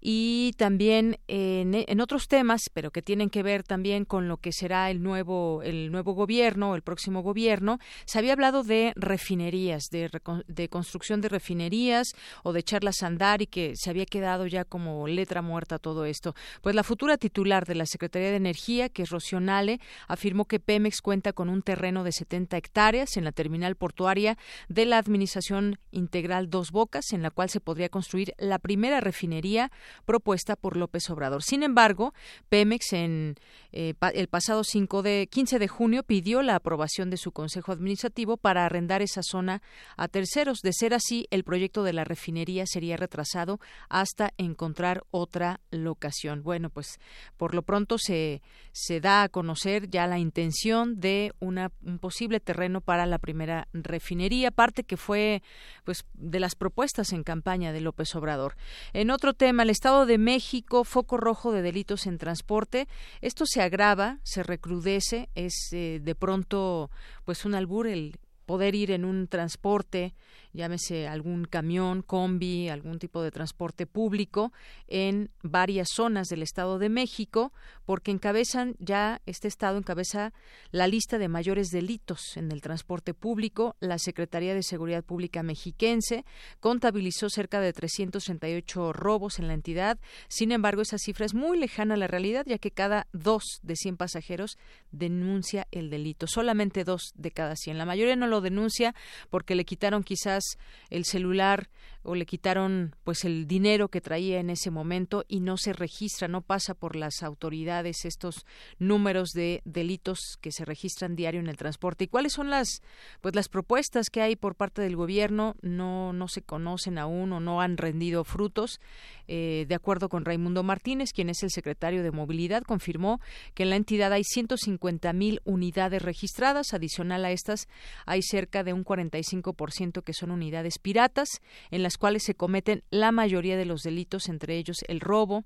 [0.03, 4.91] y también en, otros temas, pero que tienen que ver también con lo que será
[4.91, 7.79] el nuevo el nuevo gobierno, el próximo gobierno.
[8.05, 10.11] Se había hablado de refinerías, de,
[10.47, 12.09] de construcción de refinerías
[12.43, 16.05] o de echarlas a andar y que se había quedado ya como letra muerta todo
[16.05, 16.35] esto.
[16.61, 20.61] Pues la futura titular de la Secretaría de Energía, que es Rocío Nale, afirmó que
[20.61, 24.37] Pemex cuenta con un terreno de 70 hectáreas en la terminal portuaria
[24.69, 29.71] de la Administración Integral Dos Bocas, en la cual se podría construir la primera refinería
[30.05, 31.43] propuesta por López Obrador.
[31.43, 32.13] Sin embargo,
[32.49, 33.37] Pemex en
[33.73, 38.37] eh, el pasado 5 de, 15 de junio pidió la aprobación de su Consejo Administrativo
[38.37, 39.63] para arrendar esa zona
[39.97, 40.59] a terceros.
[40.61, 46.43] De ser así, el proyecto de la refinería sería retrasado hasta encontrar otra locación.
[46.43, 46.99] Bueno, pues
[47.37, 48.43] por lo pronto se,
[48.73, 53.69] se da a conocer ya la intención de una, un posible terreno para la primera
[53.73, 55.43] refinería, parte que fue
[55.85, 58.57] pues de las propuestas en campaña de López Obrador.
[58.93, 62.89] En otro tema, el Estado de México, foco rojo de delitos en transporte.
[63.21, 66.91] Esto se agrava, se recrudece, es eh, de pronto
[67.25, 70.15] pues un albur el poder ir en un transporte
[70.55, 74.53] llámese algún camión, combi, algún tipo de transporte público
[74.87, 77.53] en varias zonas del Estado de México,
[77.85, 80.33] porque encabezan ya este estado encabeza
[80.71, 83.77] la lista de mayores delitos en el transporte público.
[83.81, 86.25] La Secretaría de Seguridad Pública mexiquense
[86.61, 89.99] contabilizó cerca de 368 robos en la entidad.
[90.29, 93.75] Sin embargo, esa cifra es muy lejana a la realidad, ya que cada dos de
[93.75, 94.57] 100 pasajeros
[94.93, 96.27] denuncia el delito.
[96.29, 97.77] Solamente dos de cada 100.
[97.77, 98.95] La mayoría no lo denuncia
[99.31, 100.44] porque le quitaron quizás
[100.91, 101.69] el celular
[102.05, 106.29] o le quitaron pues el dinero que traía en ese momento y no se registra,
[106.29, 108.47] no pasa por las autoridades estos
[108.79, 112.05] números de delitos que se registran diario en el transporte.
[112.05, 112.83] ¿Y cuáles son las
[113.21, 115.57] pues las propuestas que hay por parte del gobierno?
[115.63, 118.81] No no se conocen aún o no han rendido frutos.
[119.27, 123.21] Eh, de acuerdo con Raimundo Martínez, quien es el secretario de Movilidad, confirmó
[123.55, 126.75] que en la entidad hay 150 mil unidades registradas.
[126.75, 127.69] Adicional a estas,
[128.05, 131.41] hay cerca de un 45% que son unidades piratas,
[131.71, 135.45] en las cuales se cometen la mayoría de los delitos, entre ellos el robo,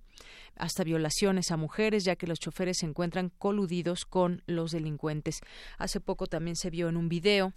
[0.57, 5.41] hasta violaciones a mujeres, ya que los choferes se encuentran coludidos con los delincuentes.
[5.79, 7.53] Hace poco también se vio en un video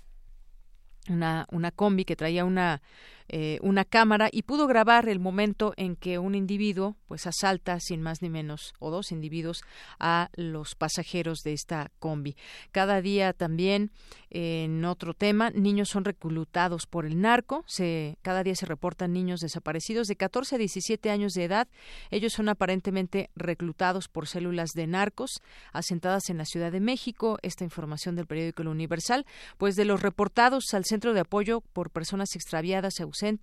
[1.10, 2.82] una, una combi que traía una
[3.34, 8.02] eh, una cámara y pudo grabar el momento en que un individuo pues asalta sin
[8.02, 9.64] más ni menos o dos individuos
[10.00, 12.36] a los pasajeros de esta combi.
[12.74, 13.92] Cada día también
[14.30, 17.64] en otro tema, niños son reclutados por el narco,
[18.22, 21.70] cada día se reportan niños desaparecidos de 14 a 17 años de edad.
[22.10, 25.42] Ellos son aparentemente reclutados por células de narcos
[25.72, 27.38] asentadas en la Ciudad de México.
[27.44, 29.26] Esta información del periódico El Universal,
[29.58, 33.00] pues de los reportados al Centro de Apoyo por Personas Extraviadas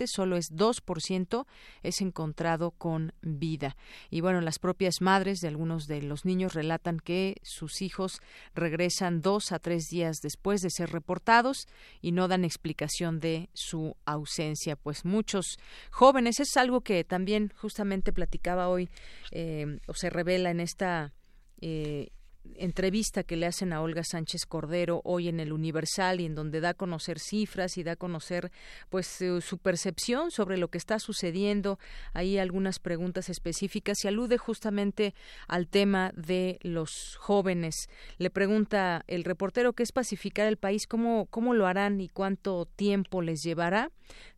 [0.07, 1.47] solo es 2%
[1.83, 3.77] es encontrado con vida.
[4.11, 8.21] Y bueno, las propias madres de algunos de los niños relatan que sus hijos
[8.55, 11.67] regresan dos a tres días después de ser reportados
[12.01, 14.77] y no dan explicación de su ausencia.
[14.77, 15.59] Pues muchos
[15.91, 18.89] jóvenes, es algo que también justamente platicaba hoy
[19.31, 21.13] eh, o se revela en esta
[21.61, 22.11] eh,
[22.57, 26.61] entrevista que le hacen a Olga Sánchez Cordero hoy en el Universal y en donde
[26.61, 28.51] da a conocer cifras y da a conocer
[28.89, 29.07] pues
[29.41, 31.79] su percepción sobre lo que está sucediendo,
[32.13, 35.15] hay algunas preguntas específicas y alude justamente
[35.47, 37.89] al tema de los jóvenes.
[38.19, 42.67] Le pregunta el reportero qué es pacificar el país, cómo cómo lo harán y cuánto
[42.67, 43.91] tiempo les llevará.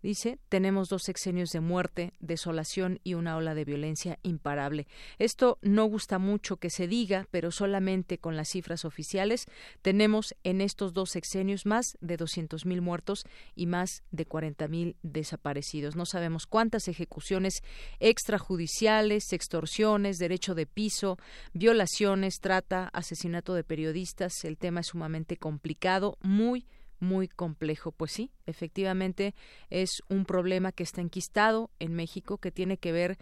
[0.02, 4.86] Dice, tenemos dos sexenios de muerte, desolación y una ola de violencia imparable.
[5.18, 7.89] Esto no gusta mucho que se diga, pero solamente
[8.20, 9.46] con las cifras oficiales
[9.82, 15.96] tenemos en estos dos sexenios más de 200.000 muertos y más de 40.000 desaparecidos.
[15.96, 17.62] No sabemos cuántas ejecuciones
[17.98, 21.18] extrajudiciales, extorsiones, derecho de piso,
[21.52, 24.44] violaciones, trata, asesinato de periodistas.
[24.44, 26.66] El tema es sumamente complicado, muy
[27.00, 27.92] muy complejo.
[27.92, 29.34] Pues sí, efectivamente
[29.70, 33.18] es un problema que está enquistado en México que tiene que ver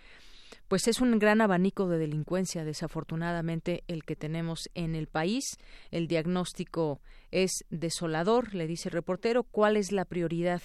[0.68, 5.56] pues es un gran abanico de delincuencia, desafortunadamente, el que tenemos en el país.
[5.90, 7.00] El diagnóstico
[7.30, 9.42] es desolador, le dice el reportero.
[9.42, 10.62] ¿Cuál es la prioridad?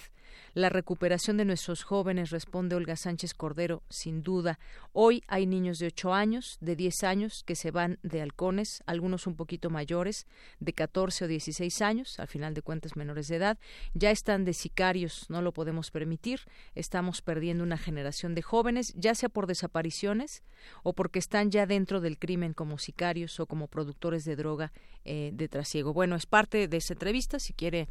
[0.54, 4.58] La recuperación de nuestros jóvenes, responde Olga Sánchez Cordero, sin duda.
[4.92, 9.26] Hoy hay niños de 8 años, de 10 años, que se van de halcones, algunos
[9.26, 10.26] un poquito mayores,
[10.60, 13.58] de 14 o 16 años, al final de cuentas menores de edad.
[13.94, 16.40] Ya están de sicarios, no lo podemos permitir.
[16.74, 20.42] Estamos perdiendo una generación de jóvenes, ya sea por desapariciones
[20.82, 24.72] o porque están ya dentro del crimen como sicarios o como productores de droga
[25.04, 25.92] eh, de trasiego.
[25.92, 27.38] Bueno, es parte de esa entrevista.
[27.38, 27.88] Si quiere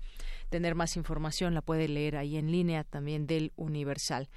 [0.53, 4.29] tener más información, la puede leer ahí en línea también del Universal.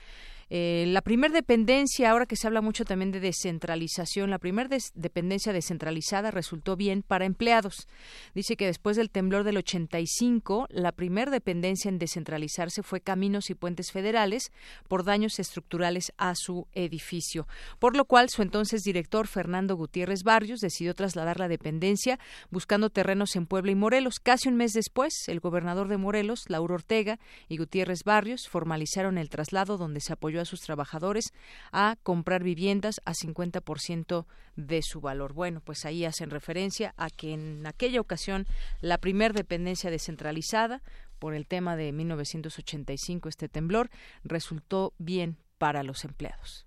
[0.49, 5.53] Eh, la primer dependencia, ahora que se habla mucho también de descentralización, la primera dependencia
[5.53, 7.89] descentralizada resultó bien para empleados.
[8.33, 13.55] Dice que después del temblor del 85, la primera dependencia en descentralizarse fue Caminos y
[13.55, 14.53] Puentes Federales
[14.87, 17.49] por daños estructurales a su edificio,
[17.81, 22.21] por lo cual su entonces director Fernando Gutiérrez Barrios decidió trasladar la dependencia
[22.51, 24.21] buscando terrenos en Puebla y Morelos.
[24.21, 27.19] Casi un mes después, el gobernador de Morelos, Lauro Ortega
[27.49, 31.33] y Gutiérrez Barrios formalizaron el traslado donde se apoyó a sus trabajadores
[31.73, 34.27] a comprar viviendas a 50%
[34.57, 35.33] de su valor.
[35.33, 38.47] Bueno, pues ahí hacen referencia a que en aquella ocasión
[38.81, 40.83] la primer dependencia descentralizada
[41.19, 43.91] por el tema de 1985, este temblor,
[44.25, 46.67] resultó bien para los empleados.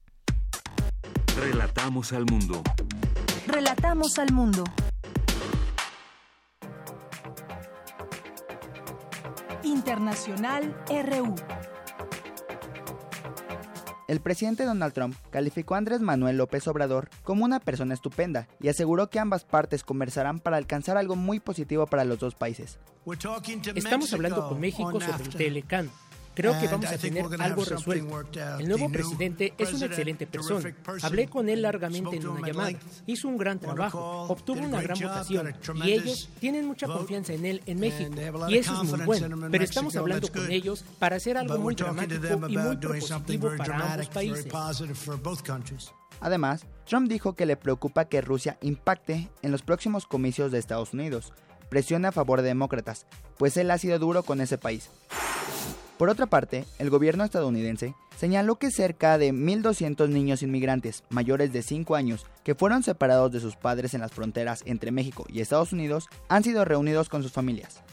[1.38, 2.64] Relatamos al mundo.
[3.48, 4.64] Relatamos al mundo.
[9.64, 11.36] Internacional RU.
[14.10, 18.70] El presidente Donald Trump calificó a Andrés Manuel López Obrador como una persona estupenda y
[18.70, 22.80] aseguró que ambas partes conversarán para alcanzar algo muy positivo para los dos países.
[23.76, 25.92] Estamos hablando con México sobre el Telecán
[26.40, 28.22] Creo que vamos a tener algo resuelto.
[28.60, 30.74] El nuevo presidente es una excelente persona.
[31.02, 32.72] Hablé con él largamente en una llamada.
[33.06, 35.54] Hizo un gran trabajo, obtuvo una gran votación.
[35.84, 38.12] Y ellos tienen mucha confianza en él en México.
[38.48, 39.50] y eso es muy bueno.
[39.52, 44.08] Pero estamos hablando con ellos para hacer algo muy dramático y muy propositivo para ambos
[44.08, 44.48] países.
[46.22, 50.94] Además, Trump dijo que le preocupa que Rusia impacte en los próximos comicios de Estados
[50.94, 51.34] Unidos,
[51.70, 53.06] presione a favor de demócratas,
[53.38, 54.90] pues él ha sido duro con ese país.
[56.00, 61.62] Por otra parte, el gobierno estadounidense señaló que cerca de 1.200 niños inmigrantes mayores de
[61.62, 65.74] 5 años que fueron separados de sus padres en las fronteras entre México y Estados
[65.74, 67.84] Unidos han sido reunidos con sus familias.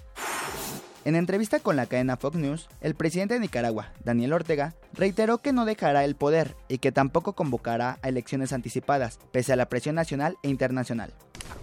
[1.04, 5.52] En entrevista con la cadena Fox News, el presidente de Nicaragua, Daniel Ortega, reiteró que
[5.52, 9.96] no dejará el poder y que tampoco convocará a elecciones anticipadas, pese a la presión
[9.96, 11.12] nacional e internacional.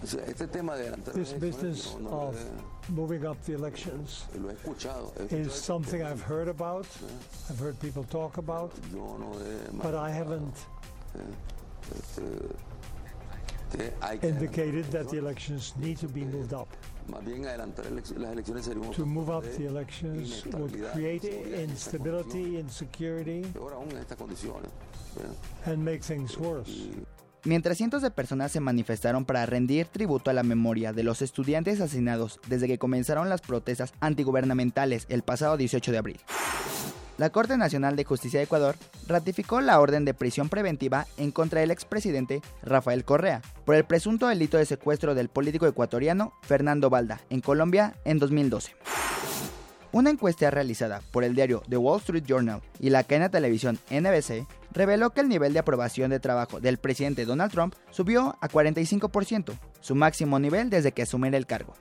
[0.04, 2.36] Este tema de This business of
[2.90, 5.12] moving up the elections lo he escuchado.
[5.32, 6.86] is something I've heard about.
[7.50, 8.72] I've heard people talk about,
[9.82, 10.54] but I haven't
[13.72, 16.68] que hay que indicated that the elections need to be moved up.
[17.08, 21.24] más bien adelantar elec- las elecciones sería un To move up the elections would create
[21.24, 24.70] inseguridad en esta instability, insecurity, Peor aún en estas condiciones.
[25.16, 25.34] ¿verdad?
[25.66, 26.88] and make things worse.
[27.46, 31.78] Mientras cientos de personas se manifestaron para rendir tributo a la memoria de los estudiantes
[31.78, 36.20] asesinados desde que comenzaron las protestas antigubernamentales el pasado 18 de abril.
[37.18, 38.76] La Corte Nacional de Justicia de Ecuador
[39.06, 44.26] ratificó la orden de prisión preventiva en contra del expresidente Rafael Correa por el presunto
[44.26, 48.74] delito de secuestro del político ecuatoriano Fernando Balda en Colombia en 2012.
[49.92, 53.78] Una encuesta realizada por el diario The Wall Street Journal y la cadena de televisión
[53.90, 54.44] NBC
[54.74, 59.56] reveló que el nivel de aprobación de trabajo del presidente Donald Trump subió a 45%,
[59.80, 61.74] su máximo nivel desde que asumiera el cargo.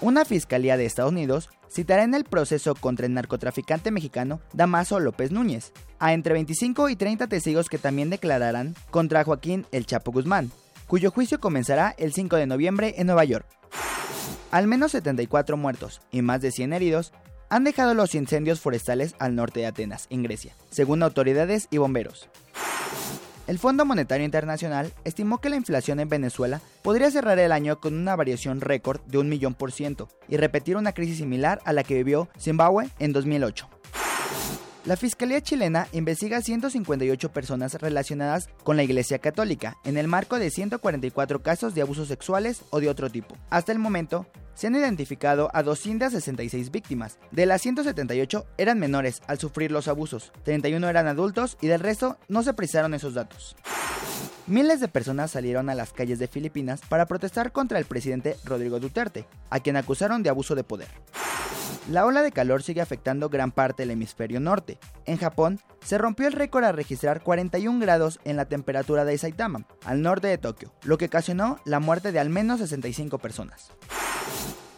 [0.00, 5.30] Una fiscalía de Estados Unidos citará en el proceso contra el narcotraficante mexicano Damaso López
[5.30, 10.50] Núñez a entre 25 y 30 testigos que también declararán contra Joaquín El Chapo Guzmán,
[10.86, 13.46] cuyo juicio comenzará el 5 de noviembre en Nueva York.
[14.50, 17.12] Al menos 74 muertos y más de 100 heridos
[17.50, 22.28] han dejado los incendios forestales al norte de Atenas, en Grecia, según autoridades y bomberos.
[23.48, 27.94] El Fondo Monetario Internacional estimó que la inflación en Venezuela podría cerrar el año con
[27.94, 31.82] una variación récord de un millón por ciento y repetir una crisis similar a la
[31.82, 33.68] que vivió Zimbabue en 2008.
[34.84, 40.38] La Fiscalía chilena investiga a 158 personas relacionadas con la Iglesia Católica en el marco
[40.38, 43.36] de 144 casos de abusos sexuales o de otro tipo.
[43.50, 44.26] Hasta el momento,
[44.60, 47.18] se han identificado a 266 víctimas.
[47.30, 52.18] De las 178 eran menores al sufrir los abusos, 31 eran adultos y del resto
[52.28, 53.56] no se precisaron esos datos.
[54.46, 58.80] Miles de personas salieron a las calles de Filipinas para protestar contra el presidente Rodrigo
[58.80, 60.88] Duterte, a quien acusaron de abuso de poder.
[61.88, 64.78] La ola de calor sigue afectando gran parte del hemisferio norte.
[65.06, 69.66] En Japón, se rompió el récord a registrar 41 grados en la temperatura de Saitama,
[69.86, 73.70] al norte de Tokio, lo que ocasionó la muerte de al menos 65 personas.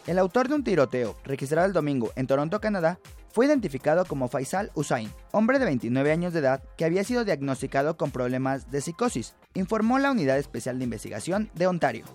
[0.05, 2.99] El autor de un tiroteo, registrado el domingo en Toronto, Canadá,
[3.31, 7.97] fue identificado como Faisal Hussain, hombre de 29 años de edad que había sido diagnosticado
[7.97, 12.05] con problemas de psicosis, informó la Unidad Especial de Investigación de Ontario.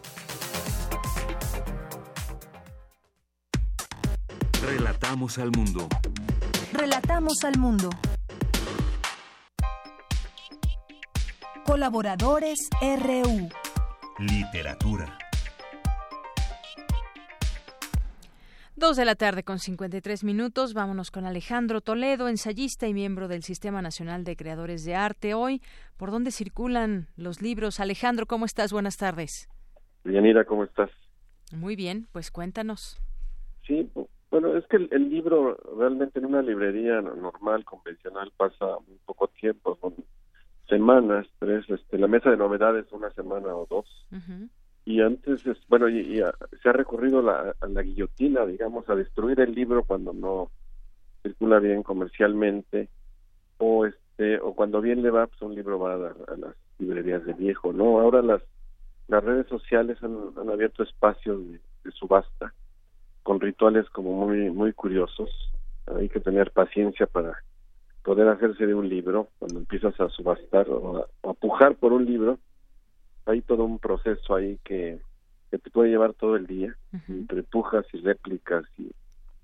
[4.63, 5.89] Relatamos al mundo.
[6.73, 7.91] Relatamos al mundo.
[11.65, 13.49] Colaboradores RU.
[14.19, 15.19] Literatura.
[18.79, 20.73] Dos de la tarde con 53 minutos.
[20.73, 25.35] Vámonos con Alejandro Toledo, ensayista y miembro del Sistema Nacional de Creadores de Arte.
[25.35, 25.61] Hoy,
[25.97, 27.81] ¿por dónde circulan los libros?
[27.81, 28.73] Alejandro, ¿cómo estás?
[28.73, 29.49] Buenas tardes.
[30.05, 30.91] Bienvenida, ¿cómo estás?
[31.51, 33.03] Muy bien, pues cuéntanos.
[33.67, 33.91] Sí,
[34.31, 39.77] bueno, es que el, libro realmente en una librería normal, convencional, pasa muy poco tiempo,
[39.81, 39.97] son
[40.69, 43.87] semanas, tres, este, la mesa de novedades una semana o dos
[44.89, 46.23] y antes, bueno, y,
[46.63, 50.51] se ha recurrido la, a la guillotina, digamos, a destruir el libro cuando no
[51.23, 52.89] circula bien comercialmente
[53.59, 55.99] o este o cuando bien le va, pues un libro va a,
[56.39, 58.01] las librerías de viejo, ¿no?
[58.01, 58.41] Ahora las
[59.09, 61.39] las redes sociales han, abierto espacios
[61.85, 62.55] de, subasta
[63.23, 65.29] con rituales como muy muy curiosos.
[65.99, 67.37] Hay que tener paciencia para
[68.05, 72.39] poder hacerse de un libro cuando empiezas a subastar o a pujar por un libro
[73.29, 75.01] hay todo un proceso ahí que,
[75.51, 76.75] que te puede llevar todo el día,
[77.09, 78.91] entre pujas y réplicas y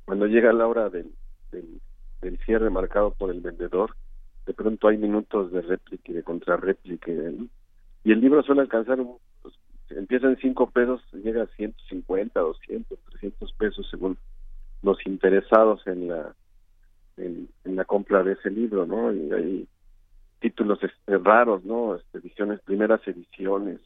[0.05, 1.13] cuando llega la hora del,
[1.51, 3.95] del, cierre marcado por el vendedor,
[4.47, 8.99] de pronto hay minutos de réplica y de contrarréplica y el libro suele alcanzar,
[9.43, 9.55] pues,
[9.91, 14.19] empieza en cinco pesos, llega a 150, 200, 300 pesos según
[14.83, 16.35] los interesados en la
[17.17, 19.13] en, en la compra de ese libro, ¿no?
[19.13, 19.69] Y hay
[20.45, 21.95] títulos este, raros, ¿no?
[21.95, 23.81] Este, ediciones, primeras ediciones.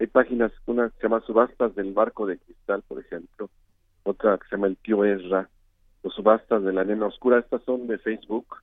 [0.00, 3.48] Hay páginas, una que se llama Subastas del Barco de Cristal, por ejemplo,
[4.02, 5.48] otra que se llama El Tío Ezra,
[6.02, 8.56] o Subastas de la Nena Oscura, estas son de Facebook,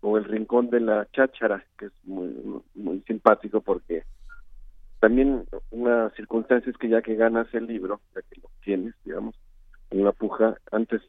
[0.00, 2.34] o El Rincón de la Cháchara, que es muy,
[2.74, 4.02] muy simpático porque
[4.98, 9.36] también una circunstancia es que ya que ganas el libro, ya que lo tienes, digamos,
[9.90, 11.00] en una puja, antes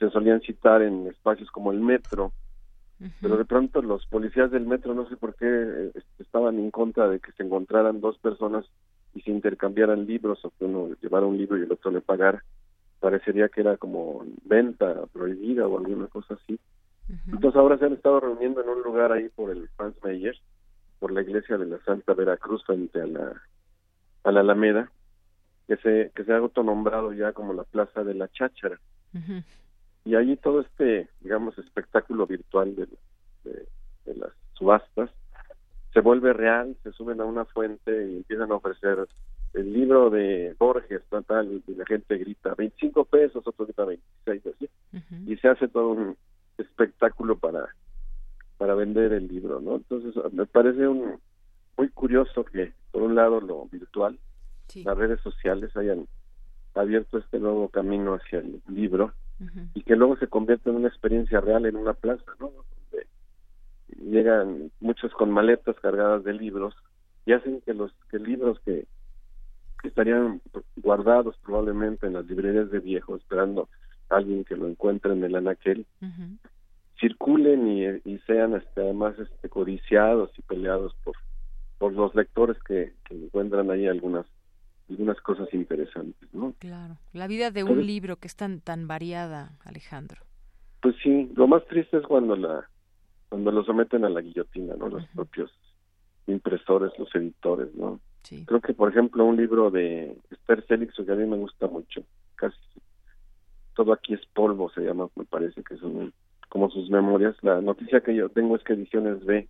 [0.00, 2.32] se solían citar en espacios como el metro,
[3.20, 7.08] pero de pronto los policías del metro no sé por qué eh, estaban en contra
[7.08, 8.64] de que se encontraran dos personas
[9.14, 12.44] y se intercambiaran libros o que uno llevara un libro y el otro le pagara.
[13.00, 16.58] Parecería que era como venta prohibida o alguna cosa así.
[17.26, 20.36] Entonces ahora se han estado reuniendo en un lugar ahí por el Franz Meyer
[20.98, 23.32] por la iglesia de la Santa Veracruz frente a la
[24.24, 24.90] a la Alameda
[25.66, 28.78] que se que se ha autonombrado ya como la Plaza de la Cháchara
[30.08, 32.88] y allí todo este, digamos, espectáculo virtual de,
[33.44, 35.10] de, las subastas.
[35.92, 39.06] Se vuelve real, se suben a una fuente y empiezan a ofrecer
[39.52, 44.70] el libro de Borges, tal, y la gente grita 25 pesos, otro grita 26, así,
[45.26, 46.16] y se hace todo un
[46.56, 47.68] espectáculo para
[48.56, 49.76] para vender el libro, ¿no?
[49.76, 51.20] Entonces me parece un
[51.76, 54.18] muy curioso que por un lado lo virtual,
[54.74, 56.08] las redes sociales hayan
[56.74, 59.12] abierto este nuevo camino hacia el libro
[59.74, 62.50] y que luego se convierte en una experiencia real en una plaza, ¿no?
[62.50, 63.06] Donde
[63.98, 66.74] llegan muchos con maletas cargadas de libros
[67.24, 68.86] y hacen que los que libros que,
[69.84, 70.42] estarían
[70.76, 73.68] guardados probablemente en las librerías de viejo esperando
[74.10, 75.86] a alguien que lo encuentre en el anaquel
[76.98, 81.14] circulen y, sean este, además este, codiciados y peleados por
[81.78, 84.26] por los lectores que, que encuentran ahí algunas
[84.90, 86.54] algunas cosas interesantes, ¿no?
[86.58, 90.22] Claro, la vida de un libro que es tan tan variada, Alejandro.
[90.80, 92.68] Pues sí, lo más triste es cuando la
[93.28, 94.88] cuando lo someten a la guillotina, ¿no?
[94.88, 95.50] Los propios
[96.26, 98.00] impresores, los editores, ¿no?
[98.22, 98.44] Sí.
[98.46, 102.02] Creo que, por ejemplo, un libro de Esther que a mí me gusta mucho,
[102.34, 102.56] casi
[103.74, 106.12] todo aquí es polvo, se llama, me parece que son
[106.48, 107.36] como sus memorias.
[107.42, 109.48] La noticia que yo tengo es que Ediciones B,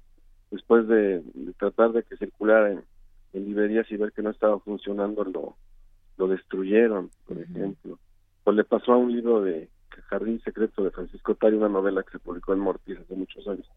[0.51, 2.85] después de, de tratar de que circulara en
[3.33, 5.57] en librerías y ver que no estaba funcionando lo,
[6.17, 7.99] lo destruyeron, por ejemplo.
[8.45, 9.69] O le pasó a un libro de
[10.09, 13.69] Jardín Secreto de Francisco Tari, una novela que se publicó en Mortis hace muchos años.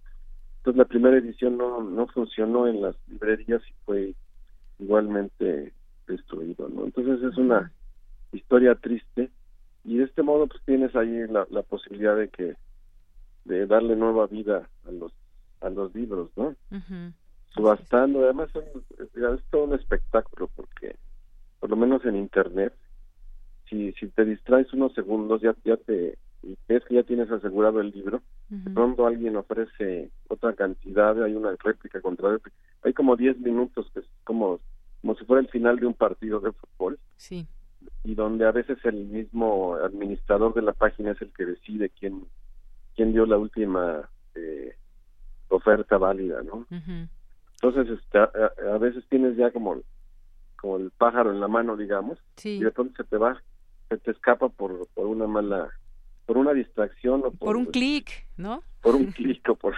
[0.58, 4.16] Entonces la primera edición no, no funcionó en las librerías y fue
[4.80, 5.74] igualmente
[6.08, 6.86] destruido, ¿no?
[6.86, 7.72] Entonces es una
[8.32, 9.32] historia triste
[9.84, 12.56] y de este modo pues tienes ahí la, la posibilidad de que
[13.46, 15.12] de darle nueva vida a los
[15.62, 16.56] a los libros, ¿no?
[17.54, 20.96] Subastando, además es todo un espectáculo porque
[21.60, 22.74] por lo menos en internet
[23.72, 26.18] si, si te distraes unos segundos, ya, ya te
[26.68, 31.56] ves que ya tienes asegurado el libro, de pronto alguien ofrece otra cantidad, hay una
[31.64, 34.60] réplica contra réplica, hay como 10 minutos que es como,
[35.02, 37.00] como si fuera el final de un partido de fútbol.
[37.16, 37.48] Sí.
[38.04, 42.26] Y donde a veces el mismo administrador de la página es el que decide quién,
[42.96, 44.76] quién dio la última eh,
[45.48, 46.66] oferta válida, ¿no?
[47.62, 49.82] Entonces, este, a, veces tienes ya como,
[50.60, 53.42] como el pájaro en la mano, digamos, y de pronto se te va,
[53.90, 55.70] se te escapa por, por una mala
[56.26, 58.64] por una distracción o por, un clic, ¿no?
[58.82, 59.76] Por un clic o por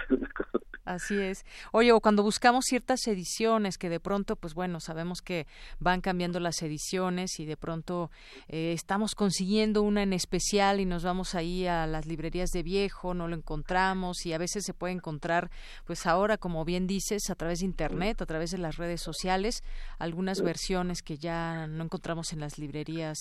[0.84, 1.46] Así es.
[1.72, 5.46] Oye, o cuando buscamos ciertas ediciones que de pronto, pues bueno, sabemos que
[5.78, 8.10] van cambiando las ediciones y de pronto
[8.48, 13.14] eh, estamos consiguiendo una en especial y nos vamos ahí a las librerías de viejo,
[13.14, 15.50] no lo encontramos y a veces se puede encontrar,
[15.86, 19.64] pues ahora, como bien dices, a través de internet, a través de las redes sociales,
[19.98, 23.18] algunas versiones que ya no encontramos en las librerías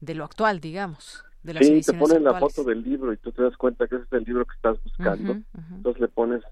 [0.00, 1.24] de lo actual, digamos
[1.60, 4.12] sí, te ponen la foto del libro y tú te das cuenta que ese es
[4.12, 5.36] el libro que estás buscando.
[5.70, 6.42] Entonces le pones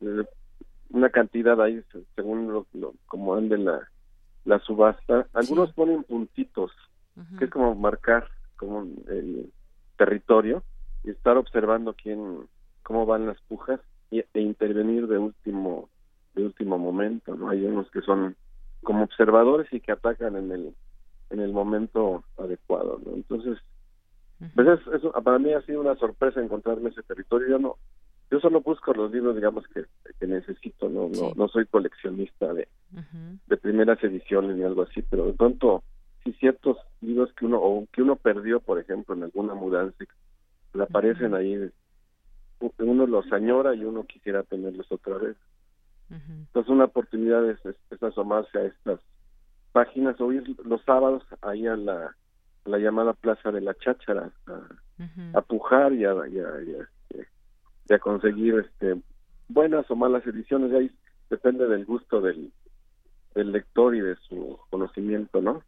[0.00, 0.24] eh,
[0.90, 1.82] una cantidad ahí
[2.16, 2.66] según lo,
[3.06, 3.88] como ande la,
[4.44, 5.26] la subasta.
[5.34, 6.72] Algunos ponen puntitos,
[7.38, 9.52] que es como marcar como el
[9.96, 10.62] territorio
[11.04, 12.46] y estar observando quién
[12.82, 15.88] cómo van las pujas y, e intervenir de último
[16.34, 17.34] de último momento.
[17.36, 18.36] no Hay unos que son
[18.82, 20.74] como observadores y que atacan en el
[21.30, 23.00] en el momento adecuado.
[23.04, 23.14] ¿no?
[23.14, 23.58] Entonces
[24.54, 27.48] pues eso para mí ha sido una sorpresa encontrarme ese territorio.
[27.48, 27.76] Yo no,
[28.30, 29.84] yo solo busco los libros, digamos, que,
[30.18, 32.68] que necesito, no, no, no soy coleccionista de,
[33.46, 35.82] de primeras ediciones ni algo así, pero de pronto,
[36.22, 40.04] si ciertos libros que uno, o que uno perdió, por ejemplo, en alguna mudanza,
[40.74, 41.70] le aparecen ahí,
[42.78, 45.36] uno los añora y uno quisiera tenerlos otra vez.
[46.10, 49.00] Entonces una oportunidad es, es, asomarse a estas
[49.70, 52.16] páginas o ir los sábados ahí a la
[52.64, 54.30] la llamada Plaza de la Cháchara
[55.34, 59.00] a, pujar y a, y a, conseguir este
[59.48, 60.90] buenas o malas ediciones, ahí
[61.28, 62.52] depende del gusto del,
[63.34, 65.62] del lector y de su conocimiento, ¿no?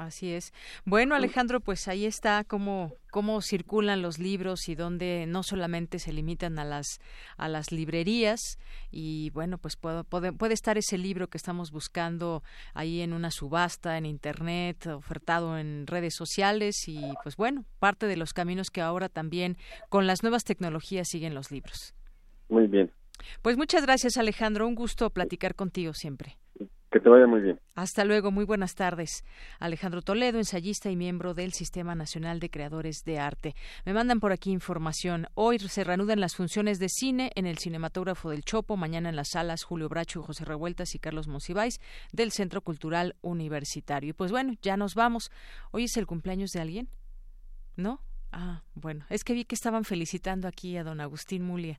[0.00, 0.54] Así es.
[0.86, 6.14] Bueno, Alejandro, pues ahí está cómo, cómo circulan los libros y dónde no solamente se
[6.14, 7.00] limitan a las,
[7.36, 8.58] a las librerías
[8.90, 13.98] y bueno, pues puede, puede, estar ese libro que estamos buscando ahí en una subasta,
[13.98, 19.10] en internet, ofertado en redes sociales y pues bueno, parte de los caminos que ahora
[19.10, 19.58] también
[19.90, 21.94] con las nuevas tecnologías siguen los libros.
[22.48, 22.90] Muy bien.
[23.42, 26.38] Pues muchas gracias Alejandro, un gusto platicar contigo siempre.
[26.90, 27.60] Que te vaya muy bien.
[27.76, 29.24] Hasta luego, muy buenas tardes.
[29.60, 33.54] Alejandro Toledo, ensayista y miembro del Sistema Nacional de Creadores de Arte.
[33.84, 35.28] Me mandan por aquí información.
[35.34, 39.28] Hoy se reanudan las funciones de cine en el Cinematógrafo del Chopo, mañana en las
[39.30, 41.80] salas Julio Bracho, José Revueltas y Carlos Monsiváis
[42.10, 44.10] del Centro Cultural Universitario.
[44.10, 45.30] Y pues bueno, ya nos vamos.
[45.70, 46.88] Hoy es el cumpleaños de alguien,
[47.76, 48.00] ¿no?
[48.32, 51.78] Ah, bueno, es que vi que estaban felicitando aquí a don Agustín Mulia.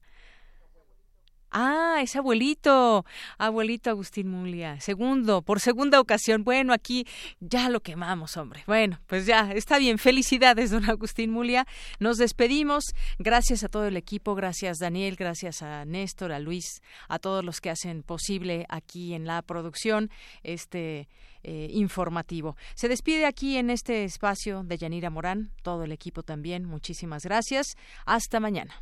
[1.53, 3.05] Ah, ese abuelito,
[3.37, 6.45] abuelito Agustín Mulia, segundo, por segunda ocasión.
[6.45, 7.05] Bueno, aquí
[7.41, 8.63] ya lo quemamos, hombre.
[8.67, 9.97] Bueno, pues ya, está bien.
[9.97, 11.67] Felicidades, don Agustín Mulia.
[11.99, 12.85] Nos despedimos.
[13.19, 17.59] Gracias a todo el equipo, gracias Daniel, gracias a Néstor, a Luis, a todos los
[17.59, 20.09] que hacen posible aquí en la producción
[20.43, 21.09] este
[21.43, 22.55] eh, informativo.
[22.75, 26.65] Se despide aquí en este espacio de Yanira Morán, todo el equipo también.
[26.65, 27.75] Muchísimas gracias.
[28.05, 28.81] Hasta mañana.